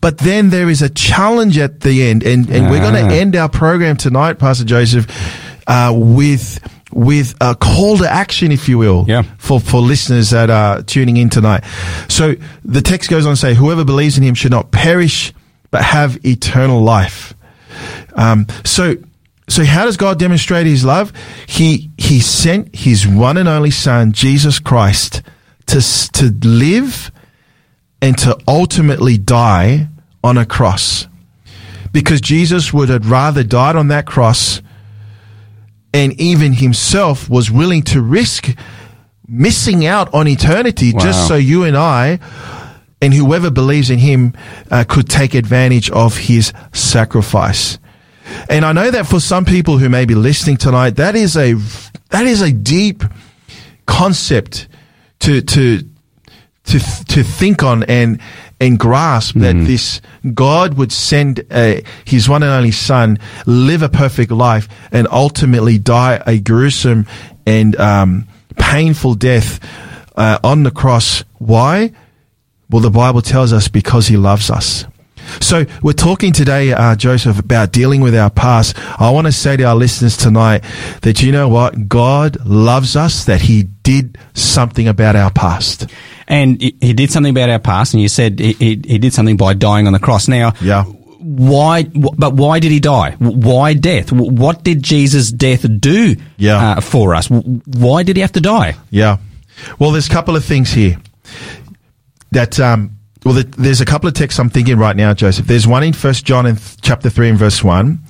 But 0.00 0.18
then 0.18 0.50
there 0.50 0.68
is 0.68 0.82
a 0.82 0.90
challenge 0.90 1.56
at 1.58 1.80
the 1.80 2.06
end 2.08 2.22
and, 2.24 2.48
and 2.50 2.70
we're 2.70 2.80
going 2.80 2.94
Ah. 3.04 3.08
to 3.08 3.14
end 3.14 3.36
our 3.36 3.48
program 3.48 3.96
tonight, 3.96 4.38
Pastor 4.38 4.64
Joseph, 4.64 5.06
uh, 5.66 5.92
with, 5.96 6.60
with 6.92 7.34
a 7.40 7.54
call 7.54 7.98
to 7.98 8.10
action, 8.10 8.50
if 8.52 8.68
you 8.68 8.78
will 8.78 9.04
Yeah. 9.08 9.22
for, 9.38 9.60
for 9.60 9.80
listeners 9.80 10.30
that 10.30 10.50
are 10.50 10.82
tuning 10.82 11.16
in 11.16 11.30
tonight. 11.30 11.64
So 12.08 12.34
the 12.64 12.80
text 12.82 13.08
goes 13.10 13.26
on 13.26 13.34
to 13.34 13.40
say, 13.40 13.54
whoever 13.54 13.84
believes 13.84 14.16
in 14.18 14.24
him 14.24 14.34
should 14.34 14.50
not 14.50 14.70
perish, 14.72 15.32
but 15.70 15.82
have 15.82 16.18
eternal 16.26 16.82
life. 16.82 17.34
Um, 18.14 18.46
so, 18.64 18.96
so 19.48 19.64
how 19.64 19.84
does 19.84 19.96
God 19.96 20.18
demonstrate 20.18 20.66
his 20.66 20.84
love? 20.84 21.12
He, 21.46 21.90
he 21.96 22.20
sent 22.20 22.74
his 22.74 23.06
one 23.06 23.36
and 23.36 23.48
only 23.48 23.70
son, 23.70 24.12
Jesus 24.12 24.58
Christ, 24.58 25.22
to, 25.66 25.80
to 26.12 26.32
live 26.42 27.12
and 28.02 28.18
to 28.18 28.36
ultimately 28.48 29.16
die 29.16 29.86
on 30.24 30.36
a 30.38 30.44
cross. 30.46 31.06
Because 31.92 32.20
Jesus 32.20 32.72
would 32.72 32.88
have 32.88 33.10
rather 33.10 33.42
died 33.44 33.76
on 33.76 33.88
that 33.88 34.06
cross 34.06 34.60
and 35.92 36.12
even 36.20 36.52
himself 36.52 37.28
was 37.28 37.50
willing 37.50 37.82
to 37.82 38.00
risk 38.00 38.48
missing 39.26 39.86
out 39.86 40.12
on 40.14 40.26
eternity 40.28 40.92
Wow. 40.92 41.00
just 41.00 41.28
so 41.28 41.36
you 41.36 41.64
and 41.64 41.76
I 41.76 42.18
and 43.00 43.14
whoever 43.14 43.50
believes 43.50 43.88
in 43.90 43.98
him 43.98 44.34
uh, 44.70 44.84
could 44.86 45.08
take 45.08 45.34
advantage 45.34 45.90
of 45.90 46.16
his 46.16 46.52
sacrifice. 46.72 47.78
And 48.48 48.64
I 48.64 48.72
know 48.72 48.90
that 48.90 49.06
for 49.06 49.20
some 49.20 49.44
people 49.44 49.78
who 49.78 49.88
may 49.88 50.04
be 50.04 50.14
listening 50.14 50.56
tonight, 50.56 50.96
that 50.96 51.16
is 51.16 51.36
a 51.36 51.54
that 52.10 52.26
is 52.26 52.42
a 52.42 52.52
deep 52.52 53.02
concept 53.86 54.68
to 55.20 55.40
to 55.42 55.78
to 56.64 56.78
to 56.78 57.22
think 57.24 57.62
on 57.62 57.82
and 57.84 58.20
and 58.60 58.78
grasp 58.78 59.36
that 59.36 59.54
this 59.54 60.00
God 60.34 60.74
would 60.74 60.92
send 60.92 61.44
uh, 61.50 61.80
His 62.04 62.28
one 62.28 62.42
and 62.42 62.52
only 62.52 62.70
Son, 62.70 63.18
live 63.46 63.82
a 63.82 63.88
perfect 63.88 64.30
life, 64.30 64.68
and 64.92 65.08
ultimately 65.10 65.78
die 65.78 66.22
a 66.26 66.38
gruesome 66.38 67.06
and 67.46 67.74
um, 67.76 68.28
painful 68.58 69.14
death 69.14 69.58
uh, 70.16 70.38
on 70.44 70.62
the 70.62 70.70
cross. 70.70 71.24
Why? 71.38 71.92
Well, 72.68 72.82
the 72.82 72.90
Bible 72.90 73.22
tells 73.22 73.52
us 73.52 73.68
because 73.68 74.06
He 74.06 74.16
loves 74.16 74.50
us. 74.50 74.84
So 75.40 75.64
we're 75.82 75.92
talking 75.92 76.32
today, 76.32 76.72
uh, 76.72 76.96
Joseph, 76.96 77.38
about 77.38 77.72
dealing 77.72 78.00
with 78.00 78.14
our 78.14 78.30
past. 78.30 78.76
I 79.00 79.10
want 79.10 79.26
to 79.26 79.32
say 79.32 79.56
to 79.56 79.64
our 79.64 79.76
listeners 79.76 80.16
tonight 80.16 80.64
that 81.02 81.22
you 81.22 81.30
know 81.30 81.48
what? 81.48 81.88
God 81.88 82.44
loves 82.44 82.96
us, 82.96 83.24
that 83.24 83.40
He 83.42 83.62
did 83.62 84.18
something 84.34 84.88
about 84.88 85.16
our 85.16 85.30
past. 85.30 85.88
And 86.30 86.60
he 86.62 86.76
he 86.80 86.92
did 86.94 87.10
something 87.10 87.32
about 87.36 87.50
our 87.50 87.58
past, 87.58 87.92
and 87.92 88.00
you 88.02 88.08
said 88.08 88.38
he, 88.38 88.52
he, 88.54 88.68
he 88.86 88.98
did 88.98 89.12
something 89.12 89.36
by 89.36 89.52
dying 89.52 89.86
on 89.88 89.92
the 89.92 89.98
cross. 89.98 90.28
Now, 90.28 90.52
Yeah. 90.62 90.84
why? 90.84 91.82
But 91.82 92.34
why 92.34 92.60
did 92.60 92.70
he 92.70 92.78
die? 92.78 93.16
Why 93.18 93.74
death? 93.74 94.12
What 94.12 94.62
did 94.62 94.80
Jesus' 94.82 95.32
death 95.32 95.66
do 95.80 96.14
Yeah. 96.38 96.76
uh, 96.78 96.80
for 96.80 97.14
us? 97.16 97.28
Why 97.28 98.04
did 98.04 98.14
he 98.16 98.22
have 98.22 98.32
to 98.32 98.40
die? 98.40 98.76
Yeah. 98.90 99.16
Well, 99.80 99.90
there's 99.90 100.06
a 100.06 100.10
couple 100.10 100.36
of 100.36 100.44
things 100.44 100.72
here 100.72 100.96
that, 102.30 102.58
um, 102.60 102.96
well, 103.24 103.42
there's 103.58 103.82
a 103.82 103.84
couple 103.84 104.08
of 104.08 104.14
texts 104.14 104.38
I'm 104.40 104.48
thinking 104.48 104.78
right 104.78 104.96
now, 104.96 105.12
Joseph. 105.12 105.46
There's 105.46 105.66
one 105.66 105.82
in 105.82 105.92
First 105.92 106.24
John 106.24 106.46
in 106.46 106.56
th- 106.56 106.76
chapter 106.80 107.10
three 107.10 107.28
and 107.28 107.38
verse 107.38 107.62
one. 107.62 108.00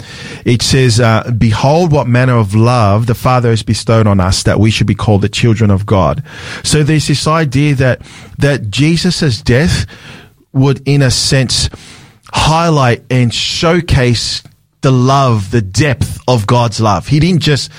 It 0.45 0.63
says, 0.63 1.01
uh, 1.01 1.33
"Behold, 1.37 1.91
what 1.91 2.07
manner 2.07 2.37
of 2.37 2.55
love 2.55 3.07
the 3.07 3.15
Father 3.15 3.51
has 3.51 3.65
bestowed 3.65 4.07
on 4.07 4.21
us, 4.21 4.45
that 4.45 4.61
we 4.61 4.71
should 4.71 4.87
be 4.87 4.95
called 4.95 5.23
the 5.23 5.29
children 5.29 5.71
of 5.71 5.85
God." 5.85 6.23
So 6.63 6.85
there's 6.85 7.09
this 7.09 7.27
idea 7.27 7.75
that 7.75 8.03
that 8.39 8.71
Jesus' 8.71 9.43
death 9.43 9.87
would, 10.53 10.81
in 10.87 11.03
a 11.03 11.11
sense, 11.11 11.69
highlight 12.33 13.03
and 13.11 13.35
showcase 13.35 14.43
the 14.83 14.93
love, 14.93 15.51
the 15.51 15.61
depth 15.61 16.19
of 16.27 16.47
God's 16.47 16.81
love. 16.81 17.09
He 17.09 17.21
didn't 17.21 17.43
just 17.43 17.71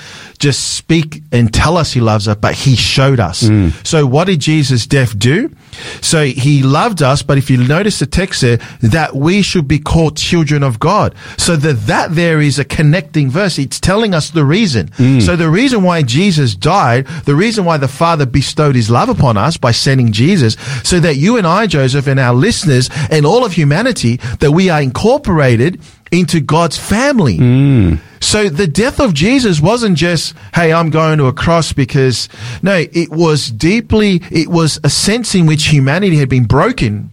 just 0.42 0.74
speak 0.74 1.22
and 1.30 1.54
tell 1.54 1.76
us 1.76 1.92
he 1.92 2.00
loves 2.00 2.26
us, 2.26 2.36
but 2.36 2.52
he 2.52 2.74
showed 2.74 3.20
us. 3.20 3.44
Mm. 3.44 3.70
So 3.86 4.04
what 4.06 4.24
did 4.24 4.40
Jesus' 4.40 4.88
death 4.88 5.16
do? 5.16 5.54
So 6.00 6.24
he 6.24 6.64
loved 6.64 7.00
us, 7.00 7.22
but 7.22 7.38
if 7.38 7.48
you 7.48 7.58
notice 7.58 8.00
the 8.00 8.06
text 8.06 8.40
there, 8.40 8.56
that 8.80 9.14
we 9.14 9.42
should 9.42 9.68
be 9.68 9.78
called 9.78 10.16
children 10.16 10.64
of 10.64 10.80
God. 10.80 11.14
So 11.38 11.54
that 11.54 11.86
that 11.86 12.16
there 12.16 12.40
is 12.40 12.58
a 12.58 12.64
connecting 12.64 13.30
verse. 13.30 13.56
It's 13.56 13.78
telling 13.78 14.14
us 14.14 14.30
the 14.30 14.44
reason. 14.44 14.88
Mm. 14.98 15.22
So 15.22 15.36
the 15.36 15.48
reason 15.48 15.84
why 15.84 16.02
Jesus 16.02 16.56
died, 16.56 17.06
the 17.24 17.36
reason 17.36 17.64
why 17.64 17.76
the 17.76 17.86
Father 17.86 18.26
bestowed 18.26 18.74
his 18.74 18.90
love 18.90 19.08
upon 19.08 19.36
us 19.36 19.56
by 19.56 19.70
sending 19.70 20.10
Jesus, 20.10 20.56
so 20.82 20.98
that 20.98 21.18
you 21.18 21.36
and 21.36 21.46
I, 21.46 21.68
Joseph, 21.68 22.08
and 22.08 22.18
our 22.18 22.34
listeners 22.34 22.90
and 23.12 23.24
all 23.24 23.44
of 23.44 23.52
humanity, 23.52 24.16
that 24.40 24.50
we 24.50 24.70
are 24.70 24.82
incorporated 24.82 25.80
into 26.12 26.40
God's 26.40 26.78
family. 26.78 27.38
Mm. 27.38 27.98
So 28.20 28.48
the 28.48 28.68
death 28.68 29.00
of 29.00 29.14
Jesus 29.14 29.60
wasn't 29.60 29.98
just, 29.98 30.34
hey, 30.54 30.72
I'm 30.72 30.90
going 30.90 31.18
to 31.18 31.26
a 31.26 31.32
cross 31.32 31.72
because, 31.72 32.28
no, 32.62 32.84
it 32.92 33.10
was 33.10 33.50
deeply, 33.50 34.22
it 34.30 34.48
was 34.48 34.78
a 34.84 34.90
sense 34.90 35.34
in 35.34 35.46
which 35.46 35.66
humanity 35.66 36.16
had 36.16 36.28
been 36.28 36.44
broken, 36.44 37.10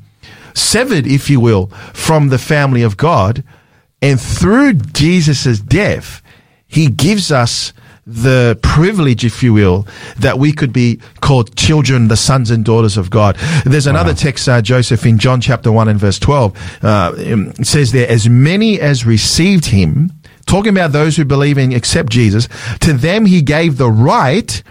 severed, 0.53 1.07
if 1.07 1.29
you 1.29 1.39
will, 1.39 1.67
from 1.93 2.29
the 2.29 2.37
family 2.37 2.83
of 2.83 2.97
God. 2.97 3.43
And 4.01 4.21
through 4.21 4.73
Jesus' 4.73 5.59
death, 5.59 6.21
he 6.67 6.87
gives 6.87 7.31
us 7.31 7.73
the 8.09 8.59
privilege, 8.63 9.23
if 9.23 9.43
you 9.43 9.53
will, 9.53 9.87
that 10.17 10.39
we 10.39 10.51
could 10.51 10.73
be 10.73 10.99
called 11.21 11.55
children, 11.55 12.07
the 12.07 12.17
sons 12.17 12.49
and 12.49 12.65
daughters 12.65 12.97
of 12.97 13.09
God. 13.09 13.37
There's 13.65 13.87
another 13.87 14.13
text, 14.13 14.49
uh, 14.49 14.61
Joseph, 14.61 15.05
in 15.05 15.19
John 15.19 15.41
chapter 15.41 15.71
1 15.71 15.87
and 15.87 15.99
verse 15.99 16.17
12. 16.17 16.83
Uh, 16.83 17.13
um, 17.27 17.53
says 17.63 17.91
there, 17.91 18.09
as 18.09 18.27
many 18.27 18.79
as 18.79 19.05
received 19.05 19.67
him, 19.67 20.11
talking 20.47 20.71
about 20.71 20.91
those 20.91 21.17
who 21.17 21.23
believe 21.23 21.57
and 21.59 21.71
accept 21.71 22.11
Jesus, 22.11 22.47
to 22.79 22.93
them 22.93 23.27
he 23.27 23.43
gave 23.43 23.77
the 23.77 23.91
right 23.91 24.63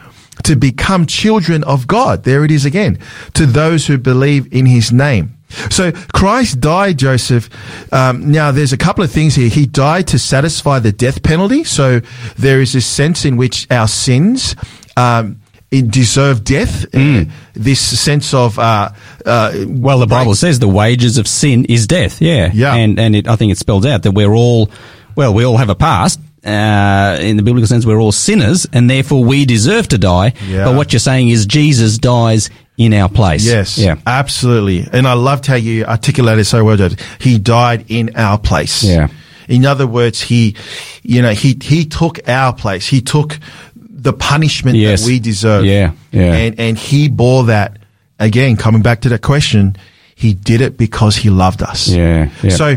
to 0.42 0.56
become 0.56 1.06
children 1.06 1.62
of 1.64 1.86
God. 1.86 2.24
There 2.24 2.44
it 2.44 2.50
is 2.50 2.64
again. 2.64 2.98
To 3.34 3.46
those 3.46 3.86
who 3.86 3.98
believe 3.98 4.52
in 4.52 4.66
his 4.66 4.92
name. 4.92 5.37
So 5.70 5.92
Christ 5.92 6.60
died, 6.60 6.98
Joseph. 6.98 7.48
Um, 7.92 8.30
now 8.30 8.52
there's 8.52 8.72
a 8.72 8.76
couple 8.76 9.02
of 9.04 9.10
things 9.10 9.34
here. 9.34 9.48
He 9.48 9.66
died 9.66 10.08
to 10.08 10.18
satisfy 10.18 10.78
the 10.78 10.92
death 10.92 11.22
penalty. 11.22 11.64
So 11.64 12.00
there 12.36 12.60
is 12.60 12.72
this 12.74 12.86
sense 12.86 13.24
in 13.24 13.36
which 13.36 13.66
our 13.70 13.88
sins, 13.88 14.54
um, 14.96 15.40
deserve 15.70 16.44
death. 16.44 16.86
Uh, 16.94 17.24
this 17.54 17.80
sense 17.80 18.32
of, 18.34 18.58
uh, 18.58 18.90
uh, 19.26 19.52
Well, 19.66 19.98
the 19.98 20.06
Bible 20.06 20.34
says 20.34 20.58
the 20.58 20.68
wages 20.68 21.18
of 21.18 21.26
sin 21.28 21.64
is 21.66 21.86
death. 21.86 22.20
Yeah, 22.22 22.50
Yeah. 22.54 22.74
and 22.74 22.98
and 22.98 23.14
it, 23.14 23.28
I 23.28 23.36
think 23.36 23.52
it 23.52 23.58
spells 23.58 23.84
out 23.84 24.02
that 24.04 24.12
we're 24.12 24.32
all, 24.34 24.70
well, 25.14 25.34
we 25.34 25.44
all 25.44 25.56
have 25.58 25.68
a 25.70 25.74
past. 25.74 26.20
Uh, 26.44 27.18
in 27.20 27.36
the 27.36 27.42
biblical 27.42 27.66
sense, 27.66 27.84
we're 27.84 27.98
all 28.00 28.12
sinners, 28.12 28.66
and 28.72 28.88
therefore 28.88 29.22
we 29.24 29.44
deserve 29.44 29.88
to 29.88 29.98
die. 29.98 30.32
Yeah. 30.48 30.64
But 30.64 30.76
what 30.76 30.92
you're 30.92 31.00
saying 31.00 31.28
is 31.28 31.44
Jesus 31.46 31.98
dies 31.98 32.48
in 32.78 32.94
our 32.94 33.08
place. 33.10 33.44
Yes, 33.44 33.76
Yeah. 33.76 33.96
absolutely. 34.06 34.86
And 34.92 35.06
I 35.06 35.12
loved 35.12 35.44
how 35.46 35.56
you 35.56 35.84
articulated 35.84 36.46
so 36.46 36.64
well. 36.64 36.76
Judge. 36.76 36.98
He 37.20 37.38
died 37.38 37.84
in 37.88 38.12
our 38.16 38.38
place. 38.38 38.82
Yeah. 38.84 39.08
In 39.48 39.66
other 39.66 39.86
words, 39.86 40.22
he, 40.22 40.54
you 41.02 41.20
know, 41.22 41.32
he 41.32 41.58
he 41.62 41.84
took 41.84 42.26
our 42.28 42.52
place. 42.54 42.86
He 42.86 43.00
took 43.00 43.38
the 43.76 44.12
punishment 44.12 44.76
Yes. 44.78 45.02
that 45.02 45.08
we 45.08 45.18
deserve. 45.18 45.64
Yeah, 45.64 45.92
yeah. 46.12 46.32
And 46.34 46.60
and 46.60 46.78
he 46.78 47.08
bore 47.08 47.44
that. 47.44 47.76
Again, 48.20 48.56
coming 48.56 48.82
back 48.82 49.02
to 49.02 49.08
that 49.10 49.22
question, 49.22 49.76
he 50.16 50.34
did 50.34 50.60
it 50.60 50.76
because 50.76 51.16
he 51.16 51.30
loved 51.30 51.62
us. 51.62 51.88
Yeah, 51.88 52.28
yeah. 52.42 52.50
So 52.50 52.76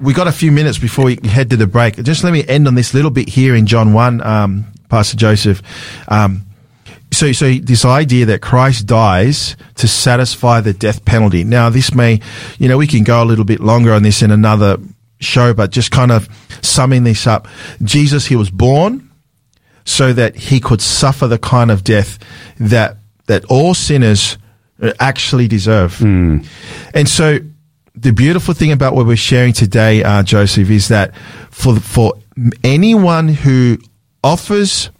we 0.00 0.12
got 0.12 0.26
a 0.28 0.32
few 0.32 0.52
minutes 0.52 0.78
before 0.78 1.06
we 1.06 1.18
head 1.24 1.50
to 1.50 1.56
the 1.56 1.66
break. 1.66 1.96
Just 2.02 2.22
let 2.24 2.32
me 2.32 2.44
end 2.46 2.66
on 2.68 2.74
this 2.74 2.92
little 2.94 3.10
bit 3.10 3.28
here 3.28 3.54
in 3.54 3.64
John 3.66 3.92
one, 3.94 4.20
um, 4.22 4.64
Pastor 4.90 5.16
Joseph. 5.16 5.62
Um, 6.08 6.44
so, 7.14 7.32
so 7.32 7.52
this 7.54 7.84
idea 7.84 8.26
that 8.26 8.42
Christ 8.42 8.86
dies 8.86 9.56
to 9.76 9.88
satisfy 9.88 10.60
the 10.60 10.72
death 10.72 11.04
penalty. 11.04 11.44
Now, 11.44 11.70
this 11.70 11.94
may, 11.94 12.20
you 12.58 12.68
know, 12.68 12.76
we 12.76 12.86
can 12.86 13.04
go 13.04 13.22
a 13.22 13.26
little 13.26 13.44
bit 13.44 13.60
longer 13.60 13.92
on 13.92 14.02
this 14.02 14.22
in 14.22 14.30
another 14.30 14.78
show, 15.20 15.54
but 15.54 15.70
just 15.70 15.90
kind 15.90 16.12
of 16.12 16.28
summing 16.62 17.04
this 17.04 17.26
up. 17.26 17.48
Jesus, 17.82 18.26
he 18.26 18.36
was 18.36 18.50
born 18.50 19.10
so 19.84 20.12
that 20.12 20.36
he 20.36 20.60
could 20.60 20.80
suffer 20.80 21.26
the 21.26 21.38
kind 21.38 21.70
of 21.70 21.84
death 21.84 22.18
that, 22.58 22.96
that 23.26 23.44
all 23.46 23.74
sinners 23.74 24.38
actually 24.98 25.48
deserve. 25.48 26.00
And 26.94 27.08
so 27.08 27.38
the 27.94 28.12
beautiful 28.12 28.54
thing 28.54 28.72
about 28.72 28.94
what 28.94 29.06
we're 29.06 29.16
sharing 29.16 29.52
today, 29.52 30.02
uh, 30.02 30.22
Joseph, 30.22 30.68
is 30.70 30.88
that 30.88 31.14
for, 31.50 31.76
for 31.76 32.14
anyone 32.62 33.28
who 33.28 33.78
offers 34.22 34.90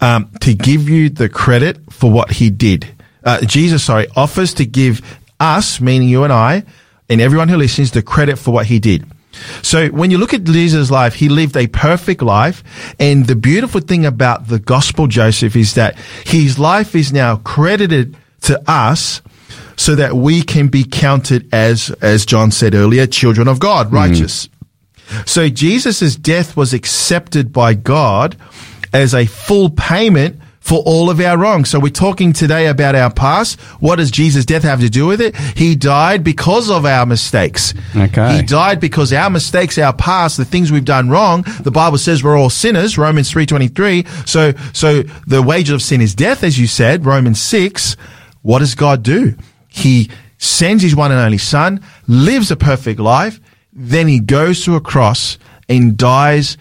um, 0.00 0.30
to 0.40 0.54
give 0.54 0.88
you 0.88 1.10
the 1.10 1.28
credit 1.28 1.92
for 1.92 2.10
what 2.10 2.30
he 2.30 2.50
did. 2.50 2.86
Uh, 3.24 3.40
Jesus, 3.40 3.84
sorry, 3.84 4.06
offers 4.16 4.54
to 4.54 4.66
give 4.66 5.00
us, 5.40 5.80
meaning 5.80 6.08
you 6.08 6.24
and 6.24 6.32
I, 6.32 6.64
and 7.08 7.20
everyone 7.20 7.48
who 7.48 7.56
listens, 7.56 7.90
the 7.90 8.02
credit 8.02 8.36
for 8.38 8.50
what 8.52 8.66
he 8.66 8.78
did. 8.78 9.04
So 9.62 9.88
when 9.88 10.10
you 10.10 10.18
look 10.18 10.34
at 10.34 10.44
Jesus' 10.44 10.90
life, 10.90 11.14
he 11.14 11.28
lived 11.28 11.56
a 11.56 11.66
perfect 11.66 12.22
life. 12.22 12.62
And 13.00 13.26
the 13.26 13.34
beautiful 13.34 13.80
thing 13.80 14.06
about 14.06 14.48
the 14.48 14.58
gospel, 14.58 15.06
Joseph, 15.06 15.56
is 15.56 15.74
that 15.74 15.96
his 16.24 16.58
life 16.58 16.94
is 16.94 17.12
now 17.12 17.36
credited 17.36 18.16
to 18.42 18.62
us 18.70 19.22
so 19.76 19.96
that 19.96 20.14
we 20.14 20.42
can 20.42 20.68
be 20.68 20.84
counted 20.84 21.52
as, 21.52 21.90
as 22.00 22.24
John 22.24 22.52
said 22.52 22.74
earlier, 22.74 23.06
children 23.06 23.48
of 23.48 23.58
God, 23.58 23.92
righteous. 23.92 24.48
So 25.26 25.48
Jesus' 25.48 26.16
death 26.16 26.56
was 26.56 26.72
accepted 26.72 27.52
by 27.52 27.74
God 27.74 28.36
as 28.94 29.14
a 29.14 29.26
full 29.26 29.68
payment 29.70 30.40
for 30.60 30.78
all 30.86 31.10
of 31.10 31.20
our 31.20 31.36
wrongs. 31.36 31.68
So 31.68 31.78
we're 31.78 31.90
talking 31.90 32.32
today 32.32 32.68
about 32.68 32.94
our 32.94 33.12
past. 33.12 33.60
What 33.80 33.96
does 33.96 34.10
Jesus' 34.10 34.46
death 34.46 34.62
have 34.62 34.80
to 34.80 34.88
do 34.88 35.06
with 35.06 35.20
it? 35.20 35.36
He 35.36 35.76
died 35.76 36.24
because 36.24 36.70
of 36.70 36.86
our 36.86 37.04
mistakes. 37.04 37.74
Okay. 37.94 38.36
He 38.36 38.42
died 38.42 38.80
because 38.80 39.12
our 39.12 39.28
mistakes, 39.28 39.76
our 39.76 39.92
past, 39.92 40.38
the 40.38 40.44
things 40.46 40.72
we've 40.72 40.82
done 40.82 41.10
wrong. 41.10 41.44
The 41.60 41.70
Bible 41.70 41.98
says 41.98 42.24
we're 42.24 42.38
all 42.38 42.48
sinners, 42.48 42.96
Romans 42.96 43.30
3.23. 43.30 44.26
So, 44.26 44.54
so 44.72 45.02
the 45.26 45.42
wages 45.42 45.74
of 45.74 45.82
sin 45.82 46.00
is 46.00 46.14
death, 46.14 46.42
as 46.42 46.58
you 46.58 46.66
said, 46.66 47.04
Romans 47.04 47.42
6. 47.42 47.98
What 48.40 48.60
does 48.60 48.74
God 48.74 49.02
do? 49.02 49.34
He 49.68 50.08
sends 50.38 50.82
his 50.82 50.96
one 50.96 51.10
and 51.12 51.20
only 51.20 51.38
son, 51.38 51.82
lives 52.06 52.50
a 52.50 52.56
perfect 52.56 53.00
life, 53.00 53.38
then 53.74 54.08
he 54.08 54.20
goes 54.20 54.64
to 54.64 54.76
a 54.76 54.80
cross 54.80 55.36
and 55.68 55.96
dies 55.96 56.56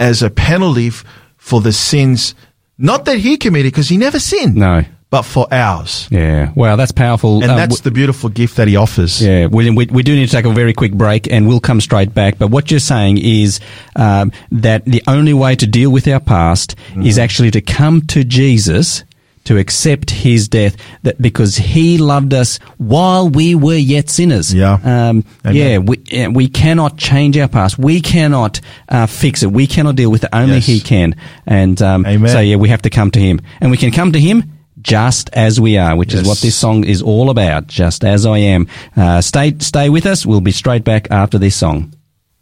as 0.00 0.22
a 0.22 0.30
penalty 0.30 0.88
f- 0.88 1.04
for 1.46 1.60
the 1.60 1.72
sins, 1.72 2.34
not 2.76 3.04
that 3.04 3.18
he 3.18 3.36
committed, 3.36 3.72
because 3.72 3.88
he 3.88 3.96
never 3.96 4.18
sinned. 4.18 4.56
No. 4.56 4.82
But 5.10 5.22
for 5.22 5.46
ours. 5.52 6.08
Yeah. 6.10 6.50
Wow, 6.56 6.74
that's 6.74 6.90
powerful. 6.90 7.40
And 7.40 7.52
Uh, 7.52 7.56
that's 7.56 7.80
the 7.82 7.92
beautiful 7.92 8.28
gift 8.28 8.56
that 8.56 8.66
he 8.66 8.74
offers. 8.74 9.22
Yeah, 9.22 9.46
William, 9.46 9.76
we, 9.76 9.86
we 9.86 10.02
do 10.02 10.16
need 10.16 10.26
to 10.26 10.32
take 10.32 10.44
a 10.44 10.52
very 10.52 10.74
quick 10.74 10.92
break 10.92 11.30
and 11.32 11.46
we'll 11.46 11.60
come 11.60 11.80
straight 11.80 12.12
back. 12.12 12.38
But 12.38 12.48
what 12.50 12.72
you're 12.72 12.80
saying 12.80 13.18
is 13.18 13.60
um, 13.94 14.32
that 14.50 14.84
the 14.84 15.02
only 15.06 15.32
way 15.32 15.54
to 15.54 15.66
deal 15.66 15.90
with 15.92 16.08
our 16.08 16.18
past 16.20 16.74
Mm-hmm. 16.90 17.06
is 17.06 17.18
actually 17.18 17.52
to 17.52 17.60
come 17.60 18.02
to 18.08 18.24
Jesus 18.24 19.04
to 19.46 19.58
accept 19.58 20.10
his 20.10 20.48
death 20.48 20.76
that 21.02 21.20
because 21.20 21.56
he 21.56 21.98
loved 21.98 22.34
us 22.34 22.58
while 22.78 23.28
we 23.28 23.54
were 23.54 23.74
yet 23.76 24.08
sinners. 24.10 24.52
Yeah. 24.54 24.78
Um, 24.84 25.24
yeah, 25.50 25.78
we, 25.78 25.98
we 26.32 26.48
cannot 26.48 26.96
change 26.98 27.36
our 27.38 27.48
past. 27.48 27.78
We 27.78 28.00
cannot 28.00 28.60
uh, 28.88 29.06
fix 29.06 29.42
it. 29.42 29.50
We 29.50 29.66
cannot 29.66 29.96
deal 29.96 30.10
with 30.10 30.24
it. 30.24 30.30
Only 30.32 30.56
Yes. 30.56 30.66
he 30.66 30.80
can. 30.80 31.16
And 31.46 31.80
um, 31.82 32.04
Amen. 32.06 32.30
so, 32.30 32.40
yeah, 32.40 32.56
we 32.56 32.68
have 32.68 32.82
to 32.82 32.90
come 32.90 33.10
to 33.12 33.18
him. 33.20 33.40
And 33.60 33.70
we 33.70 33.76
can 33.76 33.90
come 33.90 34.12
to 34.12 34.20
him 34.20 34.52
just 34.82 35.30
as 35.32 35.60
we 35.60 35.78
are, 35.78 35.96
which 35.96 36.14
is 36.14 36.26
what 36.28 36.38
this 36.38 36.54
song 36.56 36.84
is 36.84 37.02
all 37.02 37.30
about. 37.30 37.66
Just 37.66 38.04
as 38.04 38.26
I 38.26 38.38
am. 38.38 38.68
Uh, 38.96 39.20
stay, 39.20 39.54
stay 39.58 39.88
with 39.88 40.06
us. 40.06 40.24
We'll 40.26 40.40
be 40.40 40.52
straight 40.52 40.84
back 40.84 41.10
after 41.10 41.38
this 41.38 41.56
song. 41.56 41.92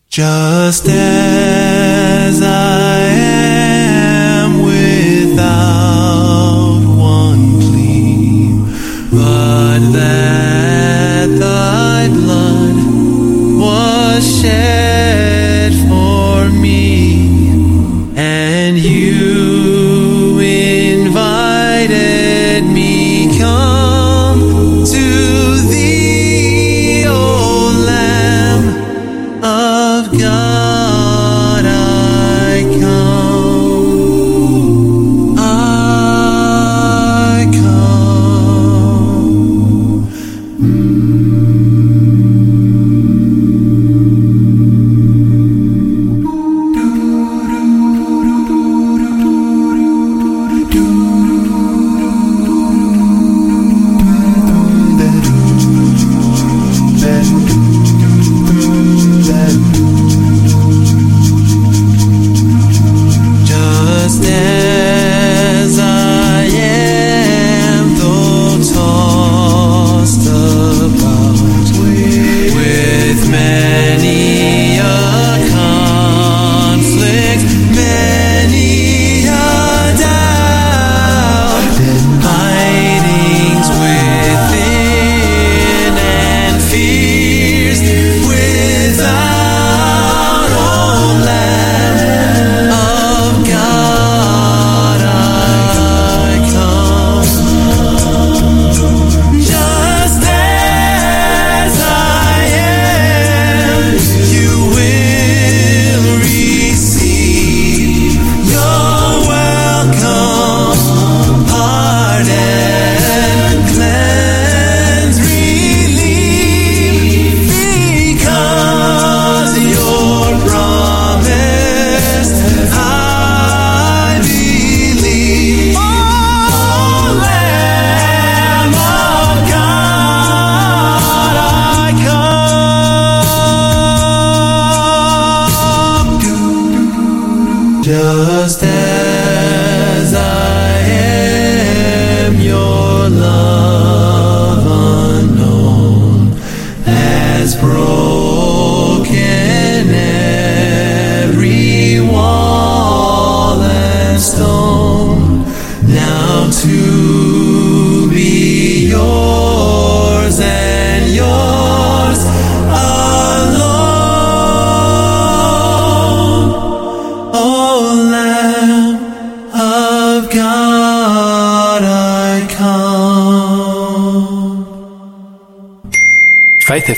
Just 0.09 0.87
as 0.89 2.43
I 2.43 2.84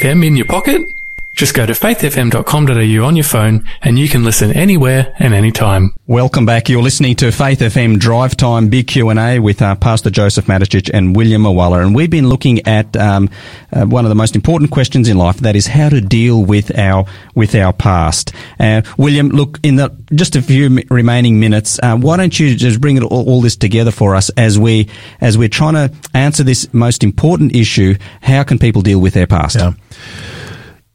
come. 0.07 0.23
In 0.23 0.37
your 0.37 0.47
pocket? 0.47 0.96
Just 1.37 1.53
go 1.53 1.67
to 1.67 1.75
faithfm.com.au 1.75 3.05
on 3.07 3.15
your 3.15 3.25
phone 3.25 3.69
and 3.83 3.99
you 3.99 4.09
can 4.09 4.25
listen 4.25 4.51
anywhere 4.53 5.15
and 5.19 5.35
anytime. 5.35 5.93
Welcome 6.07 6.47
back. 6.47 6.71
You're 6.71 6.83
listening 6.83 7.15
to 7.17 7.31
Faith 7.31 7.59
FM 7.59 7.99
Drive 7.99 8.39
Time 8.39 8.71
Big 8.71 8.87
Q&A 8.87 9.39
with 9.39 9.61
uh, 9.61 9.75
Pastor 9.75 10.09
Joseph 10.09 10.47
Maticic 10.47 10.91
and 10.95 11.15
William 11.15 11.43
Moala. 11.43 11.85
And 11.85 11.95
we've 11.95 12.09
been 12.09 12.31
looking 12.31 12.67
at 12.67 12.97
um, 12.97 13.29
uh, 13.71 13.85
one 13.85 14.07
of 14.07 14.09
the 14.09 14.15
most 14.15 14.35
important 14.35 14.71
questions 14.71 15.11
in 15.11 15.19
life, 15.19 15.37
that 15.41 15.55
is 15.55 15.67
how 15.67 15.91
to 15.91 16.01
deal 16.01 16.43
with 16.43 16.75
our 16.79 17.05
with 17.35 17.55
our 17.55 17.75
past. 17.75 18.33
Uh, 18.59 18.81
William, 18.97 19.29
look, 19.29 19.59
in 19.63 19.77
the 19.77 19.95
just 20.15 20.37
a 20.37 20.43
few 20.43 20.71
mi- 20.71 20.87
remaining 20.89 21.39
minutes, 21.39 21.79
uh, 21.83 21.99
why 21.99 22.17
don't 22.17 22.41
you 22.41 22.57
just 22.57 22.81
bring 22.81 22.97
it 22.97 23.03
all, 23.03 23.29
all 23.29 23.43
this 23.43 23.57
together 23.57 23.91
for 23.91 24.17
us 24.17 24.31
as 24.39 24.59
we 24.59 24.89
as 25.21 25.37
we're 25.37 25.51
trying 25.51 25.75
to 25.75 25.95
answer 26.15 26.43
this 26.43 26.73
most 26.73 27.05
important 27.05 27.55
issue, 27.55 27.95
how 28.23 28.43
can 28.43 28.59
people 28.59 28.81
deal 28.81 29.03
with 29.03 29.13
their 29.13 29.27
past? 29.27 29.57
Yeah. 29.57 29.73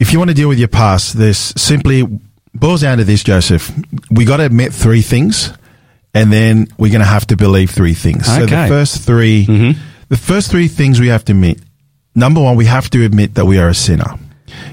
If 0.01 0.11
you 0.11 0.17
want 0.17 0.31
to 0.31 0.33
deal 0.33 0.49
with 0.49 0.57
your 0.57 0.67
past, 0.67 1.15
this 1.15 1.53
simply 1.55 2.01
boils 2.55 2.81
down 2.81 2.97
to 2.97 3.03
this, 3.03 3.23
Joseph. 3.23 3.71
We 4.09 4.25
got 4.25 4.37
to 4.37 4.45
admit 4.45 4.73
three 4.73 5.03
things, 5.03 5.53
and 6.15 6.33
then 6.33 6.65
we're 6.79 6.91
going 6.91 7.01
to 7.01 7.07
have 7.07 7.27
to 7.27 7.37
believe 7.37 7.69
three 7.69 7.93
things. 7.93 8.27
Okay. 8.27 8.39
So 8.39 8.45
the 8.47 8.67
first 8.67 9.03
3 9.03 9.45
mm-hmm. 9.45 9.81
the 10.09 10.17
first 10.17 10.49
three 10.49 10.67
things 10.67 10.99
we 10.99 11.09
have 11.09 11.23
to 11.25 11.33
admit. 11.33 11.59
Number 12.15 12.41
one, 12.41 12.55
we 12.55 12.65
have 12.65 12.89
to 12.89 13.05
admit 13.05 13.35
that 13.35 13.45
we 13.45 13.59
are 13.59 13.69
a 13.69 13.75
sinner. 13.75 14.17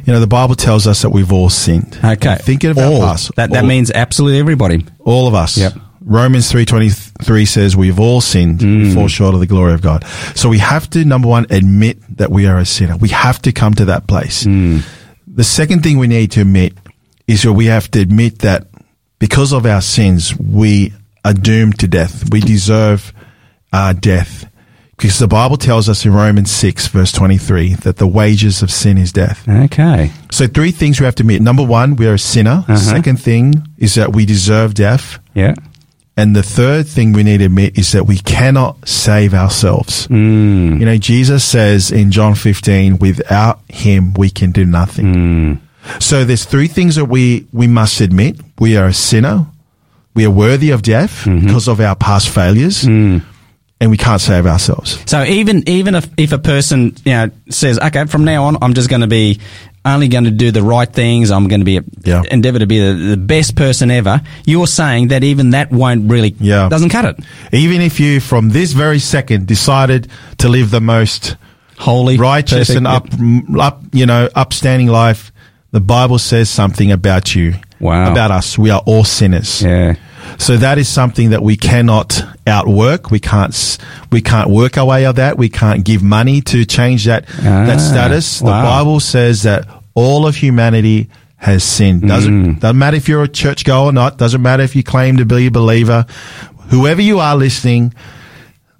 You 0.06 0.14
know, 0.14 0.20
the 0.20 0.26
Bible 0.26 0.54
tells 0.54 0.86
us 0.86 1.02
that 1.02 1.10
we've 1.10 1.30
all 1.30 1.50
sinned. 1.50 2.00
Okay. 2.02 2.36
Thinking 2.40 2.70
of 2.70 2.78
all. 2.78 3.02
our 3.02 3.10
past. 3.10 3.36
That, 3.36 3.50
that 3.50 3.64
all- 3.64 3.68
means 3.68 3.90
absolutely 3.90 4.40
everybody. 4.40 4.86
all 5.00 5.28
of 5.28 5.34
us. 5.34 5.58
Yep. 5.58 5.74
Romans 6.00 6.50
3.23 6.50 7.46
says 7.46 7.76
we've 7.76 8.00
all 8.00 8.22
sinned. 8.22 8.62
We 8.62 8.66
mm. 8.66 8.94
fall 8.94 9.08
short 9.08 9.34
of 9.34 9.40
the 9.40 9.46
glory 9.46 9.74
of 9.74 9.82
God. 9.82 10.06
So 10.34 10.48
we 10.48 10.56
have 10.56 10.88
to, 10.90 11.04
number 11.04 11.28
one, 11.28 11.46
admit 11.50 11.98
that 12.16 12.30
we 12.30 12.46
are 12.46 12.56
a 12.56 12.64
sinner. 12.64 12.96
We 12.96 13.10
have 13.10 13.42
to 13.42 13.52
come 13.52 13.74
to 13.74 13.84
that 13.86 14.06
place. 14.06 14.44
Mm. 14.44 14.82
The 15.34 15.44
second 15.44 15.82
thing 15.82 15.98
we 15.98 16.06
need 16.06 16.32
to 16.32 16.40
admit 16.42 16.74
is 17.26 17.42
that 17.42 17.52
we 17.52 17.66
have 17.66 17.90
to 17.92 18.00
admit 18.00 18.40
that 18.40 18.66
because 19.18 19.52
of 19.52 19.66
our 19.66 19.80
sins, 19.80 20.36
we 20.38 20.92
are 21.24 21.34
doomed 21.34 21.78
to 21.80 21.88
death. 21.88 22.30
We 22.30 22.40
deserve 22.40 23.12
uh, 23.72 23.92
death. 23.92 24.50
Because 24.96 25.20
the 25.20 25.28
Bible 25.28 25.56
tells 25.56 25.88
us 25.88 26.04
in 26.04 26.12
Romans 26.12 26.50
6 26.50 26.88
verse 26.88 27.12
23 27.12 27.74
that 27.74 27.98
the 27.98 28.06
wages 28.06 28.62
of 28.62 28.70
sin 28.72 28.98
is 28.98 29.12
death. 29.12 29.48
Okay. 29.48 30.10
So 30.32 30.48
three 30.48 30.72
things 30.72 30.98
we 30.98 31.04
have 31.04 31.14
to 31.16 31.22
admit. 31.22 31.40
Number 31.40 31.62
one, 31.64 31.94
we 31.94 32.08
are 32.08 32.14
a 32.14 32.18
sinner. 32.18 32.64
Second 32.76 33.20
thing 33.20 33.54
is 33.76 33.94
that 33.94 34.12
we 34.12 34.26
deserve 34.26 34.74
death. 34.74 35.20
Yeah. 35.34 35.54
And 36.18 36.34
the 36.34 36.42
third 36.42 36.88
thing 36.88 37.12
we 37.12 37.22
need 37.22 37.38
to 37.38 37.44
admit 37.44 37.78
is 37.78 37.92
that 37.92 38.04
we 38.04 38.18
cannot 38.18 38.88
save 38.88 39.34
ourselves. 39.34 40.08
Mm. 40.08 40.80
You 40.80 40.84
know, 40.84 40.96
Jesus 40.98 41.44
says 41.44 41.92
in 41.92 42.10
John 42.10 42.34
15, 42.34 42.98
without 42.98 43.60
him, 43.68 44.14
we 44.14 44.28
can 44.28 44.50
do 44.50 44.64
nothing. 44.64 45.14
Mm. 45.14 46.02
So 46.02 46.24
there's 46.24 46.44
three 46.44 46.66
things 46.66 46.96
that 46.96 47.04
we, 47.04 47.46
we 47.52 47.68
must 47.68 48.00
admit. 48.00 48.36
We 48.58 48.76
are 48.76 48.86
a 48.86 48.92
sinner. 48.92 49.46
We 50.14 50.26
are 50.26 50.30
worthy 50.30 50.70
of 50.72 50.82
death 50.82 51.24
Mm-hmm. 51.24 51.46
because 51.46 51.68
of 51.68 51.80
our 51.80 51.94
past 51.94 52.30
failures. 52.30 52.82
Mm. 52.82 53.22
And 53.80 53.90
we 53.92 53.96
can't 53.96 54.20
save 54.20 54.44
ourselves. 54.44 54.98
So 55.06 55.22
even 55.22 55.62
even 55.68 55.94
if, 55.94 56.08
if 56.16 56.32
a 56.32 56.38
person 56.38 56.96
you 57.04 57.12
know 57.12 57.30
says, 57.48 57.78
okay, 57.78 58.06
from 58.06 58.24
now 58.24 58.46
on, 58.46 58.56
I'm 58.60 58.74
just 58.74 58.90
going 58.90 59.02
to 59.02 59.06
be 59.06 59.38
only 59.88 60.08
going 60.08 60.24
to 60.24 60.30
do 60.30 60.50
the 60.50 60.62
right 60.62 60.90
things. 60.92 61.30
I'm 61.30 61.48
going 61.48 61.60
to 61.60 61.64
be 61.64 61.78
a, 61.78 61.82
Yeah. 62.04 62.22
endeavor 62.30 62.58
to 62.60 62.66
be 62.66 62.78
the, 62.80 62.94
the 63.10 63.16
best 63.16 63.56
person 63.56 63.90
ever. 63.90 64.20
You're 64.46 64.66
saying 64.66 65.08
that 65.08 65.24
even 65.24 65.50
that 65.50 65.70
won't 65.70 66.10
really 66.10 66.34
Yeah. 66.40 66.68
doesn't 66.68 66.90
cut 66.90 67.04
it. 67.04 67.16
Even 67.52 67.80
if 67.80 67.98
you, 68.00 68.20
from 68.20 68.50
this 68.50 68.72
very 68.72 68.98
second, 68.98 69.46
decided 69.46 70.08
to 70.38 70.48
live 70.48 70.70
the 70.70 70.80
most 70.80 71.36
Holy, 71.78 72.16
righteous 72.18 72.68
perfect, 72.68 72.76
and 72.76 72.86
up, 72.88 73.12
m- 73.14 73.60
up, 73.60 73.82
you 73.92 74.04
know, 74.06 74.28
upstanding 74.34 74.88
life, 74.88 75.30
the 75.70 75.80
Bible 75.80 76.18
says 76.18 76.50
something 76.50 76.90
about 76.90 77.34
you. 77.36 77.54
Wow. 77.78 78.10
About 78.10 78.32
us. 78.32 78.58
We 78.58 78.70
are 78.70 78.82
all 78.84 79.04
sinners. 79.04 79.62
Yeah. 79.62 79.94
So 80.38 80.56
that 80.56 80.78
is 80.78 80.88
something 80.88 81.30
that 81.30 81.42
we 81.42 81.56
cannot 81.56 82.20
outwork. 82.46 83.10
We 83.12 83.20
can't, 83.20 83.78
we 84.10 84.20
can't 84.20 84.50
work 84.50 84.76
our 84.76 84.84
way 84.86 85.06
out 85.06 85.10
of 85.10 85.16
that. 85.16 85.38
We 85.38 85.48
can't 85.48 85.84
give 85.84 86.02
money 86.02 86.40
to 86.42 86.64
change 86.64 87.04
that, 87.04 87.26
Ah, 87.38 87.64
that 87.66 87.78
status. 87.80 88.42
wow. 88.42 88.60
The 88.60 88.66
Bible 88.68 89.00
says 89.00 89.42
that 89.44 89.66
all 89.98 90.26
of 90.26 90.36
humanity 90.36 91.08
has 91.36 91.62
sinned. 91.64 92.02
Doesn't, 92.08 92.44
Mm. 92.56 92.60
doesn't 92.60 92.78
matter 92.78 92.96
if 92.96 93.08
you're 93.08 93.22
a 93.22 93.28
churchgoer 93.28 93.86
or 93.86 93.92
not. 93.92 94.18
Doesn't 94.18 94.42
matter 94.42 94.62
if 94.62 94.74
you 94.76 94.82
claim 94.82 95.16
to 95.18 95.24
be 95.24 95.46
a 95.46 95.50
believer. 95.50 96.04
Whoever 96.70 97.00
you 97.02 97.18
are 97.20 97.36
listening, 97.36 97.94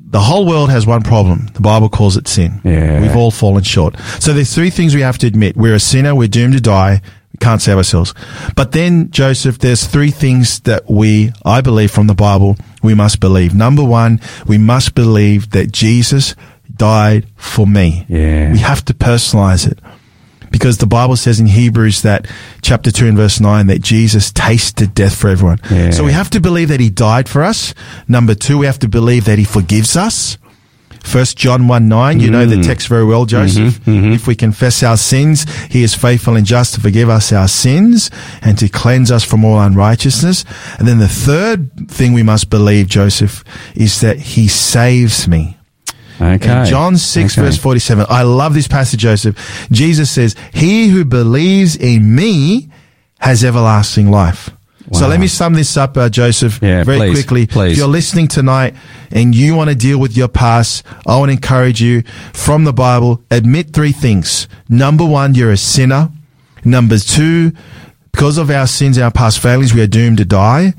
the 0.00 0.20
whole 0.20 0.46
world 0.46 0.70
has 0.70 0.86
one 0.86 1.02
problem. 1.02 1.48
The 1.54 1.60
Bible 1.60 1.88
calls 1.88 2.16
it 2.16 2.26
sin. 2.28 2.60
Yeah. 2.64 3.00
We've 3.00 3.16
all 3.16 3.30
fallen 3.30 3.62
short. 3.62 3.96
So 4.20 4.32
there's 4.32 4.54
three 4.54 4.70
things 4.70 4.94
we 4.94 5.02
have 5.02 5.18
to 5.18 5.26
admit. 5.26 5.56
We're 5.56 5.74
a 5.74 5.80
sinner. 5.80 6.14
We're 6.14 6.28
doomed 6.28 6.54
to 6.54 6.60
die. 6.60 7.00
We 7.32 7.38
can't 7.38 7.60
save 7.62 7.76
ourselves. 7.76 8.14
But 8.56 8.72
then, 8.72 9.10
Joseph, 9.10 9.58
there's 9.58 9.86
three 9.86 10.10
things 10.10 10.60
that 10.60 10.90
we, 10.90 11.32
I 11.44 11.60
believe 11.60 11.90
from 11.90 12.06
the 12.06 12.14
Bible, 12.14 12.56
we 12.82 12.94
must 12.94 13.20
believe. 13.20 13.54
Number 13.54 13.84
one, 13.84 14.20
we 14.46 14.58
must 14.58 14.94
believe 14.94 15.50
that 15.50 15.70
Jesus 15.72 16.34
died 16.74 17.26
for 17.36 17.66
me. 17.66 18.04
Yeah. 18.08 18.52
We 18.52 18.58
have 18.58 18.84
to 18.86 18.94
personalize 18.94 19.70
it. 19.70 19.78
Because 20.50 20.78
the 20.78 20.86
Bible 20.86 21.16
says 21.16 21.40
in 21.40 21.46
Hebrews 21.46 22.02
that 22.02 22.26
chapter 22.62 22.90
2 22.90 23.06
and 23.06 23.16
verse 23.16 23.40
9 23.40 23.66
that 23.68 23.80
Jesus 23.82 24.30
tasted 24.32 24.94
death 24.94 25.14
for 25.14 25.28
everyone. 25.28 25.60
Yeah. 25.70 25.90
So 25.90 26.04
we 26.04 26.12
have 26.12 26.30
to 26.30 26.40
believe 26.40 26.68
that 26.68 26.80
he 26.80 26.90
died 26.90 27.28
for 27.28 27.42
us. 27.42 27.74
Number 28.08 28.34
two, 28.34 28.58
we 28.58 28.66
have 28.66 28.78
to 28.80 28.88
believe 28.88 29.24
that 29.26 29.38
he 29.38 29.44
forgives 29.44 29.96
us. 29.96 30.38
First 31.04 31.36
John 31.38 31.68
1 31.68 31.88
9, 31.88 32.20
you 32.20 32.30
know 32.30 32.44
Mm. 32.46 32.50
the 32.50 32.62
text 32.62 32.88
very 32.88 33.04
well, 33.04 33.24
Joseph. 33.24 33.78
Mm-hmm, 33.84 34.12
If 34.12 34.26
we 34.26 34.34
confess 34.34 34.82
our 34.82 34.96
sins, 34.96 35.46
he 35.70 35.82
is 35.82 35.94
faithful 35.94 36.34
and 36.36 36.44
just 36.46 36.74
to 36.74 36.80
forgive 36.80 37.08
us 37.08 37.32
our 37.32 37.46
sins 37.48 38.10
and 38.42 38.58
to 38.58 38.68
cleanse 38.68 39.10
us 39.10 39.24
from 39.24 39.44
all 39.44 39.60
unrighteousness. 39.60 40.44
And 40.78 40.88
then 40.88 40.98
the 40.98 41.08
third 41.08 41.88
thing 41.88 42.12
we 42.14 42.22
must 42.24 42.50
believe, 42.50 42.88
Joseph, 42.88 43.44
is 43.74 44.00
that 44.00 44.18
he 44.18 44.48
saves 44.48 45.28
me. 45.28 45.56
Okay. 46.20 46.60
In 46.60 46.66
John 46.66 46.96
6 46.96 47.38
Okay. 47.38 47.46
verse 47.46 47.56
47. 47.58 48.06
I 48.08 48.22
love 48.22 48.54
this 48.54 48.68
passage, 48.68 49.00
Joseph. 49.00 49.36
Jesus 49.70 50.10
says, 50.10 50.34
he 50.52 50.88
who 50.88 51.04
believes 51.04 51.76
in 51.76 52.14
me 52.14 52.68
has 53.20 53.44
everlasting 53.44 54.10
life. 54.10 54.50
So 54.90 55.06
let 55.06 55.20
me 55.20 55.26
sum 55.26 55.52
this 55.52 55.76
up, 55.76 55.98
uh, 55.98 56.08
Joseph, 56.08 56.60
Yeah, 56.62 56.82
very 56.82 56.96
please, 56.98 57.12
quickly. 57.12 57.46
please. 57.46 57.72
If 57.72 57.78
you're 57.78 57.86
listening 57.88 58.26
tonight 58.26 58.74
and 59.10 59.34
you 59.34 59.54
want 59.54 59.68
to 59.68 59.76
deal 59.76 59.98
with 59.98 60.16
your 60.16 60.28
past, 60.28 60.82
I 61.06 61.18
want 61.18 61.28
to 61.28 61.34
encourage 61.34 61.82
you 61.82 62.04
from 62.32 62.64
the 62.64 62.72
Bible, 62.72 63.22
admit 63.30 63.74
three 63.74 63.92
things. 63.92 64.48
Number 64.66 65.04
one, 65.04 65.34
you're 65.34 65.50
a 65.50 65.58
sinner. 65.58 66.10
Number 66.64 66.96
two, 66.98 67.52
because 68.12 68.38
of 68.38 68.50
our 68.50 68.66
sins, 68.66 68.96
our 68.98 69.10
past 69.10 69.40
failures, 69.40 69.74
we 69.74 69.82
are 69.82 69.86
doomed 69.86 70.16
to 70.18 70.24
die. 70.24 70.72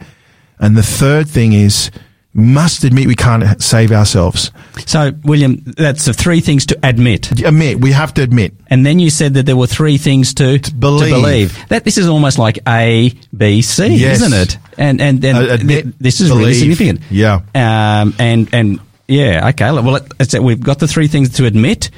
And 0.57 0.75
the 0.75 0.81
third 0.83 1.29
thing 1.29 1.53
is, 1.53 1.91
must 2.39 2.83
admit 2.83 3.05
we 3.07 3.15
can't 3.15 3.61
save 3.61 3.91
ourselves. 3.91 4.51
So, 4.85 5.11
William, 5.23 5.57
that's 5.77 6.05
the 6.05 6.13
three 6.13 6.39
things 6.39 6.65
to 6.67 6.79
admit. 6.81 7.31
Admit, 7.43 7.79
we 7.81 7.91
have 7.91 8.13
to 8.15 8.21
admit. 8.23 8.53
And 8.67 8.85
then 8.85 8.97
you 8.99 9.09
said 9.09 9.35
that 9.35 9.45
there 9.45 9.55
were 9.57 9.67
three 9.67 9.97
things 9.97 10.33
to, 10.35 10.57
to 10.57 10.73
believe. 10.73 11.57
That 11.69 11.83
this 11.83 11.97
is 11.97 12.07
almost 12.07 12.39
like 12.39 12.59
A, 12.67 13.13
B, 13.35 13.61
C, 13.61 13.87
Yes. 13.95 14.21
isn't 14.21 14.33
it? 14.33 14.57
And 14.77 15.01
and 15.01 15.23
and 15.23 15.37
admit, 15.49 15.83
th- 15.83 15.95
this 15.99 16.21
is 16.21 16.31
really 16.31 16.53
significant. 16.53 17.01
Yeah. 17.11 17.41
Um. 17.53 18.15
And 18.17 18.49
and 18.53 18.79
yeah. 19.07 19.49
Okay. 19.49 19.71
Well, 19.71 19.97
it- 19.97 20.11
it's, 20.19 20.39
we've 20.39 20.61
got 20.61 20.79
the 20.79 20.87
three 20.87 21.07
things 21.07 21.29
to 21.33 21.45
admit. 21.45 21.89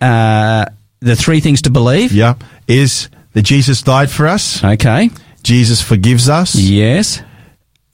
Uh, 0.00 0.66
the 1.00 1.16
three 1.16 1.40
things 1.40 1.62
to 1.62 1.70
believe. 1.70 2.12
Yeah. 2.12 2.34
Is 2.68 3.08
that 3.32 3.42
Jesus 3.42 3.82
died 3.82 4.10
for 4.10 4.26
us, 4.26 4.62
Okay. 4.62 5.10
Jesus 5.42 5.80
forgives 5.82 6.28
us, 6.28 6.54
Yes. 6.54 7.22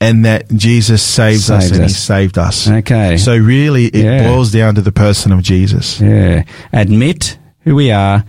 And 0.01 0.25
that 0.25 0.49
Jesus 0.53 1.03
saves 1.03 1.51
us 1.51 1.65
Saves 1.65 1.77
and 1.77 1.85
us. 1.87 1.91
he 1.93 1.97
saved 1.99 2.39
us. 2.39 2.69
Okay. 2.69 3.17
So 3.17 3.37
really 3.37 3.87
it 3.87 4.05
Yeah. 4.05 4.29
boils 4.29 4.53
down 4.53 4.75
to 4.77 4.81
the 4.81 4.93
person 4.93 5.33
of 5.33 5.43
Jesus. 5.43 6.01
Yeah. 6.01 6.45
Admit 6.73 7.37
who 7.65 7.75
we 7.75 7.91
are. 7.91 8.25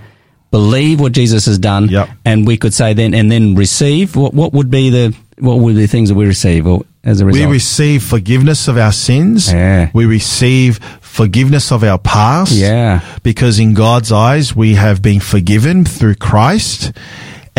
Believe 0.51 0.99
what 0.99 1.11
Jesus 1.11 1.45
has 1.45 1.59
done. 1.59 1.89
Yep. 1.89 2.09
And 2.25 2.47
we 2.47 2.57
could 2.57 2.73
say 2.73 2.93
then, 2.93 3.13
and 3.13 3.31
then 3.31 3.53
receive. 3.55 4.15
What 4.15 4.33
what 4.33 4.51
would 4.53 4.71
be 4.71 4.89
the 4.89 5.13
what 5.37 5.59
would 5.59 5.75
be 5.75 5.81
the 5.81 5.87
things 5.87 6.09
that 6.09 6.15
we 6.15 6.25
receive 6.25 6.65
or 6.65 6.85
as 7.03 7.21
a 7.21 7.25
result? 7.27 7.45
We 7.47 7.51
receive 7.53 8.01
forgiveness 8.03 8.67
of 8.67 8.75
our 8.77 8.91
sins. 8.91 9.51
Yeah. 9.53 9.91
We 9.93 10.05
receive 10.07 10.79
forgiveness 11.01 11.71
of 11.71 11.83
our 11.83 11.99
past. 11.99 12.51
Yeah. 12.51 13.01
Because 13.21 13.59
in 13.59 13.75
God's 13.75 14.11
eyes, 14.11 14.55
we 14.55 14.73
have 14.73 15.03
been 15.03 15.19
forgiven 15.19 15.85
through 15.85 16.15
Christ. 16.15 16.93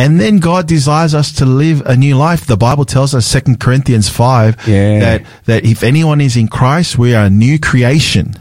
And 0.01 0.19
then 0.21 0.39
God 0.39 0.67
desires 0.67 1.15
us 1.15 1.33
to 1.33 1.45
live 1.45 1.83
a 1.85 1.97
new 1.97 2.17
life. 2.17 2.47
The 2.47 2.57
Bible 2.57 2.85
tells 2.85 3.15
us, 3.15 3.27
Second 3.27 3.61
Corinthians 3.61 4.09
5, 4.09 4.67
Yeah. 4.67 4.99
that, 5.01 5.23
that 5.45 5.65
if 5.65 5.83
anyone 5.83 6.21
is 6.21 6.37
in 6.37 6.49
Christ, 6.49 6.99
we 6.99 7.15
are 7.15 7.25
a 7.27 7.31
new 7.31 7.59
creation. 7.59 8.35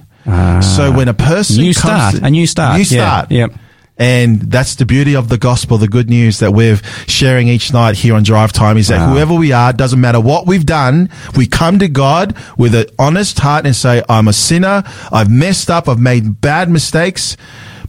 so 0.61 0.91
when 0.91 1.07
a 1.07 1.13
person 1.13 1.57
Ah. 1.59 1.61
New 1.61 1.73
start, 1.73 2.15
to- 2.15 2.25
a 2.25 2.29
new 2.29 2.45
start, 2.47 2.73
New 2.77 2.83
yeah, 2.83 3.01
start. 3.03 3.31
yep. 3.31 3.51
And 3.97 4.39
that's 4.49 4.75
the 4.75 4.85
beauty 4.85 5.13
of 5.15 5.27
the 5.27 5.37
gospel, 5.37 5.77
the 5.77 5.87
good 5.89 6.09
news 6.09 6.39
that 6.39 6.53
we're 6.53 6.79
sharing 7.07 7.49
each 7.49 7.73
night 7.73 7.95
here 7.97 8.15
on 8.15 8.23
Drive 8.23 8.53
Time 8.53 8.77
is 8.77 8.87
that 8.87 8.99
Wow. 8.99 9.09
whoever 9.13 9.33
we 9.33 9.51
are, 9.51 9.73
doesn't 9.73 9.99
matter 9.99 10.21
what 10.21 10.47
we've 10.47 10.65
done, 10.65 11.09
we 11.35 11.47
come 11.47 11.79
to 11.79 11.89
God 11.89 12.33
with 12.57 12.73
an 12.75 12.85
honest 12.97 13.39
heart 13.39 13.65
and 13.65 13.75
say, 13.75 14.01
I'm 14.07 14.27
a 14.29 14.33
sinner, 14.33 14.83
I've 15.11 15.29
messed 15.29 15.69
up, 15.69 15.89
I've 15.89 15.99
made 15.99 16.39
bad 16.39 16.69
mistakes, 16.69 17.35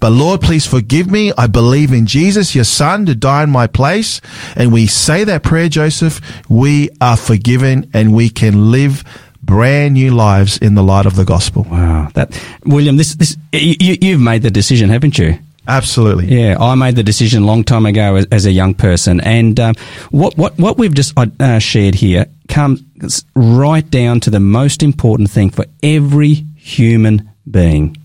But 0.00 0.10
Lord, 0.12 0.40
please 0.40 0.66
forgive 0.66 1.10
me. 1.10 1.32
I 1.36 1.46
believe 1.46 1.92
in 1.92 2.06
Jesus, 2.06 2.54
your 2.54 2.64
son, 2.64 3.06
to 3.06 3.14
die 3.14 3.42
in 3.44 3.50
my 3.50 3.66
place. 3.66 4.20
And 4.56 4.72
we 4.72 4.86
say 4.86 5.24
that 5.24 5.42
prayer, 5.42 5.68
Joseph, 5.68 6.20
we 6.48 6.90
are 7.00 7.16
forgiven 7.16 7.90
and 7.92 8.14
we 8.14 8.30
can 8.30 8.70
live 8.70 9.04
brand 9.42 9.94
new 9.94 10.10
lives 10.12 10.58
in 10.58 10.74
the 10.74 10.82
light 10.82 11.06
of 11.06 11.16
the 11.16 11.24
gospel. 11.24 11.64
Wow, 11.64 12.08
that 12.14 12.40
William, 12.64 12.96
this 12.96 13.14
this 13.14 13.36
you, 13.52 13.96
you've 14.00 14.20
made 14.20 14.42
the 14.42 14.50
decision, 14.50 14.90
haven't 14.90 15.18
you? 15.18 15.38
Absolutely. 15.66 16.26
Yeah, 16.26 16.56
I 16.58 16.74
made 16.74 16.96
the 16.96 17.02
decision 17.02 17.42
a 17.42 17.46
long 17.46 17.64
time 17.64 17.86
ago 17.86 18.16
as, 18.16 18.26
as 18.32 18.46
a 18.46 18.50
young 18.50 18.74
person, 18.74 19.20
and 19.20 19.58
um, 19.60 19.74
what 20.10 20.36
what 20.36 20.58
what 20.58 20.78
we've 20.78 20.94
just 20.94 21.14
uh, 21.18 21.58
shared 21.58 21.94
here 21.94 22.26
comes 22.48 23.24
right 23.34 23.88
down 23.88 24.20
to 24.20 24.30
the 24.30 24.40
most 24.40 24.82
important 24.82 25.30
thing 25.30 25.50
for 25.50 25.64
every 25.82 26.34
human 26.56 27.30
being. 27.50 27.96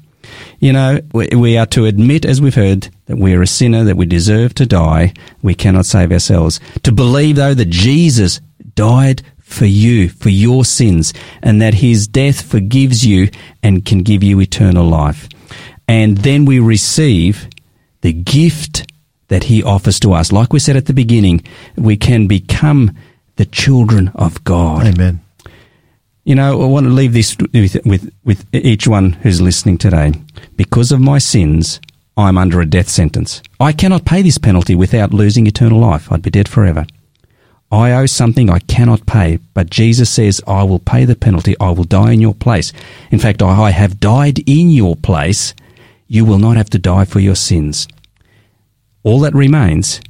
You 0.66 0.74
know, 0.74 1.00
we, 1.14 1.58
are 1.58 1.68
to 1.68 1.86
admit, 1.86 2.26
as 2.26 2.42
we've 2.42 2.56
heard, 2.56 2.90
that 3.06 3.20
we 3.20 3.36
are 3.36 3.42
a 3.44 3.46
sinner, 3.46 3.84
that 3.84 3.98
we 3.98 4.08
deserve 4.08 4.56
to 4.56 4.66
die. 4.66 5.14
We 5.44 5.54
cannot 5.54 5.86
save 5.86 6.12
ourselves. 6.12 6.60
To 6.82 6.92
believe, 6.92 7.36
though, 7.36 7.54
that 7.54 7.70
Jesus 7.70 8.42
died 8.74 9.22
for 9.38 9.68
you, 9.68 10.10
for 10.10 10.30
your 10.30 10.66
sins, 10.66 11.14
and 11.44 11.62
that 11.62 11.76
his 11.76 12.08
death 12.08 12.42
forgives 12.42 13.06
you 13.06 13.30
and 13.62 13.86
can 13.86 14.02
give 14.02 14.24
you 14.24 14.40
eternal 14.40 14.88
life. 14.88 15.30
And 15.88 16.18
then 16.18 16.46
we 16.46 16.58
receive 16.58 17.48
the 18.02 18.14
gift 18.14 18.92
that 19.28 19.44
he 19.44 19.62
offers 19.62 20.00
to 20.00 20.14
us. 20.14 20.32
Like 20.32 20.52
we 20.52 20.58
said 20.58 20.78
at 20.78 20.88
the 20.88 20.94
beginning, 20.94 21.44
we 21.76 21.96
can 21.96 22.26
become 22.26 22.98
the 23.36 23.46
children 23.46 24.08
of 24.16 24.44
God. 24.44 24.88
Amen. 24.88 25.22
You 26.26 26.34
know, 26.34 26.64
I 26.64 26.66
want 26.66 26.88
to 26.88 26.92
leave 26.92 27.14
this 27.14 27.38
with, 27.54 27.78
with, 27.86 28.12
with 28.24 28.46
each 28.52 28.88
one 28.88 29.12
who's 29.12 29.40
listening 29.40 29.78
today. 29.78 30.14
Because 30.56 30.92
of 30.92 31.00
my 31.00 31.20
sins, 31.20 31.80
I'm 32.18 32.36
under 32.36 32.60
a 32.60 32.66
death 32.66 32.90
sentence. 32.90 33.44
I 33.60 33.72
cannot 33.74 34.06
pay 34.06 34.24
this 34.24 34.40
penalty 34.40 34.74
without 34.74 35.14
losing 35.14 35.46
eternal 35.46 35.80
life. 35.80 36.12
I'd 36.12 36.24
be 36.24 36.32
dead 36.32 36.50
forever. 36.50 36.88
I 37.72 37.92
owe 37.92 38.08
something 38.08 38.50
I 38.50 38.58
cannot 38.58 39.06
pay, 39.06 39.38
but 39.54 39.70
Jesus 39.70 40.10
says, 40.10 40.42
I 40.48 40.64
will 40.64 40.80
pay 40.80 41.06
the 41.06 41.16
penalty. 41.16 41.56
I 41.60 41.70
will 41.70 41.84
die 41.84 42.14
in 42.14 42.22
your 42.22 42.34
place. 42.34 42.74
In 43.12 43.20
fact, 43.20 43.44
I 43.44 43.70
have 43.70 44.00
died 44.00 44.40
in 44.50 44.72
your 44.72 44.96
place. 44.96 45.54
You 46.08 46.26
will 46.26 46.40
not 46.40 46.58
have 46.58 46.72
to 46.72 46.80
die 46.80 47.06
for 47.06 47.20
your 47.20 47.36
sins. 47.36 47.88
All 49.04 49.20
that 49.20 49.36
remains 49.36 50.02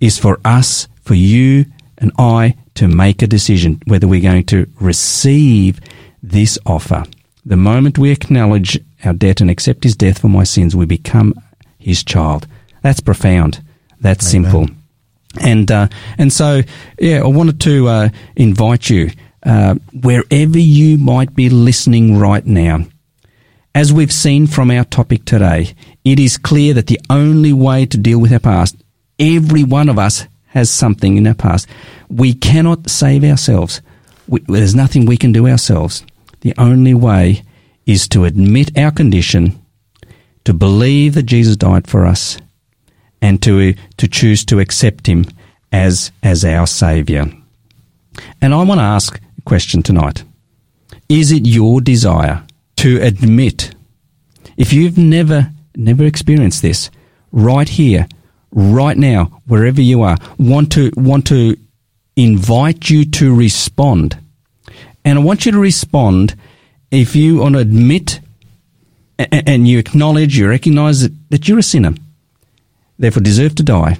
is 0.00 0.18
for 0.18 0.40
us, 0.42 0.88
for 1.02 1.14
you 1.14 1.66
and 2.00 2.12
I 2.18 2.56
to 2.74 2.88
make 2.88 3.22
a 3.22 3.26
decision 3.26 3.80
whether 3.86 4.08
we're 4.08 4.22
going 4.22 4.44
to 4.46 4.66
receive 4.80 5.80
this 6.22 6.58
offer. 6.66 7.04
The 7.44 7.56
moment 7.56 7.98
we 7.98 8.10
acknowledge 8.10 8.78
our 9.04 9.12
debt 9.12 9.40
and 9.40 9.50
accept 9.50 9.84
his 9.84 9.96
death 9.96 10.18
for 10.18 10.28
my 10.28 10.44
sins, 10.44 10.76
we 10.76 10.86
become 10.86 11.34
his 11.78 12.04
child. 12.04 12.46
That's 12.82 13.00
profound. 13.00 13.62
That's 14.00 14.34
Amen. 14.34 14.50
simple. 14.50 14.76
And 15.40 15.70
uh, 15.70 15.88
and 16.18 16.32
so 16.32 16.62
yeah, 16.98 17.22
I 17.22 17.26
wanted 17.26 17.60
to 17.60 17.88
uh, 17.88 18.08
invite 18.34 18.90
you 18.90 19.10
uh, 19.44 19.74
wherever 19.92 20.58
you 20.58 20.98
might 20.98 21.34
be 21.34 21.48
listening 21.48 22.18
right 22.18 22.44
now. 22.44 22.80
As 23.74 23.92
we've 23.92 24.12
seen 24.12 24.48
from 24.48 24.70
our 24.70 24.84
topic 24.84 25.24
today, 25.24 25.74
it 26.04 26.18
is 26.18 26.36
clear 26.36 26.74
that 26.74 26.88
the 26.88 27.00
only 27.08 27.52
way 27.52 27.86
to 27.86 27.96
deal 27.96 28.18
with 28.18 28.32
our 28.32 28.40
past, 28.40 28.76
every 29.18 29.62
one 29.62 29.88
of 29.88 29.98
us 29.98 30.26
has 30.50 30.68
something 30.68 31.16
in 31.16 31.26
our 31.26 31.34
past. 31.34 31.68
We 32.08 32.34
cannot 32.34 32.90
save 32.90 33.24
ourselves. 33.24 33.80
We, 34.28 34.40
there's 34.40 34.74
nothing 34.74 35.06
we 35.06 35.16
can 35.16 35.32
do 35.32 35.46
ourselves. 35.46 36.04
The 36.40 36.54
only 36.58 36.94
way 36.94 37.42
is 37.86 38.08
to 38.08 38.24
admit 38.24 38.76
our 38.76 38.90
condition, 38.90 39.60
to 40.44 40.52
believe 40.52 41.14
that 41.14 41.24
Jesus 41.24 41.56
died 41.56 41.86
for 41.86 42.04
us, 42.04 42.36
and 43.22 43.42
to 43.42 43.74
to 43.96 44.08
choose 44.08 44.44
to 44.46 44.60
accept 44.60 45.06
him 45.06 45.24
as 45.72 46.10
as 46.22 46.44
our 46.44 46.66
savior. 46.66 47.26
And 48.40 48.54
I 48.54 48.62
want 48.64 48.80
to 48.80 48.84
ask 48.84 49.20
a 49.38 49.42
question 49.42 49.82
tonight. 49.82 50.24
Is 51.08 51.32
it 51.32 51.46
your 51.46 51.80
desire 51.80 52.42
to 52.76 53.00
admit 53.00 53.74
if 54.56 54.72
you've 54.72 54.98
never 54.98 55.52
never 55.76 56.04
experienced 56.04 56.62
this 56.62 56.90
right 57.32 57.68
here 57.68 58.08
right 58.52 58.96
now 58.96 59.24
wherever 59.46 59.80
you 59.80 60.02
are 60.02 60.16
want 60.38 60.72
to 60.72 60.90
want 60.96 61.26
to 61.26 61.56
invite 62.16 62.90
you 62.90 63.04
to 63.04 63.34
respond. 63.34 64.18
And 65.04 65.18
I 65.18 65.22
want 65.22 65.46
you 65.46 65.52
to 65.52 65.58
respond 65.58 66.34
if 66.90 67.14
you 67.14 67.38
want 67.38 67.54
to 67.54 67.60
admit 67.60 68.20
and 69.18 69.68
you 69.68 69.78
acknowledge 69.78 70.36
you 70.36 70.48
recognize 70.48 71.02
that, 71.02 71.12
that 71.30 71.48
you're 71.48 71.58
a 71.58 71.62
sinner 71.62 71.94
therefore 72.98 73.22
deserve 73.22 73.54
to 73.56 73.62
die, 73.62 73.98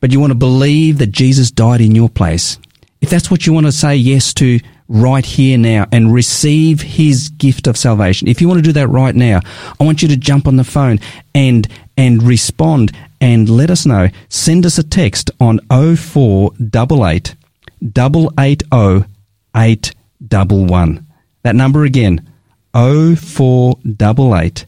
but 0.00 0.10
you 0.10 0.18
want 0.18 0.32
to 0.32 0.36
believe 0.36 0.98
that 0.98 1.12
Jesus 1.12 1.50
died 1.50 1.80
in 1.80 1.94
your 1.94 2.08
place, 2.08 2.58
if 3.00 3.10
that's 3.10 3.30
what 3.30 3.46
you 3.46 3.52
want 3.52 3.66
to 3.66 3.72
say 3.72 3.94
yes 3.94 4.34
to 4.34 4.58
right 4.88 5.24
here 5.24 5.56
now 5.56 5.86
and 5.92 6.12
receive 6.12 6.80
his 6.80 7.28
gift 7.28 7.66
of 7.66 7.76
salvation, 7.76 8.26
if 8.26 8.40
you 8.40 8.48
want 8.48 8.58
to 8.58 8.62
do 8.62 8.72
that 8.72 8.88
right 8.88 9.14
now, 9.14 9.40
I 9.78 9.84
want 9.84 10.02
you 10.02 10.08
to 10.08 10.16
jump 10.16 10.48
on 10.48 10.56
the 10.56 10.64
phone 10.64 10.98
and 11.34 11.68
and 12.00 12.22
respond 12.22 12.90
and 13.20 13.50
let 13.50 13.70
us 13.70 13.84
know. 13.84 14.08
Send 14.30 14.64
us 14.64 14.78
a 14.78 14.82
text 14.82 15.30
on 15.38 15.60
0488 15.68 17.34
880 17.82 19.06
811. 19.54 21.06
That 21.42 21.54
number 21.54 21.84
again, 21.84 22.26
0488 22.72 24.64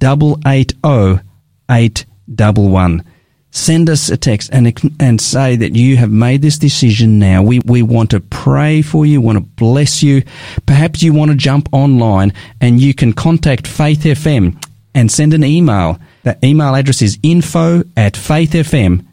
880 0.00 1.24
811. 1.68 3.04
Send 3.50 3.90
us 3.90 4.08
a 4.08 4.16
text 4.16 4.50
and, 4.52 4.72
and 5.00 5.20
say 5.20 5.56
that 5.56 5.74
you 5.74 5.96
have 5.96 6.12
made 6.12 6.42
this 6.42 6.58
decision 6.58 7.18
now. 7.18 7.42
We, 7.42 7.58
we 7.64 7.82
want 7.82 8.10
to 8.10 8.20
pray 8.20 8.82
for 8.82 9.04
you, 9.04 9.20
want 9.20 9.38
to 9.38 9.44
bless 9.44 10.00
you. 10.00 10.22
Perhaps 10.64 11.02
you 11.02 11.12
want 11.12 11.32
to 11.32 11.36
jump 11.36 11.68
online 11.72 12.32
and 12.60 12.80
you 12.80 12.94
can 12.94 13.14
contact 13.14 13.66
Faith 13.66 14.04
FM 14.04 14.62
and 14.94 15.10
send 15.10 15.34
an 15.34 15.42
email. 15.42 15.98
That 16.22 16.42
email 16.44 16.74
address 16.74 17.02
is 17.02 17.18
info 17.22 17.82
at 17.96 18.14
faithfm.com.au. 18.14 19.04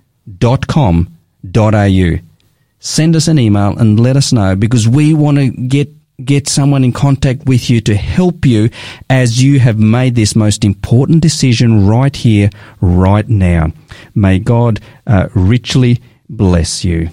Send 2.79 3.15
us 3.15 3.27
an 3.27 3.39
email 3.39 3.77
and 3.77 3.99
let 3.99 4.15
us 4.15 4.31
know 4.31 4.55
because 4.55 4.87
we 4.87 5.13
want 5.13 5.37
to 5.37 5.49
get 5.49 5.89
get 6.23 6.47
someone 6.47 6.83
in 6.83 6.93
contact 6.93 7.45
with 7.45 7.69
you 7.69 7.81
to 7.81 7.93
help 7.95 8.45
you 8.45 8.69
as 9.09 9.43
you 9.43 9.59
have 9.59 9.77
made 9.77 10.15
this 10.15 10.35
most 10.35 10.63
important 10.63 11.21
decision 11.21 11.85
right 11.87 12.15
here, 12.15 12.49
right 12.79 13.27
now. 13.27 13.67
May 14.13 14.39
God 14.39 14.79
uh, 15.05 15.27
richly 15.33 16.01
bless 16.29 16.85
you. 16.85 17.09